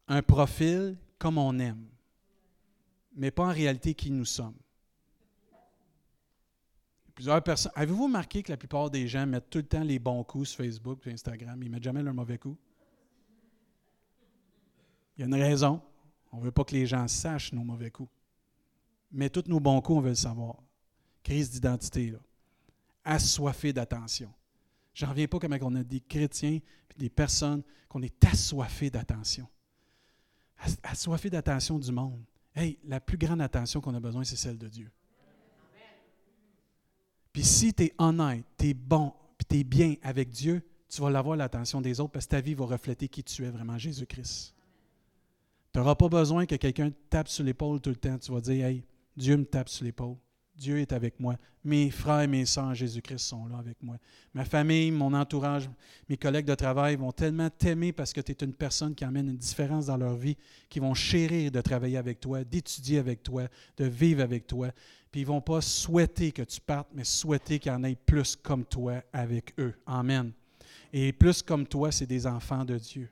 un 0.08 0.22
profil 0.22 0.98
comme 1.18 1.38
on 1.38 1.58
aime, 1.60 1.86
mais 3.14 3.30
pas 3.30 3.44
en 3.44 3.52
réalité 3.52 3.94
qui 3.94 4.10
nous 4.10 4.26
sommes. 4.26 4.56
Plusieurs 7.14 7.44
personnes. 7.44 7.72
Avez-vous 7.76 8.06
remarqué 8.06 8.42
que 8.42 8.52
la 8.52 8.58
plupart 8.58 8.90
des 8.90 9.08
gens 9.08 9.26
mettent 9.28 9.50
tout 9.50 9.60
le 9.60 9.66
temps 9.66 9.84
les 9.84 10.00
bons 10.00 10.24
coups 10.24 10.50
sur 10.50 10.64
Facebook 10.64 11.06
et 11.06 11.12
Instagram? 11.12 11.62
Ils 11.62 11.68
ne 11.68 11.76
mettent 11.76 11.84
jamais 11.84 12.02
leurs 12.02 12.14
mauvais 12.14 12.38
coups? 12.38 12.58
Il 15.16 15.22
y 15.22 15.24
a 15.24 15.28
une 15.28 15.36
raison. 15.36 15.82
On 16.32 16.38
ne 16.38 16.44
veut 16.44 16.52
pas 16.52 16.64
que 16.64 16.74
les 16.74 16.86
gens 16.86 17.08
sachent 17.08 17.54
nos 17.54 17.64
mauvais 17.64 17.92
coups. 17.92 18.12
Mais 19.12 19.30
tous 19.30 19.48
nos 19.48 19.60
bons 19.60 19.82
coups, 19.82 20.00
on 20.00 20.02
veut 20.02 20.10
le 20.10 20.16
savoir. 20.16 20.58
Crise 21.24 21.52
d'identité, 21.52 22.12
là. 22.12 22.20
Assoiffé 23.06 23.74
d'attention. 23.74 24.34
Je 24.94 25.06
n'en 25.06 25.12
reviens 25.12 25.28
pas 25.28 25.40
comme 25.40 25.58
on 25.62 25.76
a 25.76 25.84
des 25.84 26.00
chrétiens 26.00 26.60
des 26.98 27.10
personnes 27.10 27.64
qu'on 27.90 28.02
est 28.02 28.26
assoiffé 28.26 28.90
d'attention. 28.90 29.48
Assoiffé 30.84 31.30
d'attention 31.30 31.80
du 31.80 31.92
monde. 31.92 32.24
Hey, 32.56 32.80
la 32.86 33.00
plus 33.00 33.18
grande 33.18 33.42
attention 33.42 33.82
qu'on 33.82 33.96
a 33.96 34.00
besoin, 34.00 34.24
c'est 34.24 34.36
celle 34.36 34.58
de 34.58 34.68
Dieu. 34.68 34.92
Puis 37.32 37.44
si 37.44 37.74
tu 37.74 37.86
es 37.86 37.94
honnête, 37.98 38.46
tu 38.58 38.70
es 38.70 38.74
bon, 38.74 39.12
puis 39.38 39.46
tu 39.50 39.58
es 39.58 39.64
bien 39.64 39.96
avec 40.04 40.30
Dieu, 40.30 40.62
tu 40.88 41.02
vas 41.02 41.10
l'avoir 41.10 41.36
l'attention 41.36 41.82
des 41.82 42.00
autres 42.00 42.12
parce 42.12 42.26
que 42.26 42.32
ta 42.32 42.42
vie 42.42 42.54
va 42.54 42.66
refléter 42.66 43.08
qui 43.08 43.24
tu 43.24 43.44
es 43.44 43.50
vraiment, 43.50 43.78
Jésus-Christ. 43.78 44.53
Tu 45.74 45.80
n'auras 45.80 45.96
pas 45.96 46.08
besoin 46.08 46.46
que 46.46 46.56
quelqu'un 46.56 46.92
te 46.92 46.96
tape 47.10 47.28
sur 47.28 47.44
l'épaule 47.44 47.82
tout 47.82 47.90
le 47.90 47.96
temps. 47.96 48.18
Tu 48.20 48.32
vas 48.32 48.42
dire, 48.42 48.66
hey, 48.66 48.84
Dieu 49.18 49.36
me 49.38 49.44
tape 49.44 49.70
sur 49.70 49.84
l'épaule. 49.84 50.18
Dieu 50.56 50.78
est 50.78 50.94
avec 50.94 51.20
moi. 51.20 51.36
Mes 51.64 51.90
frères 51.90 52.22
et 52.22 52.28
mes 52.28 52.46
sœurs 52.46 52.76
Jésus-Christ 52.76 53.26
sont 53.26 53.48
là 53.48 53.58
avec 53.58 53.82
moi. 53.82 53.96
Ma 54.36 54.46
famille, 54.46 54.92
mon 54.92 55.12
entourage, 55.14 55.68
mes 56.08 56.16
collègues 56.16 56.46
de 56.46 56.54
travail 56.54 56.96
vont 56.96 57.12
tellement 57.12 57.50
t'aimer 57.50 57.92
parce 57.92 58.14
que 58.14 58.22
tu 58.22 58.34
es 58.34 58.46
une 58.46 58.54
personne 58.54 58.94
qui 58.94 59.04
amène 59.04 59.30
une 59.30 59.38
différence 59.38 59.88
dans 59.88 59.98
leur 59.98 60.16
vie, 60.16 60.38
qui 60.70 60.80
vont 60.80 60.94
chérir 60.94 61.52
de 61.52 61.62
travailler 61.62 61.98
avec 61.98 62.20
toi, 62.20 62.44
d'étudier 62.44 63.00
avec 63.00 63.24
toi, 63.24 63.48
de 63.78 63.86
vivre 63.86 64.22
avec 64.22 64.46
toi. 64.46 64.70
Puis 65.12 65.22
ils 65.22 65.28
ne 65.28 65.30
vont 65.30 65.42
pas 65.42 65.62
souhaiter 65.62 66.32
que 66.32 66.44
tu 66.44 66.62
partes, 66.62 66.90
mais 66.94 67.04
souhaiter 67.04 67.58
qu'il 67.58 67.72
y 67.72 67.76
en 67.76 67.84
ait 67.84 67.96
plus 67.96 68.36
comme 68.36 68.64
toi 68.64 69.02
avec 69.12 69.56
eux. 69.58 69.74
Amen. 69.88 70.32
Et 70.92 71.14
plus 71.14 71.42
comme 71.42 71.66
toi, 71.66 71.92
c'est 71.92 72.06
des 72.06 72.28
enfants 72.28 72.64
de 72.64 72.78
Dieu. 72.78 73.10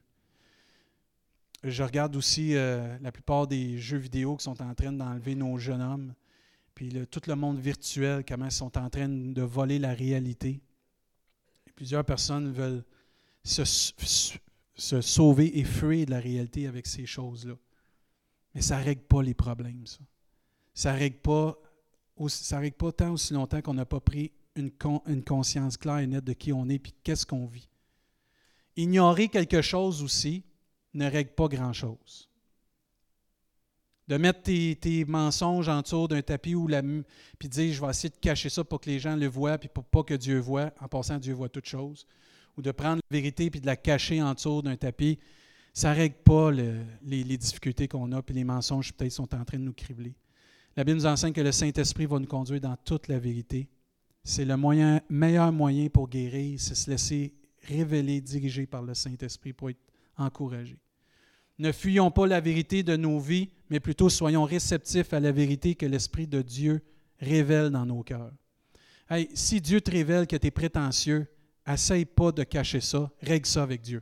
Je 1.64 1.84
regarde 1.84 2.16
aussi 2.16 2.56
euh, 2.56 2.98
la 3.02 3.12
plupart 3.12 3.46
des 3.46 3.78
jeux 3.78 3.98
vidéo 3.98 4.36
qui 4.36 4.44
sont 4.44 4.62
en 4.62 4.74
train 4.74 4.92
d'enlever 4.92 5.36
nos 5.36 5.58
jeunes 5.58 5.82
hommes, 5.82 6.14
puis 6.74 6.92
tout 7.12 7.22
le 7.28 7.36
monde 7.36 7.60
virtuel, 7.60 8.24
comment 8.28 8.46
ils 8.46 8.52
sont 8.52 8.76
en 8.78 8.90
train 8.90 9.08
de 9.08 9.42
voler 9.44 9.78
la 9.78 9.94
réalité. 9.94 10.60
plusieurs 11.76 12.04
personnes 12.04 12.52
veulent 12.52 12.84
se, 13.44 15.02
sauver 15.02 15.60
et 15.60 15.64
fuir 15.64 16.08
de 16.08 16.12
la 16.12 16.20
réalité 16.20 16.66
avec 16.66 16.88
ces 16.88 17.06
choses-là. 17.06 17.54
Mais 18.56 18.62
ça 18.62 18.80
ne 18.80 18.84
règle 18.84 19.04
pas 19.04 19.22
les 19.22 19.36
problèmes, 19.36 19.86
ça. 19.86 20.00
Ça 20.74 20.94
ne 20.94 21.00
règle, 21.00 21.18
pas, 21.18 21.58
règle 22.52 22.76
pas 22.76 22.92
tant 22.92 23.12
aussi 23.12 23.34
longtemps 23.34 23.62
qu'on 23.62 23.74
n'a 23.74 23.86
pas 23.86 24.00
pris 24.00 24.32
une, 24.56 24.72
une 25.06 25.24
conscience 25.24 25.78
claire 25.78 26.00
et 26.00 26.08
nette 26.08 26.24
de 26.24 26.34
qui 26.34 26.52
on 26.54 26.68
est 26.70 26.76
et 26.76 26.94
qu'est-ce 27.04 27.26
qu'on 27.26 27.46
vit. 27.46 27.70
Ignorer 28.78 29.28
quelque 29.28 29.62
chose 29.62 30.02
aussi, 30.02 30.44
ne 30.94 31.10
règle 31.10 31.32
pas 31.32 31.48
grand-chose. 31.48 32.30
De 34.08 34.18
mettre 34.18 34.42
tes, 34.42 35.06
mensonges 35.06 35.70
en 35.70 35.82
dessous 35.82 36.08
d'un 36.08 36.22
tapis 36.22 36.56
ou 36.56 36.68
la 36.68 36.82
puis 37.40 37.48
dire 37.48 37.74
je 37.74 37.80
vais 37.80 37.90
essayer 37.90 38.10
de 38.10 38.18
cacher 38.18 38.50
ça 38.50 38.64
pour 38.64 38.82
que 38.82 38.90
les 38.90 39.00
gens 39.00 39.16
le 39.16 39.28
voient 39.28 39.58
puis 39.58 39.70
pour 39.70 39.86
pas 39.86 40.04
que 40.04 40.16
Dieu 40.16 40.40
voit, 40.40 40.72
en 40.82 40.88
passant 40.88 41.18
Dieu 41.18 41.34
voit 41.34 41.50
toutes 41.50 41.68
choses, 41.68 42.06
ou 42.58 42.62
de 42.62 42.72
prendre 42.72 43.02
la 43.10 43.18
vérité 43.18 43.50
puis 43.50 43.62
de 43.62 43.66
la 43.66 43.78
cacher 43.78 44.22
en 44.22 44.34
dessous 44.34 44.62
d'un 44.62 44.76
tapis, 44.76 45.18
ça 45.74 45.92
ne 45.92 45.96
règle 45.96 46.16
pas 46.26 46.52
les, 46.52 47.38
difficultés 47.38 47.88
qu'on 47.88 48.12
a 48.12 48.22
puis 48.22 48.36
les 48.36 48.44
mensonges 48.44 48.92
peut-être 48.92 49.14
sont 49.14 49.34
en 49.34 49.46
train 49.46 49.58
de 49.58 49.64
nous 49.64 49.74
cribler. 49.74 50.14
La 50.76 50.84
Bible 50.84 50.98
nous 50.98 51.06
enseigne 51.06 51.34
que 51.34 51.42
le 51.42 51.52
Saint-Esprit 51.52 52.06
va 52.06 52.20
nous 52.20 52.28
conduire 52.28 52.60
dans 52.60 52.76
toute 52.84 53.08
la 53.08 53.20
vérité. 53.20 53.70
C'est 54.24 54.46
le 54.46 54.58
moyen, 54.58 55.02
meilleur 55.10 55.52
moyen 55.52 55.88
pour 55.90 56.10
guérir, 56.10 56.60
c'est 56.60 56.76
se 56.76 56.90
laisser 56.90 57.34
révéler, 57.64 58.20
diriger 58.22 58.66
par 58.66 58.82
le 58.82 58.94
Saint-Esprit 58.94 59.54
pour 59.54 59.70
être 59.70 59.91
encourager. 60.22 60.78
Ne 61.60 61.72
fuyons 61.72 62.12
pas 62.12 62.28
la 62.28 62.40
vérité 62.40 62.84
de 62.84 62.96
nos 62.96 63.20
vies, 63.20 63.50
mais 63.70 63.80
plutôt 63.80 64.10
soyons 64.10 64.46
réceptifs 64.46 65.14
à 65.14 65.20
la 65.20 65.32
vérité 65.32 65.76
que 65.76 65.86
l'Esprit 65.86 66.28
de 66.28 66.42
Dieu 66.42 66.82
révèle 67.20 67.70
dans 67.70 67.86
nos 67.86 68.04
cœurs. 68.04 68.32
si 69.34 69.62
Dieu 69.62 69.82
te 69.82 69.92
révèle 69.92 70.28
que 70.28 70.36
tu 70.36 70.48
es 70.48 70.52
prétentieux, 70.52 71.28
essaye 71.68 72.06
pas 72.06 72.32
de 72.32 72.44
cacher 72.44 72.82
ça, 72.82 73.12
règle 73.22 73.46
ça 73.46 73.64
avec 73.64 73.82
Dieu. 73.82 74.02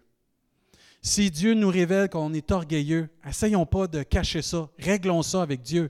Si 1.02 1.32
Dieu 1.32 1.54
nous 1.54 1.70
révèle 1.70 2.10
qu'on 2.10 2.34
est 2.34 2.52
orgueilleux, 2.52 3.10
essayons 3.28 3.66
pas 3.66 3.88
de 3.88 4.04
cacher 4.04 4.42
ça. 4.42 4.70
Réglons 4.78 5.24
ça 5.24 5.42
avec 5.42 5.62
Dieu. 5.62 5.90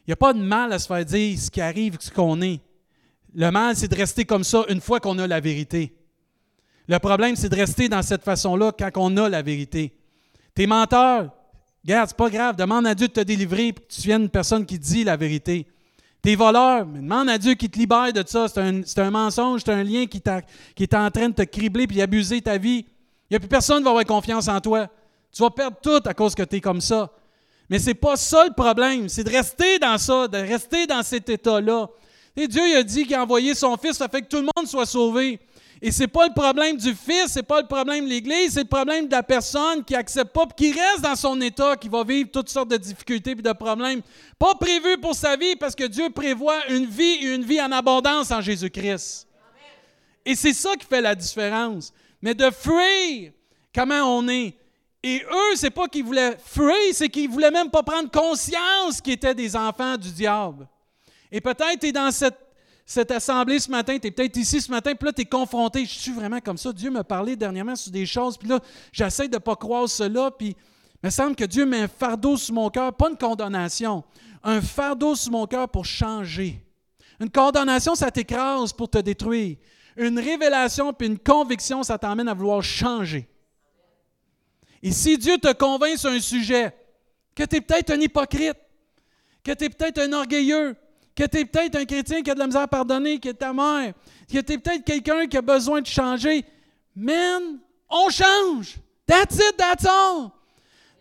Il 0.00 0.10
n'y 0.10 0.12
a 0.12 0.16
pas 0.16 0.32
de 0.32 0.42
mal 0.42 0.72
à 0.72 0.78
se 0.78 0.88
faire 0.88 1.04
dire 1.04 1.38
ce 1.38 1.50
qui 1.50 1.60
arrive, 1.60 1.96
ce 2.00 2.10
qu'on 2.10 2.40
est. 2.42 2.60
Le 3.34 3.50
mal, 3.50 3.76
c'est 3.76 3.88
de 3.88 3.94
rester 3.94 4.24
comme 4.24 4.42
ça 4.44 4.64
une 4.68 4.80
fois 4.80 4.98
qu'on 4.98 5.18
a 5.18 5.26
la 5.26 5.40
vérité. 5.40 5.94
Le 6.88 6.98
problème, 6.98 7.36
c'est 7.36 7.48
de 7.48 7.56
rester 7.56 7.88
dans 7.88 8.02
cette 8.02 8.24
façon-là 8.24 8.72
quand 8.76 8.90
on 8.96 9.16
a 9.16 9.28
la 9.28 9.42
vérité. 9.42 9.92
Tes 10.54 10.66
menteurs, 10.66 11.30
regarde, 11.84 12.08
c'est 12.08 12.16
pas 12.16 12.30
grave, 12.30 12.56
demande 12.56 12.86
à 12.86 12.94
Dieu 12.94 13.08
de 13.08 13.12
te 13.12 13.20
délivrer 13.20 13.72
pour 13.72 13.86
que 13.86 13.92
tu 13.92 14.02
viennes 14.02 14.22
une 14.22 14.28
personne 14.28 14.66
qui 14.66 14.78
dit 14.78 15.04
la 15.04 15.16
vérité. 15.16 15.66
Tes 16.20 16.36
voleurs, 16.36 16.86
demande 16.86 17.28
à 17.30 17.38
Dieu 17.38 17.54
qui 17.54 17.68
te 17.68 17.78
libère 17.78 18.12
de 18.12 18.22
ça. 18.26 18.46
C'est 18.48 18.98
un, 19.00 19.10
mensonge, 19.10 19.62
c'est 19.64 19.72
un 19.72 19.82
lien 19.82 20.06
qui, 20.06 20.22
qui 20.74 20.82
est 20.82 20.94
en 20.94 21.10
train 21.10 21.28
de 21.28 21.34
te 21.34 21.42
cribler 21.42 21.86
puis 21.86 22.00
abuser 22.00 22.40
ta 22.40 22.58
vie. 22.58 22.86
Il 23.28 23.32
n'y 23.32 23.36
a 23.36 23.40
plus 23.40 23.48
personne 23.48 23.78
qui 23.78 23.84
va 23.84 23.90
avoir 23.90 24.04
confiance 24.04 24.46
en 24.46 24.60
toi. 24.60 24.88
Tu 25.32 25.42
vas 25.42 25.50
perdre 25.50 25.78
tout 25.82 26.00
à 26.04 26.14
cause 26.14 26.34
que 26.34 26.42
tu 26.42 26.56
es 26.56 26.60
comme 26.60 26.80
ça. 26.80 27.10
Mais 27.68 27.78
ce 27.78 27.86
n'est 27.86 27.94
pas 27.94 28.16
ça 28.16 28.44
le 28.44 28.52
problème. 28.52 29.08
C'est 29.08 29.24
de 29.24 29.30
rester 29.30 29.78
dans 29.78 29.96
ça, 29.98 30.28
de 30.28 30.38
rester 30.38 30.86
dans 30.86 31.02
cet 31.02 31.28
état-là. 31.28 31.88
Et 32.36 32.46
Dieu 32.46 32.62
a 32.76 32.82
dit 32.82 33.04
qu'il 33.04 33.14
a 33.14 33.22
envoyé 33.22 33.54
son 33.54 33.76
Fils, 33.76 33.96
ça 33.96 34.08
fait 34.08 34.22
que 34.22 34.28
tout 34.28 34.36
le 34.38 34.48
monde 34.56 34.66
soit 34.66 34.86
sauvé. 34.86 35.40
Et 35.84 35.90
ce 35.90 36.02
n'est 36.02 36.08
pas 36.08 36.28
le 36.28 36.32
problème 36.32 36.76
du 36.76 36.94
Fils, 36.94 37.32
ce 37.32 37.40
n'est 37.40 37.42
pas 37.42 37.60
le 37.60 37.66
problème 37.66 38.04
de 38.04 38.10
l'Église, 38.10 38.52
c'est 38.52 38.60
le 38.62 38.68
problème 38.68 39.08
de 39.08 39.10
la 39.10 39.24
personne 39.24 39.84
qui 39.84 39.94
n'accepte 39.94 40.32
pas, 40.32 40.46
qui 40.56 40.70
reste 40.70 41.00
dans 41.00 41.16
son 41.16 41.40
état, 41.40 41.76
qui 41.76 41.88
va 41.88 42.04
vivre 42.04 42.30
toutes 42.30 42.50
sortes 42.50 42.68
de 42.68 42.76
difficultés 42.76 43.32
et 43.32 43.34
de 43.34 43.52
problèmes. 43.52 44.00
Pas 44.38 44.54
prévu 44.54 44.96
pour 44.98 45.16
sa 45.16 45.36
vie 45.36 45.56
parce 45.56 45.74
que 45.74 45.82
Dieu 45.82 46.08
prévoit 46.10 46.68
une 46.68 46.86
vie 46.86 47.16
et 47.22 47.34
une 47.34 47.42
vie 47.42 47.60
en 47.60 47.72
abondance 47.72 48.30
en 48.30 48.40
Jésus-Christ. 48.40 49.26
Et 50.24 50.36
c'est 50.36 50.52
ça 50.52 50.76
qui 50.76 50.86
fait 50.86 51.00
la 51.00 51.16
différence. 51.16 51.92
Mais 52.22 52.34
de 52.34 52.48
fuir 52.52 53.32
comment 53.74 54.18
on 54.18 54.28
est. 54.28 54.54
Et 55.02 55.20
eux, 55.28 55.56
c'est 55.56 55.70
pas 55.70 55.88
qu'ils 55.88 56.04
voulaient 56.04 56.36
fuir, 56.44 56.76
c'est 56.92 57.08
qu'ils 57.08 57.28
voulaient 57.28 57.50
même 57.50 57.70
pas 57.70 57.82
prendre 57.82 58.08
conscience 58.08 59.00
qu'ils 59.02 59.14
étaient 59.14 59.34
des 59.34 59.56
enfants 59.56 59.96
du 59.96 60.12
diable. 60.12 60.68
Et 61.32 61.40
peut-être 61.40 61.80
tu 61.80 61.88
es 61.88 61.92
dans 61.92 62.12
cette 62.12 62.38
cette 62.84 63.10
assemblée 63.10 63.58
ce 63.58 63.70
matin, 63.70 63.98
tu 63.98 64.08
es 64.08 64.10
peut-être 64.10 64.36
ici 64.36 64.60
ce 64.60 64.70
matin, 64.70 64.94
puis 64.94 65.06
là, 65.06 65.12
tu 65.12 65.22
es 65.22 65.24
confronté. 65.24 65.84
Je 65.84 65.98
suis 65.98 66.12
vraiment 66.12 66.40
comme 66.40 66.58
ça. 66.58 66.72
Dieu 66.72 66.90
m'a 66.90 67.04
parlé 67.04 67.36
dernièrement 67.36 67.76
sur 67.76 67.92
des 67.92 68.06
choses, 68.06 68.36
puis 68.36 68.48
là, 68.48 68.60
j'essaie 68.92 69.28
de 69.28 69.34
ne 69.34 69.38
pas 69.38 69.56
croire 69.56 69.88
cela, 69.88 70.30
puis 70.30 70.48
il 70.48 71.06
me 71.06 71.10
semble 71.10 71.34
que 71.34 71.44
Dieu 71.44 71.64
met 71.64 71.82
un 71.82 71.88
fardeau 71.88 72.36
sur 72.36 72.54
mon 72.54 72.70
cœur, 72.70 72.92
pas 72.94 73.10
une 73.10 73.16
condamnation, 73.16 74.04
un 74.42 74.60
fardeau 74.60 75.14
sur 75.14 75.32
mon 75.32 75.46
cœur 75.46 75.68
pour 75.68 75.84
changer. 75.84 76.64
Une 77.20 77.30
condamnation, 77.30 77.94
ça 77.94 78.10
t'écrase 78.10 78.72
pour 78.72 78.88
te 78.88 78.98
détruire. 78.98 79.56
Une 79.96 80.18
révélation 80.18 80.92
puis 80.92 81.06
une 81.06 81.18
conviction, 81.18 81.82
ça 81.82 81.98
t'emmène 81.98 82.28
à 82.28 82.34
vouloir 82.34 82.62
changer. 82.62 83.28
Et 84.82 84.90
si 84.90 85.16
Dieu 85.16 85.38
te 85.38 85.52
convainc 85.52 85.98
sur 85.98 86.10
un 86.10 86.20
sujet, 86.20 86.74
que 87.34 87.44
tu 87.44 87.56
es 87.56 87.60
peut-être 87.60 87.90
un 87.90 88.00
hypocrite, 88.00 88.56
que 89.44 89.52
tu 89.52 89.64
es 89.64 89.70
peut-être 89.70 89.98
un 89.98 90.12
orgueilleux, 90.12 90.76
que 91.14 91.24
tu 91.24 91.38
es 91.38 91.44
peut-être 91.44 91.76
un 91.76 91.84
chrétien 91.84 92.22
qui 92.22 92.30
a 92.30 92.34
de 92.34 92.38
la 92.38 92.46
misère 92.46 92.62
à 92.62 92.68
pardonner, 92.68 93.18
qui 93.18 93.28
est 93.28 93.34
ta 93.34 93.52
mère, 93.52 93.92
que 94.30 94.38
tu 94.38 94.52
es 94.52 94.58
peut-être 94.58 94.84
quelqu'un 94.84 95.26
qui 95.26 95.36
a 95.36 95.42
besoin 95.42 95.80
de 95.80 95.86
changer. 95.86 96.44
Man, 96.94 97.58
on 97.88 98.08
change. 98.08 98.76
That's 99.06 99.36
it, 99.36 99.56
that's 99.56 99.84
all. 99.84 100.30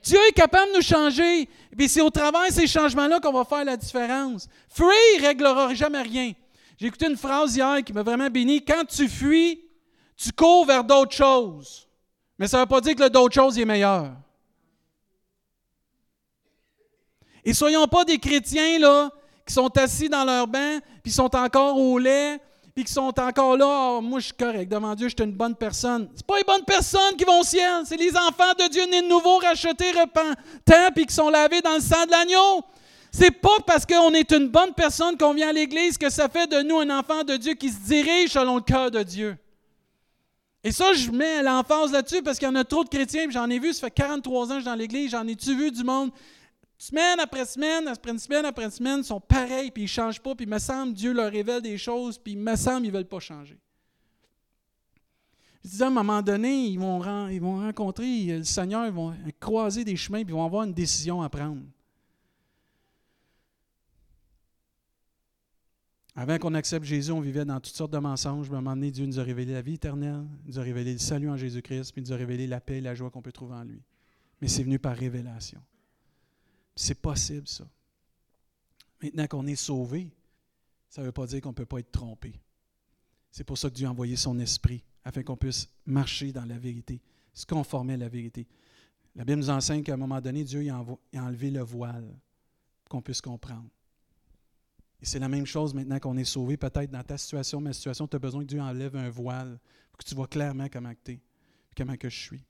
Dieu 0.04 0.20
est 0.30 0.34
capable 0.34 0.72
de 0.72 0.78
nous 0.78 0.84
changer. 0.84 1.48
Et 1.78 1.88
c'est 1.88 2.02
au 2.02 2.10
travers 2.10 2.48
de 2.48 2.54
ces 2.54 2.68
changements-là 2.68 3.20
qu'on 3.20 3.32
va 3.32 3.46
faire 3.46 3.64
la 3.64 3.78
différence. 3.78 4.48
Fuir 4.70 4.92
ne 5.18 5.28
réglera 5.28 5.74
jamais 5.74 6.02
rien. 6.02 6.34
J'ai 6.78 6.88
écouté 6.88 7.08
une 7.08 7.18
phrase 7.18 7.56
hier 7.56 7.84
qui 7.84 7.94
m'a 7.94 8.04
vraiment 8.04 8.30
béni. 8.30 8.64
Quand 8.64 8.84
tu 8.86 9.08
fuis, 9.08 9.62
tu 10.16 10.32
cours 10.32 10.66
vers 10.66 10.84
d'autres 10.84 11.16
choses. 11.16 11.88
Mais 12.38 12.48
ça 12.48 12.58
ne 12.58 12.64
veut 12.64 12.68
pas 12.68 12.82
dire 12.82 12.96
que 12.96 13.08
d'autres 13.08 13.36
choses 13.36 13.58
est 13.58 13.66
meilleur. 13.66 14.12
Et 17.44 17.54
soyons 17.54 17.88
pas 17.88 18.06
des 18.06 18.18
chrétiens 18.18 18.80
là 18.80 19.12
qui 19.52 19.56
sont 19.56 19.78
assis 19.78 20.08
dans 20.08 20.24
leur 20.24 20.48
banc, 20.48 20.80
puis 21.04 21.12
sont 21.12 21.36
encore 21.36 21.78
au 21.78 22.00
lait, 22.00 22.40
puis 22.74 22.86
qui 22.86 22.94
sont 22.94 23.14
encore 23.20 23.58
là, 23.58 23.98
oh, 23.98 24.02
moi 24.02 24.22
je 24.22 24.28
suis 24.28 24.34
correct, 24.34 24.72
devant 24.72 24.96
Dieu, 24.96 25.10
je 25.10 25.16
suis 25.18 25.30
une 25.30 25.36
bonne 25.36 25.56
personne. 25.56 26.08
C'est 26.16 26.26
pas 26.26 26.38
les 26.38 26.46
bonnes 26.46 26.64
personnes 26.64 27.18
qui 27.18 27.26
vont 27.26 27.42
au 27.42 27.44
ciel, 27.44 27.82
c'est 27.84 27.98
les 27.98 28.16
enfants 28.16 28.54
de 28.58 28.70
Dieu 28.70 28.86
nés 28.90 29.02
de 29.02 29.10
nouveau, 29.10 29.40
rachetés, 29.40 29.92
repentants, 29.92 30.92
puis 30.96 31.06
qui 31.06 31.14
sont 31.14 31.30
lavés 31.30 31.60
dans 31.60 31.74
le 31.74 31.82
sang 31.82 32.06
de 32.06 32.12
l'agneau. 32.12 32.64
C'est 33.12 33.32
pas 33.32 33.58
parce 33.68 33.86
qu'on 33.86 34.14
est 34.14 34.32
une 34.32 34.48
bonne 34.48 34.74
personne 34.74 35.18
qu'on 35.18 35.34
vient 35.34 35.50
à 35.50 35.52
l'Église 35.54 35.98
que 35.98 36.10
ça 36.10 36.30
fait 36.30 36.48
de 36.48 36.62
nous 36.62 36.80
un 36.80 36.90
enfant 36.98 37.26
de 37.26 37.36
Dieu 37.36 37.56
qui 37.56 37.68
se 37.68 37.80
dirige 37.86 38.30
selon 38.30 38.56
le 38.56 38.62
cœur 38.62 38.90
de 38.90 39.04
Dieu. 39.04 39.36
Et 40.64 40.72
ça, 40.72 40.94
je 40.94 41.12
mets 41.12 41.44
l'emphase 41.44 41.92
là-dessus 41.92 42.22
parce 42.22 42.40
qu'il 42.40 42.48
y 42.48 42.52
en 42.52 42.56
a 42.56 42.64
trop 42.64 42.86
de 42.86 42.90
chrétiens, 42.90 43.26
j'en 43.30 43.50
ai 43.50 43.60
vu, 43.60 43.74
ça 43.74 43.88
fait 43.88 43.92
43 43.92 44.46
ans 44.46 44.48
que 44.48 44.54
je 44.54 44.60
suis 44.60 44.66
dans 44.66 44.76
l'Église, 44.76 45.12
j'en 45.12 45.28
ai-tu 45.28 45.54
vu 45.58 45.72
du 45.72 45.84
monde 45.84 46.12
semaine 46.82 47.20
après 47.20 47.46
semaine, 47.46 47.88
après 47.88 48.18
semaine 48.18 48.44
après 48.44 48.72
semaine, 48.72 49.00
ils 49.00 49.06
sont 49.06 49.22
pareils, 49.22 49.70
puis 49.70 49.84
ils 49.84 49.86
ne 49.86 49.90
changent 49.90 50.20
pas, 50.20 50.34
puis 50.34 50.46
il 50.46 50.50
me 50.50 50.58
semble 50.58 50.94
Dieu 50.94 51.14
leur 51.14 51.32
révèle 51.32 51.62
des 51.62 51.78
choses, 51.78 52.18
puis 52.18 52.34
il 52.34 52.40
me 52.40 52.56
semble 52.56 52.82
qu'ils 52.82 52.92
ne 52.92 52.98
veulent 52.98 53.08
pas 53.08 53.20
changer. 53.20 53.60
Je 55.64 55.70
disais, 55.70 55.84
à 55.84 55.88
un 55.88 55.92
moment 55.92 56.24
donné, 56.24 56.66
ils 56.66 56.80
vont, 56.80 57.28
ils 57.28 57.40
vont 57.40 57.60
rencontrer 57.60 58.40
le 58.40 58.44
Seigneur, 58.44 58.88
ils 58.88 58.92
vont 58.92 59.14
croiser 59.40 59.84
des 59.84 59.96
chemins, 59.96 60.24
puis 60.24 60.34
ils 60.34 60.36
vont 60.36 60.44
avoir 60.44 60.64
une 60.64 60.74
décision 60.74 61.22
à 61.22 61.30
prendre. 61.30 61.62
Avant 66.16 66.40
qu'on 66.40 66.56
accepte 66.56 66.84
Jésus, 66.84 67.12
on 67.12 67.22
vivait 67.22 67.46
dans 67.46 67.60
toutes 67.60 67.76
sortes 67.76 67.94
de 67.94 68.00
mensonges. 68.00 68.50
À 68.50 68.54
un 68.54 68.56
moment 68.56 68.76
donné, 68.76 68.90
Dieu 68.90 69.06
nous 69.06 69.20
a 69.20 69.24
révélé 69.24 69.54
la 69.54 69.62
vie 69.62 69.76
éternelle, 69.76 70.26
nous 70.46 70.58
a 70.58 70.64
révélé 70.64 70.94
le 70.94 71.00
salut 71.00 71.30
en 71.30 71.38
Jésus-Christ, 71.38 71.92
puis 71.92 72.02
nous 72.02 72.12
a 72.12 72.16
révélé 72.16 72.48
la 72.48 72.60
paix 72.60 72.80
et 72.80 72.82
la 72.82 72.96
joie 72.96 73.12
qu'on 73.12 73.22
peut 73.22 73.32
trouver 73.32 73.54
en 73.54 73.64
lui. 73.64 73.84
Mais 74.42 74.48
c'est 74.48 74.64
venu 74.64 74.80
par 74.80 74.98
révélation. 74.98 75.62
C'est 76.76 77.02
possible, 77.02 77.48
ça. 77.48 77.68
Maintenant 79.02 79.28
qu'on 79.28 79.48
est 79.48 79.56
sauvé, 79.56 80.12
ça 80.90 81.02
ne 81.02 81.08
veut 81.08 81.12
pas 81.12 81.26
dire 81.26 81.42
qu'on 81.42 81.50
ne 81.50 81.56
peut 81.56 81.66
pas 81.66 81.80
être 81.80 81.92
trompé. 81.92 82.40
C'est 83.32 83.44
pour 83.44 83.58
ça 83.58 83.70
que 83.70 83.76
Dieu 83.76 83.88
a 83.88 83.92
envoyé 83.92 84.16
son 84.16 84.38
esprit, 84.40 84.84
afin 85.04 85.24
qu'on 85.24 85.38
puisse 85.38 85.68
marcher 85.86 86.32
dans 86.32 86.46
la 86.46 86.58
vérité, 86.58 87.02
se 87.34 87.46
conformer 87.46 87.94
à 87.94 87.98
la 87.98 88.10
vérité. 88.10 88.48
La 89.16 89.26
Bible 89.26 89.40
nous 89.40 89.50
enseigne 89.50 89.84
qu'à 89.84 89.94
un 89.94 89.98
moment 89.98 90.22
donné, 90.22 90.44
Dieu 90.44 90.70
a 90.70 90.86
enlevé 91.22 91.50
le 91.50 91.62
voile 91.62 92.08
pour 92.84 92.90
qu'on 92.90 93.02
puisse 93.02 93.22
comprendre. 93.22 93.70
Et 95.02 95.06
c'est 95.06 95.20
la 95.20 95.30
même 95.30 95.46
chose 95.46 95.74
maintenant 95.74 96.00
qu'on 96.00 96.18
est 96.18 96.26
sauvé, 96.26 96.58
peut-être 96.58 96.92
dans 96.92 97.04
ta 97.04 97.18
situation, 97.18 97.60
ma 97.60 97.74
situation, 97.74 98.08
tu 98.08 98.16
as 98.16 98.20
besoin 98.20 98.42
que 98.42 98.48
Dieu 98.48 98.62
enlève 98.62 98.96
un 98.96 99.10
voile 99.10 99.60
pour 99.92 99.98
que 99.98 100.04
tu 100.04 100.14
vois 100.14 100.28
clairement 100.28 100.68
comment 100.72 100.94
tu 101.04 101.14
es, 101.14 101.20
comment 101.76 101.98
que 101.98 102.10
je 102.10 102.20
suis. 102.20 102.46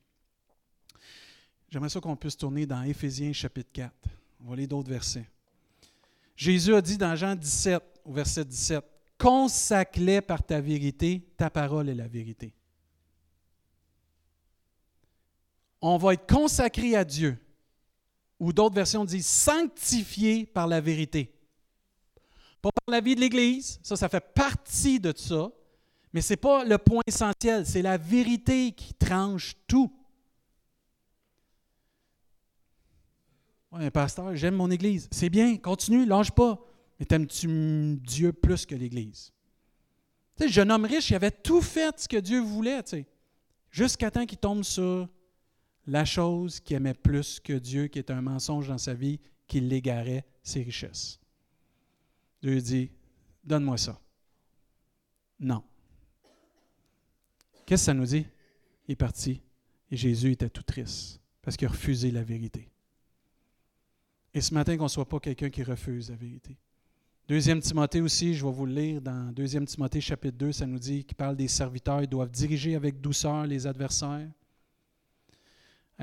J'aimerais 1.72 1.88
ça 1.88 2.01
qu'on 2.01 2.17
puisse 2.17 2.36
tourner 2.36 2.65
dans 2.65 2.84
Éphésiens 2.84 3.32
chapitre 3.32 3.69
4. 3.72 3.93
On 4.41 4.49
va 4.49 4.57
lire 4.57 4.67
d'autres 4.67 4.89
versets. 4.89 5.26
Jésus 6.36 6.76
a 6.76 6.82
dit 6.82 6.97
dans 6.97 7.15
Jean 7.15 7.34
17, 7.34 7.82
au 8.03 8.11
verset 8.11 8.43
17, 8.43 8.84
Consacre-les 9.17 10.19
par 10.19 10.43
ta 10.43 10.59
vérité, 10.59 11.26
ta 11.38 11.49
parole 11.49 11.88
est 11.88 11.95
la 11.95 12.09
vérité. 12.09 12.53
On 15.80 15.97
va 15.97 16.13
être 16.13 16.28
consacré 16.28 16.95
à 16.95 17.05
Dieu. 17.05 17.38
Ou 18.38 18.51
d'autres 18.51 18.76
versions 18.76 19.05
disent 19.05 19.28
sanctifié 19.28 20.45
par 20.45 20.67
la 20.67 20.82
vérité. 20.82 21.32
Pas 22.61 22.72
par 22.72 22.91
la 22.91 22.99
vie 22.99 23.15
de 23.15 23.22
l'Église, 23.22 23.80
ça, 23.82 23.95
ça 23.95 24.09
fait 24.09 24.34
partie 24.34 24.99
de 24.99 25.13
ça, 25.15 25.49
mais 26.11 26.22
ce 26.22 26.34
n'est 26.34 26.38
pas 26.38 26.65
le 26.65 26.78
point 26.78 27.01
essentiel, 27.07 27.65
c'est 27.65 27.82
la 27.82 27.97
vérité 27.97 28.74
qui 28.74 28.93
tranche 28.93 29.55
tout. 29.67 29.89
Ouais, 33.72 33.89
pasteur, 33.89 34.36
j'aime 34.36 34.55
mon 34.55 34.69
Église. 34.69 35.07
C'est 35.11 35.30
bien, 35.30 35.57
continue, 35.57 36.05
lâche 36.05 36.32
pas. 36.32 36.59
Mais 36.99 37.05
t'aimes-tu 37.05 37.97
Dieu 37.97 38.34
plus 38.34 38.65
que 38.65 38.76
l'Église? 38.76 39.32
Tu 40.36 40.43
sais, 40.43 40.45
le 40.47 40.51
jeune 40.51 40.72
homme 40.72 40.86
riche, 40.86 41.09
il 41.09 41.15
avait 41.15 41.32
tout 41.32 41.61
fait 41.61 41.97
ce 41.99 42.07
que 42.07 42.17
Dieu 42.17 42.41
voulait, 42.41 42.84
tu 42.84 42.89
sais, 42.89 43.07
jusqu'à 43.72 44.11
temps 44.11 44.26
qu'il 44.26 44.38
tombe 44.38 44.63
sur 44.63 45.07
la 45.88 46.05
chose 46.05 46.59
qu'il 46.59 46.76
aimait 46.76 46.93
plus 46.93 47.39
que 47.39 47.53
Dieu, 47.53 47.88
qui 47.88 47.99
est 47.99 48.11
un 48.11 48.22
mensonge 48.22 48.67
dans 48.67 48.78
sa 48.78 48.93
vie, 48.93 49.19
qui 49.47 49.61
l'égarait, 49.61 50.26
ses 50.43 50.61
richesses. 50.61 51.19
Dieu 52.41 52.59
dit, 52.59 52.91
donne-moi 53.43 53.78
ça. 53.78 53.99
Non. 55.39 55.63
Qu'est-ce 57.65 57.84
que 57.84 57.86
ça 57.86 57.93
nous 57.93 58.05
dit? 58.05 58.26
Il 58.88 58.91
est 58.93 58.95
parti 58.95 59.41
et 59.89 59.97
Jésus 59.97 60.32
était 60.32 60.49
tout 60.49 60.63
triste 60.63 61.19
parce 61.41 61.57
qu'il 61.57 61.67
a 61.67 61.72
refusé 61.72 62.11
la 62.11 62.24
vérité. 62.24 62.69
Et 64.34 64.41
ce 64.41 64.53
matin, 64.53 64.77
qu'on 64.77 64.84
ne 64.84 64.89
soit 64.89 65.07
pas 65.07 65.19
quelqu'un 65.19 65.49
qui 65.49 65.63
refuse 65.63 66.09
la 66.09 66.15
vérité. 66.15 66.57
Deuxième 67.27 67.61
Timothée 67.61 68.01
aussi, 68.01 68.34
je 68.34 68.45
vais 68.45 68.51
vous 68.51 68.65
le 68.65 68.73
lire 68.73 69.01
dans 69.01 69.32
Deuxième 69.32 69.65
Timothée 69.65 70.01
chapitre 70.01 70.38
2, 70.38 70.51
ça 70.51 70.65
nous 70.65 70.79
dit 70.79 71.03
qu'il 71.03 71.15
parle 71.15 71.36
des 71.36 71.47
serviteurs, 71.47 72.01
ils 72.01 72.07
doivent 72.07 72.32
diriger 72.32 72.75
avec 72.75 72.99
douceur 72.99 73.45
les 73.45 73.67
adversaires. 73.67 74.27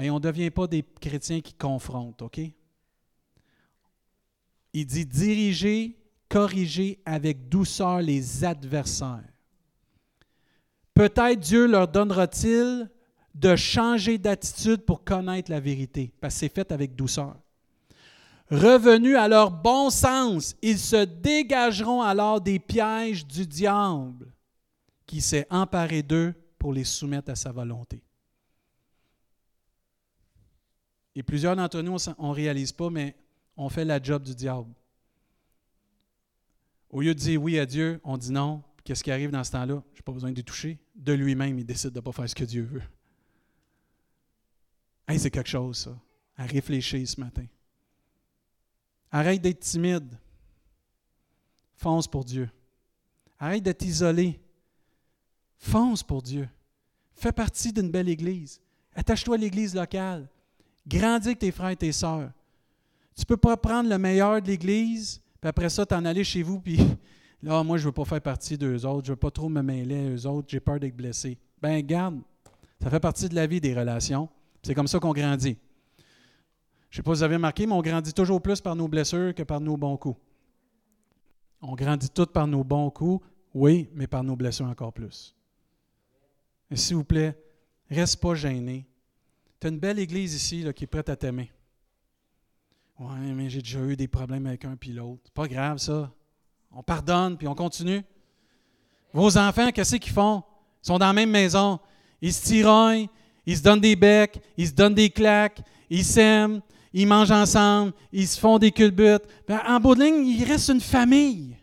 Et 0.00 0.10
on 0.10 0.14
ne 0.14 0.20
devient 0.20 0.50
pas 0.50 0.66
des 0.66 0.82
chrétiens 1.00 1.40
qui 1.40 1.54
confrontent, 1.54 2.22
OK? 2.22 2.40
Il 4.72 4.86
dit 4.86 5.06
diriger, 5.06 5.98
corriger 6.28 6.98
avec 7.04 7.48
douceur 7.48 8.00
les 8.00 8.44
adversaires. 8.44 9.24
Peut-être 10.94 11.40
Dieu 11.40 11.66
leur 11.66 11.88
donnera-t-il 11.88 12.88
de 13.34 13.56
changer 13.56 14.18
d'attitude 14.18 14.84
pour 14.84 15.04
connaître 15.04 15.50
la 15.50 15.60
vérité, 15.60 16.12
parce 16.20 16.34
que 16.34 16.40
c'est 16.40 16.54
fait 16.54 16.70
avec 16.72 16.94
douceur. 16.94 17.36
Revenus 18.50 19.16
à 19.16 19.28
leur 19.28 19.50
bon 19.50 19.90
sens, 19.90 20.56
ils 20.62 20.78
se 20.78 21.04
dégageront 21.04 22.00
alors 22.00 22.40
des 22.40 22.58
pièges 22.58 23.26
du 23.26 23.46
diable 23.46 24.32
qui 25.06 25.20
s'est 25.20 25.46
emparé 25.50 26.02
d'eux 26.02 26.34
pour 26.58 26.72
les 26.72 26.84
soumettre 26.84 27.30
à 27.30 27.36
sa 27.36 27.52
volonté. 27.52 28.02
Et 31.14 31.22
plusieurs 31.22 31.56
d'entre 31.56 31.82
nous, 31.82 31.96
on 32.16 32.28
ne 32.30 32.34
réalise 32.34 32.72
pas, 32.72 32.90
mais 32.90 33.16
on 33.56 33.68
fait 33.68 33.84
la 33.84 34.00
job 34.00 34.22
du 34.22 34.34
diable. 34.34 34.72
Au 36.90 37.02
lieu 37.02 37.14
de 37.14 37.18
dire 37.18 37.42
oui 37.42 37.58
à 37.58 37.66
Dieu, 37.66 38.00
on 38.04 38.16
dit 38.16 38.32
non. 38.32 38.62
Qu'est-ce 38.84 39.04
qui 39.04 39.10
arrive 39.10 39.30
dans 39.30 39.44
ce 39.44 39.52
temps-là? 39.52 39.82
Je 39.92 39.98
n'ai 39.98 40.02
pas 40.02 40.12
besoin 40.12 40.32
de 40.32 40.40
toucher. 40.40 40.78
De 40.94 41.12
lui-même, 41.12 41.58
il 41.58 41.66
décide 41.66 41.90
de 41.90 41.98
ne 41.98 42.00
pas 42.00 42.12
faire 42.12 42.28
ce 42.28 42.34
que 42.34 42.44
Dieu 42.44 42.62
veut. 42.62 42.82
C'est 45.18 45.30
quelque 45.30 45.48
chose, 45.48 45.76
ça, 45.76 45.98
à 46.36 46.44
réfléchir 46.44 47.06
ce 47.06 47.20
matin. 47.20 47.44
Arrête 49.10 49.40
d'être 49.40 49.60
timide. 49.60 50.18
Fonce 51.76 52.06
pour 52.06 52.24
Dieu. 52.24 52.50
Arrête 53.38 53.62
d'être 53.62 53.84
isolé. 53.84 54.40
Fonce 55.58 56.02
pour 56.02 56.22
Dieu. 56.22 56.48
Fais 57.14 57.32
partie 57.32 57.72
d'une 57.72 57.90
belle 57.90 58.08
église. 58.08 58.60
Attache-toi 58.94 59.36
à 59.36 59.38
l'église 59.38 59.74
locale. 59.74 60.28
Grandis 60.86 61.28
avec 61.28 61.38
tes 61.38 61.50
frères 61.50 61.70
et 61.70 61.76
tes 61.76 61.92
sœurs. 61.92 62.30
Tu 63.14 63.22
ne 63.22 63.26
peux 63.26 63.36
pas 63.36 63.56
prendre 63.56 63.90
le 63.90 63.98
meilleur 63.98 64.40
de 64.40 64.46
l'église, 64.46 65.20
puis 65.40 65.48
après 65.48 65.68
ça, 65.68 65.84
t'en 65.84 66.04
aller 66.04 66.24
chez 66.24 66.42
vous, 66.42 66.60
puis 66.64 66.78
là, 67.42 67.62
moi, 67.62 67.76
je 67.76 67.82
ne 67.82 67.86
veux 67.88 67.92
pas 67.92 68.04
faire 68.04 68.20
partie 68.20 68.56
d'eux 68.56 68.86
autres, 68.86 69.06
je 69.06 69.10
ne 69.10 69.14
veux 69.14 69.20
pas 69.20 69.30
trop 69.30 69.48
me 69.48 69.62
mêler 69.62 70.06
à 70.06 70.10
eux 70.10 70.26
autres, 70.26 70.48
j'ai 70.50 70.60
peur 70.60 70.78
d'être 70.78 70.96
blessé. 70.96 71.38
Ben, 71.60 71.84
garde, 71.84 72.20
ça 72.80 72.90
fait 72.90 73.00
partie 73.00 73.28
de 73.28 73.34
la 73.34 73.46
vie 73.46 73.60
des 73.60 73.74
relations. 73.74 74.28
C'est 74.62 74.74
comme 74.74 74.86
ça 74.86 74.98
qu'on 75.00 75.12
grandit. 75.12 75.56
Je 76.90 76.94
ne 76.94 76.96
sais 76.96 77.02
pas 77.02 77.14
si 77.14 77.18
vous 77.18 77.22
avez 77.22 77.36
remarqué, 77.36 77.66
mais 77.66 77.74
on 77.74 77.82
grandit 77.82 78.12
toujours 78.12 78.40
plus 78.40 78.60
par 78.60 78.74
nos 78.74 78.88
blessures 78.88 79.34
que 79.34 79.42
par 79.42 79.60
nos 79.60 79.76
bons 79.76 79.96
coups. 79.96 80.18
On 81.60 81.74
grandit 81.74 82.08
tout 82.08 82.26
par 82.26 82.46
nos 82.46 82.64
bons 82.64 82.90
coups, 82.90 83.24
oui, 83.54 83.90
mais 83.92 84.06
par 84.06 84.22
nos 84.22 84.36
blessures 84.36 84.66
encore 84.66 84.92
plus. 84.92 85.34
S'il 86.72 86.96
vous 86.96 87.04
plaît, 87.04 87.36
reste 87.90 88.20
pas 88.20 88.34
gêné. 88.34 88.86
Tu 89.60 89.66
as 89.66 89.70
une 89.70 89.78
belle 89.78 89.98
église 89.98 90.34
ici 90.34 90.64
qui 90.74 90.84
est 90.84 90.86
prête 90.86 91.08
à 91.08 91.16
t'aimer. 91.16 91.50
Oui, 92.98 93.32
mais 93.34 93.48
j'ai 93.48 93.60
déjà 93.60 93.80
eu 93.80 93.96
des 93.96 94.08
problèmes 94.08 94.46
avec 94.46 94.64
un 94.64 94.76
puis 94.76 94.92
l'autre. 94.92 95.30
Pas 95.32 95.46
grave, 95.46 95.78
ça. 95.78 96.12
On 96.72 96.82
pardonne 96.82 97.36
puis 97.36 97.48
on 97.48 97.54
continue. 97.54 98.02
Vos 99.12 99.36
enfants, 99.38 99.70
qu'est-ce 99.70 99.96
qu'ils 99.96 100.12
font? 100.12 100.42
Ils 100.82 100.86
sont 100.86 100.98
dans 100.98 101.06
la 101.06 101.12
même 101.12 101.30
maison. 101.30 101.80
Ils 102.20 102.32
se 102.32 102.44
tiraillent, 102.44 103.08
ils 103.46 103.56
se 103.56 103.62
donnent 103.62 103.80
des 103.80 103.96
becs, 103.96 104.40
ils 104.56 104.68
se 104.68 104.72
donnent 104.72 104.94
des 104.94 105.10
claques, 105.10 105.62
ils 105.88 106.04
s'aiment, 106.04 106.60
ils 106.92 107.06
mangent 107.06 107.30
ensemble, 107.30 107.92
ils 108.12 108.26
se 108.26 108.38
font 108.38 108.58
des 108.58 108.72
culbutes. 108.72 109.24
Ben, 109.46 109.60
en 109.66 109.80
bout 109.80 109.94
de 109.94 110.04
ligne, 110.04 110.26
il 110.26 110.44
reste 110.44 110.68
une 110.68 110.80
famille. 110.80 111.56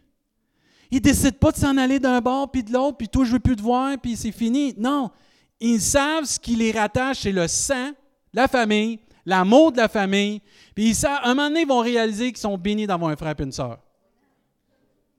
Ils 0.91 0.97
ne 0.97 1.01
décident 1.01 1.37
pas 1.39 1.51
de 1.51 1.57
s'en 1.57 1.77
aller 1.77 1.99
d'un 1.99 2.21
bord 2.21 2.51
puis 2.51 2.63
de 2.63 2.71
l'autre, 2.71 2.97
puis 2.97 3.09
toi, 3.09 3.23
je 3.23 3.29
ne 3.29 3.33
veux 3.33 3.39
plus 3.39 3.55
te 3.55 3.61
voir, 3.61 3.97
puis 4.01 4.15
c'est 4.15 4.31
fini. 4.31 4.73
Non. 4.77 5.11
Ils 5.59 5.81
savent 5.81 6.25
ce 6.25 6.39
qui 6.39 6.55
les 6.55 6.71
rattache, 6.71 7.21
c'est 7.21 7.31
le 7.31 7.47
sang, 7.47 7.91
la 8.33 8.47
famille, 8.47 8.99
l'amour 9.25 9.71
de 9.71 9.77
la 9.77 9.87
famille. 9.87 10.41
Puis 10.75 10.89
ils 10.89 10.95
savent, 10.95 11.19
un 11.23 11.33
moment 11.33 11.47
donné, 11.47 11.61
ils 11.61 11.67
vont 11.67 11.79
réaliser 11.79 12.27
qu'ils 12.27 12.37
sont 12.37 12.57
bénis 12.57 12.87
d'avoir 12.87 13.11
un 13.11 13.15
frère 13.15 13.35
et 13.37 13.43
une 13.43 13.51
sœur. 13.51 13.79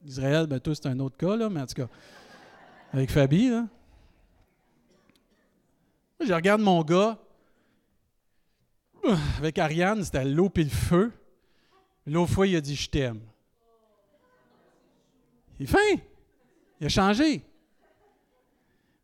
Israël, 0.05 0.47
ben 0.47 0.59
toi, 0.59 0.73
c'est 0.73 0.87
un 0.87 0.99
autre 0.99 1.17
cas, 1.17 1.35
là, 1.35 1.49
mais 1.49 1.61
en 1.61 1.65
tout 1.65 1.75
cas, 1.75 1.87
avec 2.93 3.11
Fabi, 3.11 3.49
là. 3.49 3.65
Je 6.25 6.33
regarde 6.33 6.61
mon 6.61 6.81
gars. 6.83 7.17
Avec 9.37 9.57
Ariane, 9.57 10.03
c'était 10.03 10.25
l'eau 10.25 10.51
et 10.55 10.63
le 10.63 10.69
feu. 10.69 11.11
L'autre 12.05 12.31
fois, 12.31 12.47
il 12.47 12.55
a 12.55 12.61
dit 12.61 12.75
Je 12.75 12.89
t'aime. 12.89 13.21
Il 15.59 15.63
est 15.63 15.67
fin. 15.67 16.01
Il 16.79 16.85
a 16.85 16.89
changé. 16.89 17.43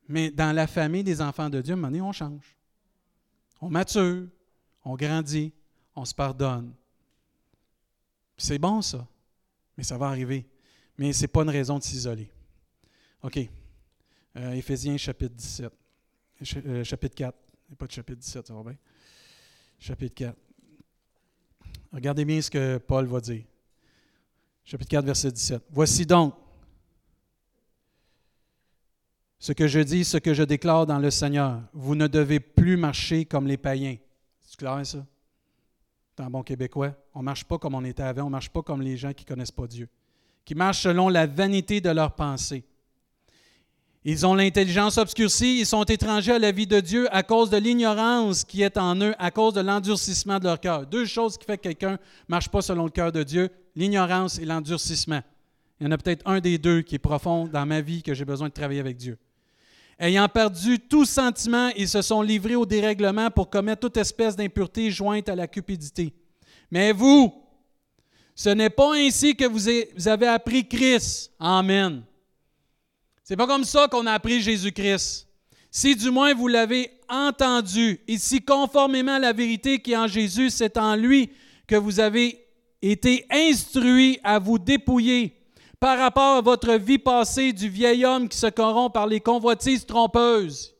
Mais 0.07 0.31
dans 0.31 0.53
la 0.53 0.67
famille 0.67 1.03
des 1.03 1.21
enfants 1.21 1.49
de 1.49 1.61
Dieu, 1.61 1.73
à 1.73 1.73
un 1.73 1.77
moment 1.77 1.87
donné, 1.87 2.01
on 2.01 2.11
change. 2.11 2.57
On 3.61 3.69
mature, 3.69 4.27
on 4.83 4.95
grandit, 4.95 5.53
on 5.95 6.05
se 6.05 6.13
pardonne. 6.13 6.73
C'est 8.37 8.59
bon, 8.59 8.81
ça. 8.81 9.07
Mais 9.77 9.83
ça 9.83 9.97
va 9.97 10.07
arriver. 10.07 10.45
Mais 10.97 11.13
ce 11.13 11.21
n'est 11.21 11.27
pas 11.27 11.43
une 11.43 11.49
raison 11.49 11.79
de 11.79 11.83
s'isoler. 11.83 12.29
OK. 13.23 13.39
Euh, 14.35 14.51
Éphésiens 14.51 14.97
chapitre 14.97 15.35
17. 15.35 15.73
Euh, 16.65 16.83
chapitre 16.83 17.15
4. 17.15 17.37
pas 17.77 17.87
de 17.87 17.91
chapitre 17.91 18.19
17, 18.19 18.47
ça 18.47 18.53
va 18.53 18.63
bien? 18.63 18.77
Chapitre 19.85 20.15
4. 20.15 20.37
Regardez 21.91 22.23
bien 22.23 22.41
ce 22.41 22.49
que 22.49 22.77
Paul 22.77 23.05
va 23.05 23.19
dire. 23.19 23.43
Chapitre 24.63 24.89
4, 24.91 25.05
verset 25.05 25.31
17. 25.33 25.61
Voici 25.71 26.05
donc 26.05 26.35
ce 29.39 29.51
que 29.51 29.67
je 29.67 29.81
dis, 29.81 30.05
ce 30.05 30.15
que 30.15 30.33
je 30.33 30.43
déclare 30.43 30.85
dans 30.85 30.99
le 30.99 31.11
Seigneur. 31.11 31.61
Vous 31.73 31.95
ne 31.95 32.07
devez 32.07 32.39
plus 32.39 32.77
marcher 32.77 33.25
comme 33.25 33.45
les 33.45 33.57
païens. 33.57 33.97
C'est 34.39 34.55
clair, 34.55 34.85
ça? 34.85 35.05
Dans 36.15 36.29
bon 36.29 36.43
québécois. 36.43 36.95
On 37.13 37.19
ne 37.19 37.25
marche 37.25 37.43
pas 37.43 37.57
comme 37.57 37.75
on 37.75 37.83
était 37.83 38.03
avant, 38.03 38.21
on 38.21 38.27
ne 38.27 38.31
marche 38.31 38.51
pas 38.51 38.61
comme 38.61 38.81
les 38.81 38.95
gens 38.95 39.11
qui 39.11 39.25
ne 39.25 39.27
connaissent 39.27 39.51
pas 39.51 39.67
Dieu, 39.67 39.89
qui 40.45 40.55
marchent 40.55 40.83
selon 40.83 41.09
la 41.09 41.27
vanité 41.27 41.81
de 41.81 41.89
leurs 41.89 42.15
pensées. 42.15 42.63
Ils 44.05 44.25
ont 44.25 44.35
l'intelligence 44.35 44.97
obscurcie, 44.97 45.59
ils 45.59 45.65
sont 45.65 45.85
étrangers 45.85 46.33
à 46.33 46.39
la 46.39 46.51
vie 46.51 46.67
de 46.67 46.81
Dieu 46.81 47.07
à 47.15 47.23
cause 47.23 47.49
de 47.49 47.55
l'ignorance 47.55 48.43
qui 48.43 48.61
est 48.61 48.77
en 48.77 48.99
eux, 48.99 49.15
à 49.17 49.31
cause 49.31 49.53
de 49.53 49.61
l'endurcissement 49.61 50.39
de 50.39 50.43
leur 50.43 50.59
cœur. 50.59 50.85
Deux 50.85 51.05
choses 51.05 51.37
qui 51.37 51.45
font 51.45 51.55
que 51.55 51.61
quelqu'un 51.61 51.91
ne 51.91 51.97
marche 52.27 52.49
pas 52.49 52.61
selon 52.61 52.83
le 52.83 52.89
cœur 52.89 53.13
de 53.13 53.23
Dieu, 53.23 53.49
l'ignorance 53.77 54.39
et 54.39 54.45
l'endurcissement. 54.45 55.21
Il 55.79 55.85
y 55.85 55.87
en 55.87 55.91
a 55.91 55.97
peut-être 55.97 56.27
un 56.27 56.41
des 56.41 56.57
deux 56.57 56.81
qui 56.81 56.95
est 56.95 56.99
profond 56.99 57.47
dans 57.47 57.65
ma 57.65 57.79
vie 57.79 58.03
que 58.03 58.13
j'ai 58.13 58.25
besoin 58.25 58.49
de 58.49 58.53
travailler 58.53 58.81
avec 58.81 58.97
Dieu. 58.97 59.17
Ayant 59.97 60.27
perdu 60.27 60.79
tout 60.79 61.05
sentiment, 61.05 61.69
ils 61.77 61.87
se 61.87 62.01
sont 62.01 62.21
livrés 62.21 62.55
au 62.55 62.65
dérèglement 62.65 63.31
pour 63.31 63.49
commettre 63.49 63.81
toute 63.81 63.95
espèce 63.95 64.35
d'impureté 64.35 64.91
jointe 64.91 65.29
à 65.29 65.35
la 65.35 65.47
cupidité. 65.47 66.13
Mais 66.69 66.91
vous, 66.91 67.33
ce 68.35 68.49
n'est 68.49 68.69
pas 68.69 68.95
ainsi 68.95 69.35
que 69.35 69.45
vous 69.45 70.07
avez 70.09 70.27
appris 70.27 70.67
Christ. 70.67 71.31
Amen. 71.39 72.03
C'est 73.23 73.37
pas 73.37 73.47
comme 73.47 73.63
ça 73.63 73.87
qu'on 73.87 74.05
a 74.05 74.11
appris 74.11 74.41
Jésus-Christ. 74.41 75.27
Si 75.71 75.95
du 75.95 76.11
moins 76.11 76.33
vous 76.33 76.47
l'avez 76.47 76.91
entendu, 77.07 78.01
et 78.07 78.17
si 78.17 78.41
conformément 78.41 79.13
à 79.13 79.19
la 79.19 79.33
vérité 79.33 79.79
qui 79.79 79.93
est 79.93 79.97
en 79.97 80.07
Jésus, 80.07 80.49
c'est 80.49 80.77
en 80.77 80.95
lui 80.95 81.31
que 81.65 81.75
vous 81.75 81.99
avez 81.99 82.45
été 82.81 83.25
instruits 83.31 84.19
à 84.23 84.39
vous 84.39 84.59
dépouiller 84.59 85.39
par 85.79 85.97
rapport 85.97 86.37
à 86.37 86.41
votre 86.41 86.73
vie 86.73 86.97
passée 86.97 87.53
du 87.53 87.69
vieil 87.69 88.05
homme 88.05 88.27
qui 88.27 88.37
se 88.37 88.47
corrompt 88.47 88.93
par 88.93 89.07
les 89.07 89.21
convoitises 89.21 89.85
trompeuses. 89.85 90.75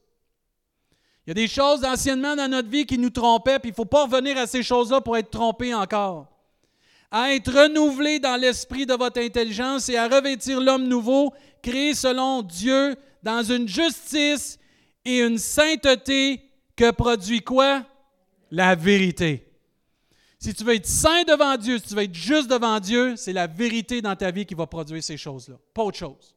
Il 1.25 1.29
y 1.29 1.31
a 1.31 1.33
des 1.35 1.47
choses 1.47 1.85
anciennement 1.85 2.35
dans 2.35 2.49
notre 2.49 2.69
vie 2.69 2.85
qui 2.85 2.97
nous 2.97 3.09
trompaient, 3.09 3.59
puis 3.59 3.69
il 3.69 3.71
ne 3.71 3.75
faut 3.75 3.85
pas 3.85 4.03
revenir 4.03 4.37
à 4.37 4.47
ces 4.47 4.63
choses-là 4.63 4.99
pour 4.99 5.15
être 5.15 5.29
trompé 5.29 5.73
encore. 5.73 6.27
À 7.09 7.33
être 7.33 7.51
renouvelé 7.53 8.19
dans 8.19 8.35
l'esprit 8.35 8.85
de 8.85 8.95
votre 8.95 9.21
intelligence 9.21 9.87
et 9.87 9.97
à 9.97 10.09
revêtir 10.09 10.59
l'homme 10.59 10.87
nouveau 10.87 11.33
créé 11.63 11.95
selon 11.95 12.43
Dieu 12.43 12.95
dans 13.23 13.41
une 13.41 13.67
justice 13.67 14.59
et 15.03 15.21
une 15.21 15.39
sainteté 15.39 16.43
que 16.75 16.91
produit 16.91 17.41
quoi? 17.41 17.83
La 18.51 18.75
vérité. 18.75 19.49
Si 20.37 20.53
tu 20.53 20.63
veux 20.63 20.75
être 20.75 20.85
saint 20.85 21.23
devant 21.23 21.55
Dieu, 21.57 21.77
si 21.79 21.87
tu 21.87 21.95
veux 21.95 22.03
être 22.03 22.13
juste 22.13 22.49
devant 22.49 22.79
Dieu, 22.79 23.15
c'est 23.15 23.33
la 23.33 23.47
vérité 23.47 24.01
dans 24.01 24.15
ta 24.15 24.29
vie 24.29 24.45
qui 24.45 24.53
va 24.53 24.67
produire 24.67 25.01
ces 25.01 25.17
choses-là. 25.17 25.55
Pas 25.73 25.83
autre 25.83 25.97
chose. 25.97 26.35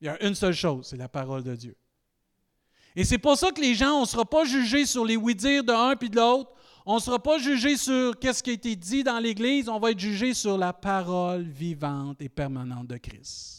Il 0.00 0.06
y 0.06 0.08
a 0.08 0.22
une 0.24 0.34
seule 0.34 0.54
chose, 0.54 0.86
c'est 0.88 0.96
la 0.96 1.08
parole 1.08 1.42
de 1.42 1.56
Dieu. 1.56 1.76
Et 2.94 3.04
c'est 3.04 3.18
pour 3.18 3.36
ça 3.36 3.50
que 3.50 3.60
les 3.60 3.74
gens, 3.74 3.98
on 3.98 4.02
ne 4.02 4.06
sera 4.06 4.24
pas 4.24 4.44
jugés 4.44 4.86
sur 4.86 5.04
les 5.04 5.16
oui-dire 5.16 5.64
de 5.64 5.72
l'un 5.72 5.96
puis 5.96 6.08
de 6.08 6.16
l'autre. 6.16 6.52
On 6.86 6.94
ne 6.94 7.00
sera 7.00 7.20
pas 7.20 7.38
jugé 7.38 7.76
sur 7.76 8.16
qu'est-ce 8.18 8.42
qui 8.42 8.50
a 8.50 8.52
été 8.52 8.76
dit 8.76 9.02
dans 9.02 9.18
l'Église. 9.18 9.68
On 9.68 9.80
va 9.80 9.90
être 9.90 9.98
jugé 9.98 10.32
sur 10.32 10.56
la 10.56 10.72
parole 10.72 11.42
vivante 11.42 12.22
et 12.22 12.28
permanente 12.28 12.86
de 12.86 12.96
Christ. 12.96 13.55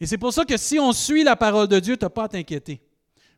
Et 0.00 0.06
c'est 0.06 0.18
pour 0.18 0.32
ça 0.32 0.44
que 0.44 0.56
si 0.56 0.78
on 0.78 0.92
suit 0.92 1.24
la 1.24 1.36
parole 1.36 1.68
de 1.68 1.80
Dieu, 1.80 1.96
tu 1.96 2.04
n'as 2.04 2.10
pas 2.10 2.24
à 2.24 2.28
t'inquiéter. 2.28 2.80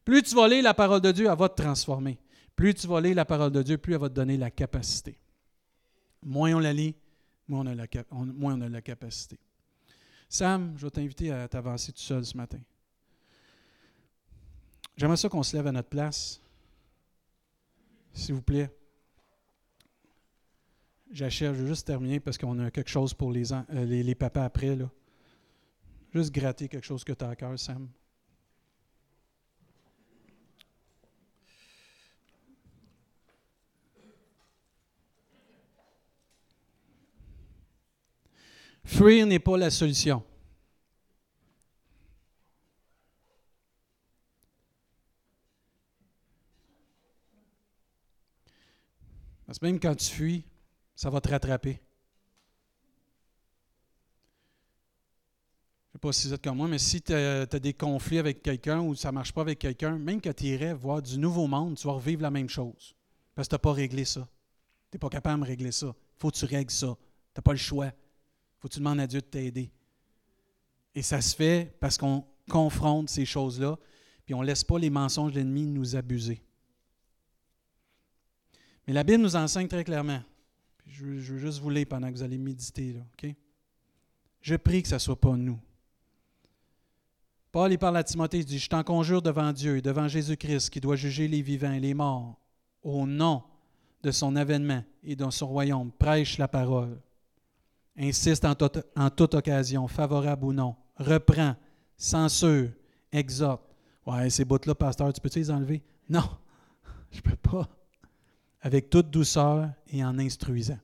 Plus 0.04 0.22
tu 0.22 0.34
vas 0.34 0.48
lire 0.48 0.62
la 0.62 0.74
parole 0.74 1.00
de 1.00 1.12
Dieu, 1.12 1.26
elle 1.30 1.38
va 1.38 1.48
te 1.48 1.62
transformer. 1.62 2.18
Plus 2.54 2.74
tu 2.74 2.86
vas 2.86 3.00
lire 3.00 3.14
la 3.14 3.24
parole 3.24 3.52
de 3.52 3.62
Dieu, 3.62 3.78
plus 3.78 3.94
elle 3.94 4.00
va 4.00 4.08
te 4.08 4.14
donner 4.14 4.36
la 4.36 4.50
capacité. 4.50 5.18
Moins 6.22 6.54
on 6.54 6.58
la 6.58 6.72
lit, 6.72 6.94
moins 7.48 7.60
on 7.60 7.66
a 7.66 7.74
la, 7.74 8.68
la 8.68 8.82
capacité. 8.82 9.38
Sam, 10.28 10.74
je 10.76 10.86
vais 10.86 10.90
t'inviter 10.90 11.32
à 11.32 11.48
t'avancer 11.48 11.92
tout 11.92 12.02
seul 12.02 12.24
ce 12.24 12.36
matin. 12.36 12.60
J'aimerais 14.96 15.16
ça 15.16 15.28
qu'on 15.28 15.42
se 15.42 15.56
lève 15.56 15.66
à 15.66 15.72
notre 15.72 15.88
place. 15.88 16.40
S'il 18.12 18.34
vous 18.34 18.42
plaît. 18.42 18.70
J'achève, 21.10 21.54
je 21.56 21.62
vais 21.62 21.68
juste 21.68 21.86
terminer 21.86 22.20
parce 22.20 22.38
qu'on 22.38 22.58
a 22.60 22.70
quelque 22.70 22.90
chose 22.90 23.14
pour 23.14 23.32
les, 23.32 23.52
euh, 23.52 24.14
papas 24.14 24.44
après. 24.44 24.76
Là. 24.76 24.90
Juste 26.12 26.32
gratter 26.32 26.68
quelque 26.68 26.84
chose 26.84 27.04
que 27.04 27.12
tu 27.12 27.24
as 27.24 27.28
à 27.28 27.36
cœur, 27.36 27.56
Sam. 27.58 27.88
Fuir 38.84 39.24
n'est 39.26 39.38
pas 39.38 39.56
la 39.56 39.70
solution. 39.70 40.24
Parce 49.46 49.58
que 49.58 49.66
même 49.66 49.78
quand 49.78 49.94
tu 49.94 50.10
fuis, 50.10 50.44
ça 50.94 51.08
va 51.08 51.20
te 51.20 51.28
rattraper. 51.28 51.80
Pas 56.00 56.12
si 56.12 56.28
vous 56.28 56.38
comme 56.38 56.56
moi, 56.56 56.68
mais 56.68 56.78
si 56.78 57.02
tu 57.02 57.12
as, 57.12 57.46
des 57.46 57.74
conflits 57.74 58.18
avec 58.18 58.42
quelqu'un 58.42 58.80
ou 58.80 58.94
ça 58.94 59.08
ne 59.08 59.14
marche 59.14 59.32
pas 59.32 59.42
avec 59.42 59.58
quelqu'un, 59.58 59.98
même 59.98 60.20
que 60.20 60.30
tu 60.30 60.44
irais 60.44 60.72
voir 60.72 61.02
du 61.02 61.18
nouveau 61.18 61.46
monde, 61.46 61.76
tu 61.76 61.86
vas 61.86 61.92
revivre 61.92 62.22
la 62.22 62.30
même 62.30 62.48
chose. 62.48 62.96
Parce 63.34 63.46
que 63.46 63.50
tu 63.50 63.54
n'as 63.54 63.58
pas 63.58 63.72
réglé 63.72 64.04
ça. 64.04 64.26
Tu 64.90 64.96
n'es 64.96 64.98
pas 64.98 65.08
capable 65.08 65.42
de 65.42 65.48
régler 65.48 65.72
ça. 65.72 65.88
Il 65.88 66.20
faut 66.20 66.30
que 66.30 66.36
tu 66.36 66.44
règles 66.46 66.70
ça. 66.70 66.96
Tu 67.34 67.38
n'as 67.38 67.42
pas 67.42 67.52
le 67.52 67.58
choix. 67.58 67.86
Il 67.86 68.60
faut 68.60 68.68
que 68.68 68.74
tu 68.74 68.78
demandes 68.80 69.00
à 69.00 69.06
Dieu 69.06 69.20
de 69.20 69.26
t'aider. 69.26 69.70
Et 70.94 71.02
ça 71.02 71.20
se 71.20 71.36
fait 71.36 71.76
parce 71.80 71.96
qu'on 71.96 72.24
confronte 72.48 73.08
ces 73.10 73.24
choses-là, 73.24 73.78
puis 74.24 74.34
on 74.34 74.40
ne 74.40 74.46
laisse 74.46 74.64
pas 74.64 74.78
les 74.78 74.90
mensonges 74.90 75.32
de 75.32 75.38
l'ennemi 75.38 75.66
nous 75.66 75.94
abuser. 75.94 76.42
Mais 78.86 78.94
la 78.94 79.04
Bible 79.04 79.22
nous 79.22 79.36
enseigne 79.36 79.68
très 79.68 79.84
clairement. 79.84 80.22
je, 80.86 81.04
veux, 81.04 81.38
juste 81.38 81.60
vous 81.60 81.70
lire 81.70 81.86
pendant 81.88 82.08
que 82.08 82.14
vous 82.14 82.22
allez 82.22 82.38
méditer. 82.38 82.94
Là, 82.94 83.30
Je 84.40 84.56
prie 84.56 84.82
que 84.82 84.88
ce 84.88 84.94
ne 84.94 84.98
soit 84.98 85.20
pas 85.20 85.36
nous. 85.36 85.60
Paul 87.52 87.72
il 87.72 87.78
parle 87.78 87.96
à 87.96 88.04
Timothée, 88.04 88.38
il 88.38 88.44
dit, 88.44 88.58
je 88.58 88.68
t'en 88.68 88.84
conjure 88.84 89.22
devant 89.22 89.52
Dieu 89.52 89.76
et 89.76 89.82
devant 89.82 90.06
Jésus-Christ 90.06 90.70
qui 90.70 90.80
doit 90.80 90.96
juger 90.96 91.26
les 91.26 91.42
vivants 91.42 91.72
et 91.72 91.80
les 91.80 91.94
morts 91.94 92.38
au 92.82 93.06
nom 93.06 93.42
de 94.02 94.10
son 94.10 94.36
avènement 94.36 94.84
et 95.02 95.16
dans 95.16 95.30
son 95.30 95.48
royaume. 95.48 95.90
Prêche 95.90 96.38
la 96.38 96.48
parole. 96.48 97.00
Insiste 97.98 98.44
en, 98.44 98.54
en 98.96 99.10
toute 99.10 99.34
occasion, 99.34 99.88
favorable 99.88 100.44
ou 100.44 100.52
non. 100.52 100.76
Reprend, 100.96 101.56
censure, 101.96 102.70
exhorte. 103.12 103.62
Ouais, 104.06 104.30
ces 104.30 104.44
bouts-là, 104.44 104.74
pasteur, 104.74 105.12
tu 105.12 105.20
peux-tu 105.20 105.40
les 105.40 105.50
enlever? 105.50 105.82
Non, 106.08 106.24
je 107.10 107.18
ne 107.18 107.22
peux 107.22 107.36
pas 107.36 107.68
avec 108.62 108.90
toute 108.90 109.10
douceur 109.10 109.70
et 109.88 110.04
en 110.04 110.18
instruisant. 110.18 110.78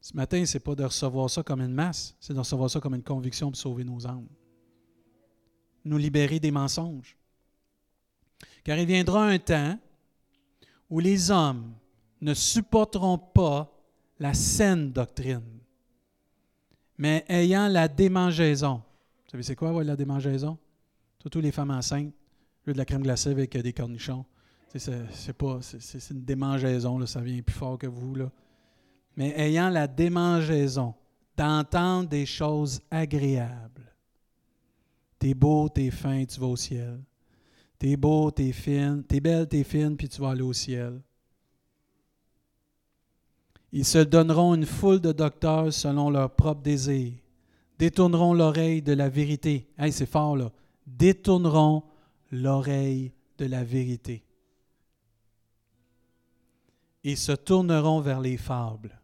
Ce 0.00 0.14
matin, 0.14 0.44
ce 0.44 0.56
n'est 0.56 0.60
pas 0.60 0.74
de 0.74 0.84
recevoir 0.84 1.28
ça 1.30 1.42
comme 1.42 1.60
une 1.60 1.72
masse, 1.72 2.14
c'est 2.20 2.32
de 2.32 2.38
recevoir 2.38 2.70
ça 2.70 2.80
comme 2.80 2.94
une 2.94 3.02
conviction 3.02 3.50
pour 3.50 3.58
sauver 3.58 3.84
nos 3.84 4.06
âmes. 4.06 4.26
Nous 5.86 5.98
libérer 5.98 6.40
des 6.40 6.50
mensonges. 6.50 7.16
Car 8.64 8.76
il 8.76 8.86
viendra 8.86 9.24
un 9.24 9.38
temps 9.38 9.78
où 10.90 10.98
les 10.98 11.30
hommes 11.30 11.72
ne 12.20 12.34
supporteront 12.34 13.18
pas 13.18 13.72
la 14.18 14.34
saine 14.34 14.90
doctrine, 14.90 15.60
mais 16.98 17.24
ayant 17.28 17.68
la 17.68 17.86
démangeaison. 17.86 18.76
Vous 18.76 19.30
savez, 19.30 19.42
c'est 19.44 19.54
quoi 19.54 19.84
la 19.84 19.94
démangeaison? 19.94 20.58
Surtout 21.20 21.40
les 21.40 21.52
femmes 21.52 21.70
enceintes, 21.70 22.12
de 22.66 22.72
la 22.72 22.84
crème 22.84 23.02
glacée 23.02 23.30
avec 23.30 23.56
des 23.56 23.72
cornichons. 23.72 24.24
C'est 24.74 24.90
c'est 25.10 26.10
une 26.10 26.24
démangeaison, 26.24 26.98
là, 26.98 27.06
ça 27.06 27.20
vient 27.20 27.40
plus 27.42 27.54
fort 27.54 27.78
que 27.78 27.86
vous. 27.86 28.16
Là. 28.16 28.30
Mais 29.16 29.32
ayant 29.38 29.70
la 29.70 29.86
démangeaison 29.86 30.94
d'entendre 31.36 32.08
des 32.08 32.26
choses 32.26 32.82
agréables. 32.90 33.92
T'es 35.26 35.34
beau, 35.34 35.68
t'es 35.68 35.90
fin, 35.90 36.24
tu 36.24 36.38
vas 36.38 36.46
au 36.46 36.54
ciel. 36.54 37.00
T'es 37.80 37.96
beau, 37.96 38.30
t'es 38.30 38.52
fine, 38.52 39.02
t'es 39.02 39.18
belle, 39.18 39.48
t'es 39.48 39.64
fine, 39.64 39.96
puis 39.96 40.08
tu 40.08 40.20
vas 40.20 40.30
aller 40.30 40.42
au 40.42 40.52
ciel. 40.52 41.02
Ils 43.72 43.84
se 43.84 43.98
donneront 43.98 44.54
une 44.54 44.66
foule 44.66 45.00
de 45.00 45.10
docteurs 45.10 45.72
selon 45.72 46.10
leurs 46.10 46.30
propres 46.30 46.62
désirs, 46.62 47.14
détourneront 47.76 48.34
l'oreille 48.34 48.82
de 48.82 48.92
la 48.92 49.08
vérité. 49.08 49.66
Hey, 49.76 49.90
c'est 49.90 50.06
fort 50.06 50.36
là. 50.36 50.52
Détourneront 50.86 51.82
l'oreille 52.30 53.10
de 53.36 53.46
la 53.46 53.64
vérité 53.64 54.24
et 57.02 57.16
se 57.16 57.32
tourneront 57.32 58.00
vers 58.00 58.20
les 58.20 58.36
fables. 58.36 58.96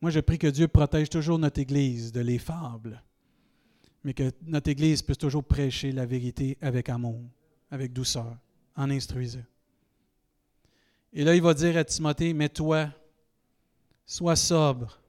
Moi, 0.00 0.12
je 0.12 0.20
prie 0.20 0.38
que 0.38 0.46
Dieu 0.46 0.68
protège 0.68 1.10
toujours 1.10 1.40
notre 1.40 1.58
Église 1.58 2.12
de 2.12 2.20
les 2.20 2.38
fables, 2.38 3.02
mais 4.04 4.14
que 4.14 4.30
notre 4.42 4.70
Église 4.70 5.02
puisse 5.02 5.18
toujours 5.18 5.44
prêcher 5.44 5.92
la 5.92 6.06
vérité 6.06 6.56
avec 6.60 6.88
amour, 6.88 7.20
avec 7.70 7.92
douceur, 7.92 8.36
en 8.76 8.90
instruisant. 8.90 9.44
Et 11.12 11.24
là, 11.24 11.34
il 11.34 11.42
va 11.42 11.54
dire 11.54 11.76
à 11.76 11.84
Timothée, 11.84 12.32
mais 12.32 12.48
toi, 12.48 12.88
sois 14.06 14.36
sobre 14.36 15.00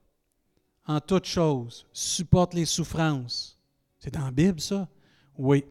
en 0.86 1.00
toutes 1.00 1.26
choses, 1.26 1.86
supporte 1.94 2.54
les 2.54 2.66
souffrances. 2.66 3.58
C'est 4.00 4.14
dans 4.14 4.26
la 4.26 4.32
Bible, 4.32 4.60
ça? 4.60 4.90
Oui. 5.38 5.64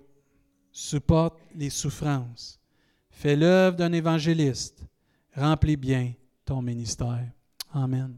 Supporte 0.72 1.38
les 1.54 1.70
souffrances. 1.70 2.60
Fais 3.10 3.36
l'œuvre 3.36 3.76
d'un 3.76 3.92
évangéliste. 3.92 4.86
Remplis 5.34 5.76
bien 5.76 6.14
ton 6.44 6.62
ministère. 6.62 7.28
Amen. 7.72 8.16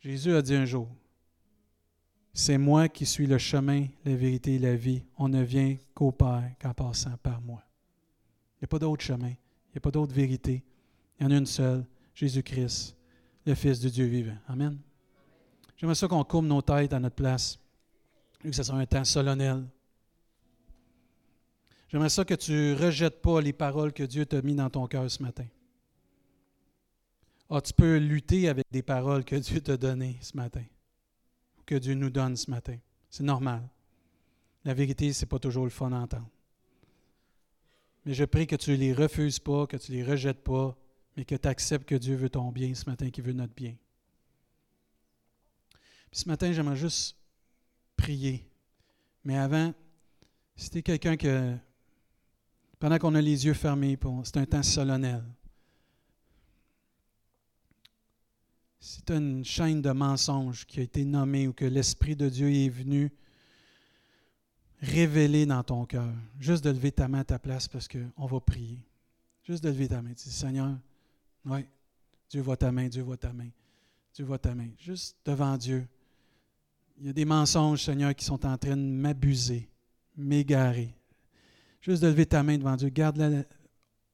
Jésus 0.00 0.34
a 0.34 0.42
dit 0.42 0.54
un 0.54 0.64
jour, 0.64 0.88
c'est 2.32 2.58
moi 2.58 2.88
qui 2.88 3.06
suis 3.06 3.26
le 3.26 3.38
chemin, 3.38 3.86
la 4.04 4.14
vérité 4.14 4.54
et 4.54 4.58
la 4.58 4.76
vie. 4.76 5.02
On 5.18 5.28
ne 5.28 5.42
vient 5.42 5.76
qu'au 5.94 6.12
Père 6.12 6.52
qu'en 6.60 6.72
passant 6.74 7.16
par 7.22 7.40
moi. 7.40 7.62
Il 8.56 8.62
n'y 8.62 8.64
a 8.64 8.68
pas 8.68 8.78
d'autre 8.78 9.02
chemin, 9.02 9.28
il 9.28 9.72
n'y 9.74 9.78
a 9.78 9.80
pas 9.80 9.90
d'autre 9.90 10.14
vérité. 10.14 10.62
Il 11.18 11.24
y 11.24 11.26
en 11.26 11.30
a 11.32 11.36
une 11.36 11.46
seule, 11.46 11.84
Jésus-Christ, 12.14 12.96
le 13.46 13.54
Fils 13.54 13.80
de 13.80 13.88
Dieu 13.88 14.06
vivant. 14.06 14.36
Amen. 14.48 14.78
J'aimerais 15.76 15.94
ça 15.94 16.08
qu'on 16.08 16.24
courbe 16.24 16.46
nos 16.46 16.62
têtes 16.62 16.92
à 16.92 17.00
notre 17.00 17.16
place, 17.16 17.58
que 18.38 18.52
ce 18.52 18.62
soit 18.62 18.76
un 18.76 18.86
temps 18.86 19.04
solennel. 19.04 19.64
J'aimerais 21.88 22.10
ça 22.10 22.24
que 22.24 22.34
tu 22.34 22.52
ne 22.52 22.76
rejettes 22.76 23.20
pas 23.20 23.40
les 23.40 23.52
paroles 23.52 23.92
que 23.92 24.04
Dieu 24.04 24.24
t'a 24.24 24.42
mis 24.42 24.54
dans 24.54 24.70
ton 24.70 24.86
cœur 24.86 25.10
ce 25.10 25.22
matin. 25.22 25.46
Ah, 27.48 27.60
tu 27.60 27.72
peux 27.72 27.96
lutter 27.96 28.48
avec 28.48 28.64
des 28.70 28.82
paroles 28.82 29.24
que 29.24 29.34
Dieu 29.34 29.60
t'a 29.60 29.76
données 29.76 30.16
ce 30.20 30.36
matin, 30.36 30.62
que 31.70 31.76
Dieu 31.76 31.94
nous 31.94 32.10
donne 32.10 32.36
ce 32.36 32.50
matin. 32.50 32.76
C'est 33.08 33.22
normal. 33.22 33.62
La 34.64 34.74
vérité, 34.74 35.12
ce 35.12 35.24
n'est 35.24 35.28
pas 35.28 35.38
toujours 35.38 35.62
le 35.62 35.70
fun 35.70 35.90
d'entendre. 35.90 36.28
Mais 38.04 38.12
je 38.12 38.24
prie 38.24 38.48
que 38.48 38.56
tu 38.56 38.72
ne 38.72 38.76
les 38.76 38.92
refuses 38.92 39.38
pas, 39.38 39.68
que 39.68 39.76
tu 39.76 39.92
ne 39.92 39.98
les 39.98 40.02
rejettes 40.02 40.42
pas, 40.42 40.76
mais 41.16 41.24
que 41.24 41.36
tu 41.36 41.46
acceptes 41.46 41.88
que 41.88 41.94
Dieu 41.94 42.16
veut 42.16 42.28
ton 42.28 42.50
bien 42.50 42.74
ce 42.74 42.90
matin, 42.90 43.08
qu'il 43.10 43.22
veut 43.22 43.32
notre 43.32 43.54
bien. 43.54 43.76
Puis 46.10 46.20
ce 46.22 46.28
matin, 46.28 46.50
j'aimerais 46.50 46.74
juste 46.74 47.16
prier. 47.96 48.50
Mais 49.22 49.38
avant, 49.38 49.72
es 50.74 50.82
quelqu'un 50.82 51.16
que, 51.16 51.56
pendant 52.80 52.98
qu'on 52.98 53.14
a 53.14 53.20
les 53.20 53.46
yeux 53.46 53.54
fermés, 53.54 53.96
c'est 54.24 54.38
un 54.38 54.46
temps 54.46 54.64
solennel. 54.64 55.22
C'est 58.80 59.10
une 59.10 59.44
chaîne 59.44 59.82
de 59.82 59.90
mensonges 59.90 60.66
qui 60.66 60.80
a 60.80 60.82
été 60.82 61.04
nommée 61.04 61.46
ou 61.46 61.52
que 61.52 61.66
l'Esprit 61.66 62.16
de 62.16 62.28
Dieu 62.28 62.50
est 62.50 62.70
venu 62.70 63.12
révéler 64.80 65.44
dans 65.44 65.62
ton 65.62 65.84
cœur, 65.84 66.10
juste 66.38 66.64
de 66.64 66.70
lever 66.70 66.90
ta 66.90 67.06
main 67.06 67.20
à 67.20 67.24
ta 67.24 67.38
place 67.38 67.68
parce 67.68 67.86
qu'on 67.86 68.26
va 68.26 68.40
prier. 68.40 68.82
Juste 69.42 69.62
de 69.62 69.68
lever 69.68 69.88
ta 69.88 70.00
main. 70.00 70.12
Dis, 70.12 70.30
Seigneur, 70.30 70.78
oui, 71.44 71.66
Dieu 72.30 72.40
voit 72.40 72.56
ta 72.56 72.72
main, 72.72 72.88
Dieu 72.88 73.02
voit 73.02 73.18
ta 73.18 73.32
main, 73.32 73.50
Dieu 74.14 74.24
voit 74.24 74.38
ta 74.38 74.54
main. 74.54 74.70
Juste 74.78 75.18
devant 75.26 75.58
Dieu. 75.58 75.86
Il 76.98 77.06
y 77.06 77.10
a 77.10 77.12
des 77.12 77.26
mensonges, 77.26 77.84
Seigneur, 77.84 78.14
qui 78.14 78.24
sont 78.24 78.46
en 78.46 78.56
train 78.56 78.76
de 78.76 78.82
m'abuser, 78.82 79.68
m'égarer. 80.16 80.94
Juste 81.82 82.02
de 82.02 82.08
lever 82.08 82.26
ta 82.26 82.42
main 82.42 82.56
devant 82.56 82.76
Dieu. 82.76 82.88
Garde-la 82.88 83.42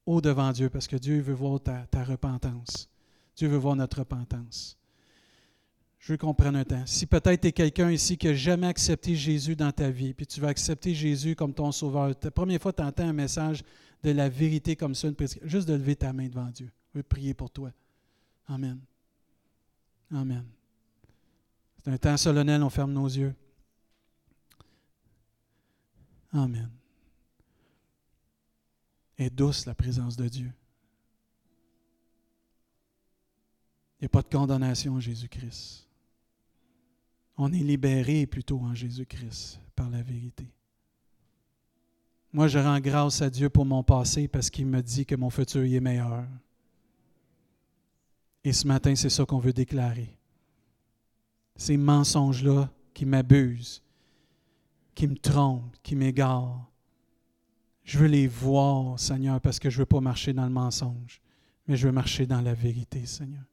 haut 0.07 0.21
devant 0.21 0.51
Dieu 0.51 0.71
parce 0.71 0.89
que 0.89 0.97
Dieu 0.97 1.21
veut 1.21 1.35
voir 1.35 1.61
ta 1.61 2.05
repentance. 2.05 2.89
Dieu 3.37 3.49
veut 3.49 3.59
voir 3.59 3.76
notre 3.76 3.99
repentance. 3.99 4.76
Je 5.99 6.12
veux 6.12 6.18
qu'on 6.18 6.34
prenne 6.34 6.57
un 6.57 6.64
temps. 6.64 6.84
Si 6.87 7.07
peut-être 7.07 7.41
tu 7.41 7.49
es 7.49 7.53
quelqu'un 7.53 7.91
ici 7.91 8.16
qui 8.16 8.26
n'a 8.28 8.34
jamais 8.34 8.68
accepté 8.68 9.14
Jésus 9.14 9.57
dans 9.57 9.72
ta 9.72 9.91
vie, 9.91 10.14
puis 10.14 10.26
tu 10.26 10.41
vas 10.41 10.49
accepter 10.49 10.95
Jésus 10.95 11.34
comme 11.34 11.53
ton 11.53 11.72
sauveur, 11.72 12.12
la 12.22 12.30
première 12.30 12.61
fois 12.61 12.72
tu 12.72 12.82
entends 12.82 13.09
un 13.09 13.12
message 13.12 13.62
de 14.03 14.11
la 14.12 14.28
vérité 14.28 14.76
comme 14.76 14.95
ça, 14.95 15.09
juste 15.43 15.68
de 15.68 15.74
lever 15.74 15.97
ta 15.97 16.12
main 16.12 16.28
devant 16.28 16.47
Dieu. 16.47 16.70
Je 16.93 16.99
veux 16.99 17.03
prier 17.03 17.34
pour 17.34 17.51
toi. 17.51 17.72
Amen. 18.47 18.78
Amen. 20.12 20.45
C'est 21.82 21.91
un 21.91 21.99
temps 21.99 22.16
solennel, 22.16 22.62
on 22.62 22.70
ferme 22.70 22.93
nos 22.93 23.07
yeux. 23.07 23.34
Amen. 26.32 26.70
Est 29.18 29.30
douce 29.30 29.66
la 29.66 29.74
présence 29.74 30.16
de 30.16 30.28
Dieu. 30.28 30.53
Il 33.99 34.05
n'y 34.05 34.07
a 34.07 34.09
pas 34.11 34.23
de 34.23 34.29
condamnation 34.29 34.95
en 34.95 35.01
Jésus-Christ. 35.01 35.89
On 37.39 37.53
est 37.53 37.59
libéré 37.59 38.27
plutôt 38.27 38.59
en 38.61 38.75
Jésus-Christ 38.75 39.61
par 39.75 39.91
la 39.91 40.03
vérité. 40.03 40.47
Moi, 42.33 42.49
je 42.49 42.59
rends 42.59 42.81
grâce 42.81 43.23
à 43.23 43.31
Dieu 43.31 43.49
pour 43.49 43.65
mon 43.65 43.83
passé 43.83 44.29
parce 44.29 44.51
qu'il 44.51 44.67
me 44.67 44.83
dit 44.83 45.07
que 45.07 45.15
mon 45.15 45.31
futur 45.31 45.65
y 45.65 45.77
est 45.77 45.81
meilleur. 45.81 46.27
Et 48.45 48.53
ce 48.53 48.67
matin, 48.67 48.95
c'est 48.95 49.11
ça 49.11 49.25
qu'on 49.25 49.39
veut 49.39 49.53
déclarer. 49.53 50.13
ces 51.57 51.79
mensonges-là 51.79 52.71
qui 52.93 53.07
m'abusent, 53.07 53.83
qui 54.95 55.07
me 55.07 55.17
trompent, 55.17 55.75
qui 55.83 55.97
m'égarent. 55.97 56.71
Je 57.83 57.99
veux 57.99 58.07
les 58.07 58.27
voir, 58.27 59.01
Seigneur, 59.01 59.41
parce 59.41 59.59
que 59.59 59.71
je 59.71 59.77
ne 59.77 59.81
veux 59.81 59.87
pas 59.87 60.01
marcher 60.01 60.35
dans 60.35 60.45
le 60.45 60.51
mensonge, 60.51 61.23
mais 61.67 61.77
je 61.77 61.87
veux 61.87 61.93
marcher 61.93 62.27
dans 62.27 62.43
la 62.43 62.53
vérité, 62.53 63.07
Seigneur. 63.07 63.45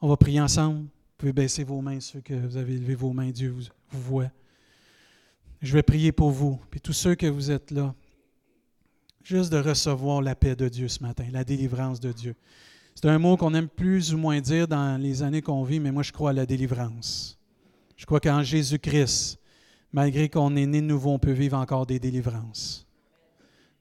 On 0.00 0.08
va 0.08 0.16
prier 0.16 0.40
ensemble. 0.40 0.82
Vous 0.82 1.16
pouvez 1.18 1.32
baisser 1.32 1.64
vos 1.64 1.80
mains, 1.80 1.98
ceux 1.98 2.20
que 2.20 2.34
vous 2.34 2.56
avez 2.56 2.76
levé 2.76 2.94
vos 2.94 3.12
mains, 3.12 3.30
Dieu 3.30 3.50
vous, 3.50 3.64
voit. 3.90 4.30
Je 5.60 5.72
vais 5.72 5.82
prier 5.82 6.12
pour 6.12 6.30
vous, 6.30 6.60
puis 6.70 6.80
tous 6.80 6.92
ceux 6.92 7.16
que 7.16 7.26
vous 7.26 7.50
êtes 7.50 7.72
là, 7.72 7.92
juste 9.24 9.50
de 9.50 9.58
recevoir 9.58 10.22
la 10.22 10.36
paix 10.36 10.54
de 10.54 10.68
Dieu 10.68 10.86
ce 10.86 11.02
matin, 11.02 11.24
la 11.32 11.42
délivrance 11.42 11.98
de 11.98 12.12
Dieu. 12.12 12.36
C'est 12.94 13.08
un 13.08 13.18
mot 13.18 13.36
qu'on 13.36 13.54
aime 13.54 13.68
plus 13.68 14.14
ou 14.14 14.18
moins 14.18 14.40
dire 14.40 14.68
dans 14.68 15.00
les 15.00 15.24
années 15.24 15.42
qu'on 15.42 15.64
vit, 15.64 15.80
mais 15.80 15.90
moi 15.90 16.04
je 16.04 16.12
crois 16.12 16.30
à 16.30 16.32
la 16.32 16.46
délivrance. 16.46 17.36
Je 17.96 18.06
crois 18.06 18.20
qu'en 18.20 18.44
Jésus-Christ, 18.44 19.40
malgré 19.92 20.28
qu'on 20.28 20.54
est 20.54 20.66
né 20.66 20.80
de 20.80 20.86
nouveau, 20.86 21.10
on 21.10 21.18
peut 21.18 21.32
vivre 21.32 21.58
encore 21.58 21.86
des 21.86 21.98
délivrances. 21.98 22.86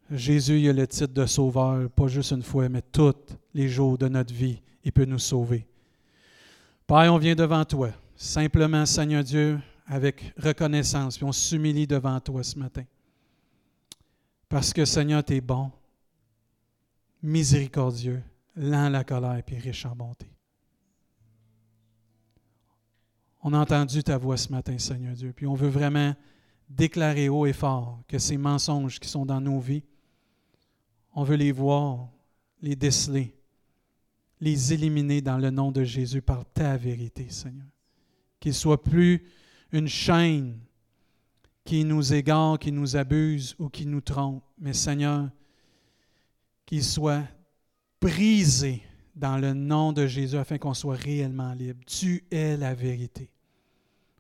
Jésus, 0.10 0.60
il 0.62 0.70
a 0.70 0.74
le 0.74 0.88
titre 0.88 1.14
de 1.14 1.26
sauveur, 1.28 1.88
pas 1.92 2.08
juste 2.08 2.32
une 2.32 2.42
fois, 2.42 2.70
mais 2.70 2.82
tous 2.82 3.14
les 3.54 3.70
jours 3.70 4.00
de 4.00 4.08
notre 4.08 4.34
vie, 4.34 4.62
il 4.84 4.92
peut 4.92 5.06
nous 5.06 5.20
sauver. 5.20 5.68
Père, 6.88 7.14
on 7.14 7.18
vient 7.18 7.36
devant 7.36 7.66
toi, 7.66 7.90
simplement, 8.16 8.86
Seigneur 8.86 9.22
Dieu, 9.22 9.60
avec 9.88 10.34
reconnaissance, 10.38 11.18
puis 11.18 11.26
on 11.26 11.34
s'humilie 11.34 11.86
devant 11.86 12.18
toi 12.22 12.44
ce 12.44 12.58
matin. 12.58 12.86
Parce 14.48 14.72
que, 14.72 14.86
Seigneur, 14.86 15.22
tu 15.22 15.36
es 15.36 15.42
bon, 15.42 15.70
miséricordieux, 17.22 18.24
lent 18.56 18.86
à 18.86 18.90
la 18.90 19.04
colère 19.04 19.44
et 19.46 19.58
riche 19.58 19.86
en 19.86 19.98
bonté. 19.98 20.32
On 23.44 23.54
a 23.54 23.60
entendu 23.60 24.02
ta 24.02 24.18
voix 24.18 24.38
ce 24.38 24.50
matin, 24.50 24.78
Seigneur 24.78 25.14
Dieu, 25.14 25.34
puis 25.36 25.46
on 25.46 25.56
veut 25.56 25.68
vraiment 25.68 26.16
déclarer 26.70 27.28
haut 27.28 27.46
et 27.46 27.54
fort 27.54 28.02
que 28.08 28.18
ces 28.18 28.38
mensonges 28.38 28.98
qui 29.02 29.10
sont 29.10 29.26
dans 29.26 29.42
nos 29.42 29.60
vies, 29.60 29.84
on 31.14 31.24
veut 31.24 31.36
les 31.36 31.52
voir, 31.52 32.08
les 32.62 32.78
déceler, 32.78 33.37
les 34.40 34.74
éliminer 34.74 35.22
dans 35.22 35.38
le 35.38 35.50
nom 35.50 35.72
de 35.72 35.84
Jésus 35.84 36.22
par 36.22 36.46
ta 36.46 36.78
vérité, 36.78 37.28
Seigneur. 37.30 37.66
Qu'ils 38.40 38.54
soient 38.54 38.84
plus 38.84 39.24
une 39.72 39.88
chaîne 39.88 40.60
qui 41.64 41.84
nous 41.84 42.14
égare, 42.14 42.60
qui 42.60 42.72
nous 42.72 42.96
abuse 42.96 43.56
ou 43.60 43.70
qui 43.70 43.86
nous 43.86 44.02
trompe, 44.02 44.44
mais 44.60 44.74
Seigneur, 44.74 45.30
qu'ils 46.66 46.84
soient 46.84 47.24
brisé 48.00 48.82
dans 49.16 49.38
le 49.38 49.54
nom 49.54 49.92
de 49.92 50.06
Jésus 50.06 50.38
afin 50.38 50.58
qu'on 50.58 50.74
soit 50.74 50.96
réellement 50.96 51.54
libre. 51.54 51.80
Tu 51.86 52.24
es 52.32 52.56
la 52.56 52.74
vérité. 52.74 53.30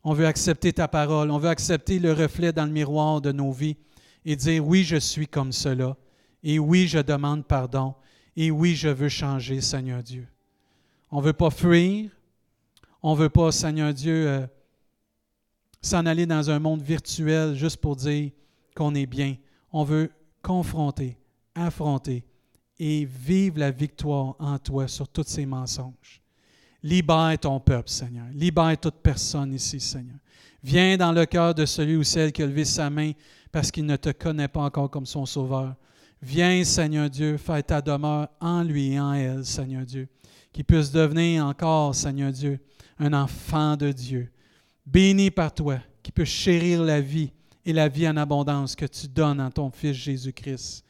On 0.03 0.13
veut 0.13 0.25
accepter 0.25 0.73
ta 0.73 0.87
parole, 0.87 1.31
on 1.31 1.37
veut 1.37 1.49
accepter 1.49 1.99
le 1.99 2.13
reflet 2.13 2.51
dans 2.51 2.65
le 2.65 2.71
miroir 2.71 3.21
de 3.21 3.31
nos 3.31 3.51
vies 3.51 3.77
et 4.25 4.35
dire 4.35 4.65
oui, 4.65 4.83
je 4.83 4.97
suis 4.97 5.27
comme 5.27 5.51
cela, 5.51 5.95
et 6.43 6.59
oui, 6.59 6.87
je 6.87 6.99
demande 6.99 7.45
pardon, 7.45 7.93
et 8.37 8.51
oui, 8.51 8.75
je 8.75 8.87
veux 8.87 9.09
changer, 9.09 9.59
Seigneur 9.61 10.03
Dieu. 10.03 10.27
On 11.09 11.19
ne 11.19 11.25
veut 11.25 11.33
pas 11.33 11.49
fuir, 11.49 12.11
on 13.01 13.15
ne 13.15 13.19
veut 13.19 13.29
pas, 13.29 13.51
Seigneur 13.51 13.91
Dieu, 13.91 14.29
euh, 14.29 14.47
s'en 15.81 16.05
aller 16.05 16.27
dans 16.27 16.49
un 16.51 16.59
monde 16.59 16.83
virtuel 16.83 17.55
juste 17.55 17.77
pour 17.77 17.95
dire 17.95 18.29
qu'on 18.75 18.93
est 18.93 19.07
bien. 19.07 19.35
On 19.71 19.83
veut 19.83 20.11
confronter, 20.43 21.17
affronter 21.55 22.23
et 22.77 23.05
vivre 23.05 23.59
la 23.59 23.71
victoire 23.71 24.35
en 24.37 24.59
toi 24.59 24.87
sur 24.87 25.07
tous 25.07 25.25
ces 25.25 25.47
mensonges. 25.47 26.21
Libère 26.83 27.39
ton 27.41 27.59
peuple, 27.59 27.89
Seigneur. 27.89 28.27
Libère 28.33 28.77
toute 28.79 29.01
personne 29.01 29.51
ici, 29.51 29.79
Seigneur. 29.79 30.17
Viens 30.63 30.95
dans 30.95 31.11
le 31.11 31.25
cœur 31.25 31.55
de 31.55 31.65
celui 31.65 31.95
ou 31.95 32.03
celle 32.03 32.31
qui 32.31 32.43
a 32.43 32.45
levé 32.45 32.65
sa 32.65 32.89
main 32.91 33.13
parce 33.51 33.71
qu'il 33.71 33.85
ne 33.85 33.95
te 33.95 34.09
connaît 34.09 34.47
pas 34.47 34.61
encore 34.61 34.91
comme 34.91 35.07
son 35.07 35.25
sauveur. 35.25 35.75
Viens, 36.21 36.63
Seigneur 36.63 37.09
Dieu, 37.09 37.37
faire 37.37 37.63
ta 37.63 37.81
demeure 37.81 38.29
en 38.39 38.63
lui 38.63 38.93
et 38.93 38.99
en 38.99 39.13
elle, 39.13 39.45
Seigneur 39.45 39.85
Dieu. 39.85 40.07
Qu'il 40.51 40.65
puisse 40.65 40.91
devenir 40.91 41.45
encore, 41.45 41.93
Seigneur 41.93 42.31
Dieu, 42.31 42.59
un 42.97 43.13
enfant 43.13 43.77
de 43.77 43.91
Dieu. 43.91 44.31
Béni 44.85 45.29
par 45.29 45.53
toi, 45.53 45.79
qui 46.01 46.11
peut 46.11 46.25
chérir 46.25 46.81
la 46.81 47.01
vie 47.01 47.31
et 47.65 47.73
la 47.73 47.87
vie 47.87 48.07
en 48.07 48.17
abondance 48.17 48.75
que 48.75 48.85
tu 48.85 49.07
donnes 49.07 49.41
en 49.41 49.51
ton 49.51 49.69
Fils 49.69 49.93
Jésus-Christ. 49.93 50.83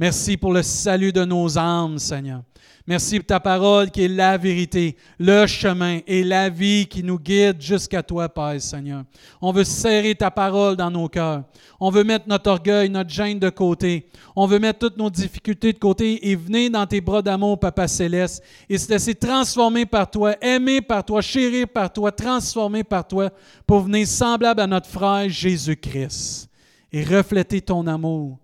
Merci 0.00 0.36
pour 0.36 0.52
le 0.52 0.62
salut 0.62 1.12
de 1.12 1.24
nos 1.24 1.58
âmes, 1.58 1.98
Seigneur. 1.98 2.42
Merci 2.86 3.18
pour 3.18 3.26
ta 3.26 3.40
parole 3.40 3.90
qui 3.90 4.04
est 4.04 4.08
la 4.08 4.38
vérité, 4.38 4.96
le 5.18 5.44
chemin 5.48 5.98
et 6.06 6.22
la 6.22 6.48
vie 6.48 6.86
qui 6.86 7.02
nous 7.02 7.18
guide 7.18 7.60
jusqu'à 7.60 8.00
toi, 8.00 8.28
Père, 8.28 8.62
Seigneur. 8.62 9.02
On 9.42 9.50
veut 9.50 9.64
serrer 9.64 10.14
ta 10.14 10.30
parole 10.30 10.76
dans 10.76 10.88
nos 10.88 11.08
cœurs. 11.08 11.42
On 11.80 11.90
veut 11.90 12.04
mettre 12.04 12.28
notre 12.28 12.48
orgueil, 12.48 12.88
notre 12.88 13.10
gêne 13.10 13.40
de 13.40 13.50
côté. 13.50 14.06
On 14.36 14.46
veut 14.46 14.60
mettre 14.60 14.78
toutes 14.78 14.96
nos 14.96 15.10
difficultés 15.10 15.72
de 15.72 15.78
côté 15.78 16.30
et 16.30 16.36
venir 16.36 16.70
dans 16.70 16.86
tes 16.86 17.00
bras 17.00 17.20
d'amour, 17.20 17.58
Papa 17.58 17.88
Céleste, 17.88 18.40
et 18.68 18.78
se 18.78 18.88
laisser 18.88 19.16
transformer 19.16 19.84
par 19.84 20.08
toi, 20.08 20.36
aimer 20.40 20.80
par 20.80 21.04
toi, 21.04 21.20
chérir 21.20 21.66
par 21.66 21.92
toi, 21.92 22.12
transformer 22.12 22.84
par 22.84 23.04
toi 23.04 23.30
pour 23.66 23.80
venir 23.80 24.06
semblable 24.06 24.60
à 24.60 24.66
notre 24.68 24.88
frère 24.88 25.28
Jésus-Christ 25.28 26.48
et 26.92 27.02
refléter 27.02 27.60
ton 27.60 27.84
amour 27.88 28.38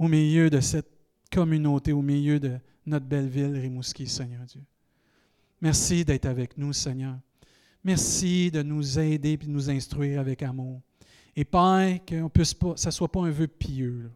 au 0.00 0.08
milieu 0.08 0.48
de 0.48 0.60
cette 0.60 0.88
communauté, 1.30 1.92
au 1.92 2.00
milieu 2.00 2.40
de 2.40 2.58
notre 2.86 3.04
belle 3.04 3.28
ville, 3.28 3.54
Rimouski, 3.54 4.06
Seigneur 4.06 4.42
Dieu. 4.46 4.62
Merci 5.60 6.06
d'être 6.06 6.24
avec 6.24 6.56
nous, 6.56 6.72
Seigneur. 6.72 7.18
Merci 7.84 8.50
de 8.50 8.62
nous 8.62 8.98
aider 8.98 9.32
et 9.32 9.36
de 9.36 9.46
nous 9.46 9.68
instruire 9.68 10.20
avec 10.20 10.42
amour. 10.42 10.80
Et 11.36 11.44
Père, 11.44 11.98
que 12.06 12.26
puisse 12.28 12.54
pas, 12.54 12.72
ça 12.76 12.88
ne 12.88 12.92
soit 12.92 13.12
pas 13.12 13.20
un 13.20 13.30
vœu 13.30 13.46
pieux, 13.46 14.10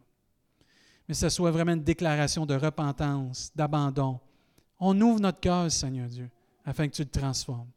mais 1.07 1.13
que 1.13 1.19
ce 1.19 1.29
soit 1.29 1.51
vraiment 1.51 1.73
une 1.73 1.83
déclaration 1.83 2.47
de 2.47 2.55
repentance, 2.55 3.51
d'abandon. 3.55 4.19
On 4.79 4.99
ouvre 4.99 5.19
notre 5.19 5.39
cœur, 5.39 5.71
Seigneur 5.71 6.07
Dieu, 6.07 6.29
afin 6.65 6.87
que 6.87 6.95
tu 6.95 7.03
le 7.03 7.09
transformes. 7.09 7.69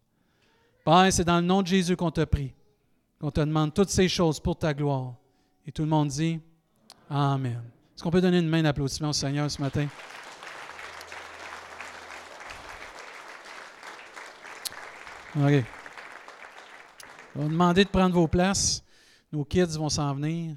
Père, 0.83 1.13
c'est 1.13 1.25
dans 1.25 1.41
le 1.41 1.47
nom 1.47 1.61
de 1.61 1.67
Jésus 1.67 1.95
qu'on 1.95 2.11
te 2.11 2.25
prie, 2.25 2.55
qu'on 3.21 3.31
te 3.31 3.41
demande 3.41 3.75
toutes 3.75 3.91
ces 3.91 4.09
choses 4.09 4.41
pour 4.41 4.57
ta 4.57 4.73
gloire. 4.73 5.15
Et 5.67 5.73
tout 5.73 5.83
le 5.83 5.89
monde 5.89 6.09
dit 6.09 6.41
Amen. 7.11 7.63
Est-ce 7.99 8.05
qu'on 8.05 8.13
peut 8.13 8.21
donner 8.21 8.39
une 8.39 8.49
main 8.49 8.63
d'applaudissement 8.63 9.09
au 9.09 9.13
Seigneur 9.13 9.51
ce 9.51 9.61
matin? 9.61 9.89
OK. 15.35 15.65
On 17.35 17.43
va 17.43 17.49
demander 17.49 17.85
de 17.85 17.89
prendre 17.89 18.15
vos 18.15 18.29
places. 18.29 18.85
Nos 19.33 19.45
kids 19.45 19.77
vont 19.77 19.89
s'en 19.89 20.15
venir. 20.15 20.55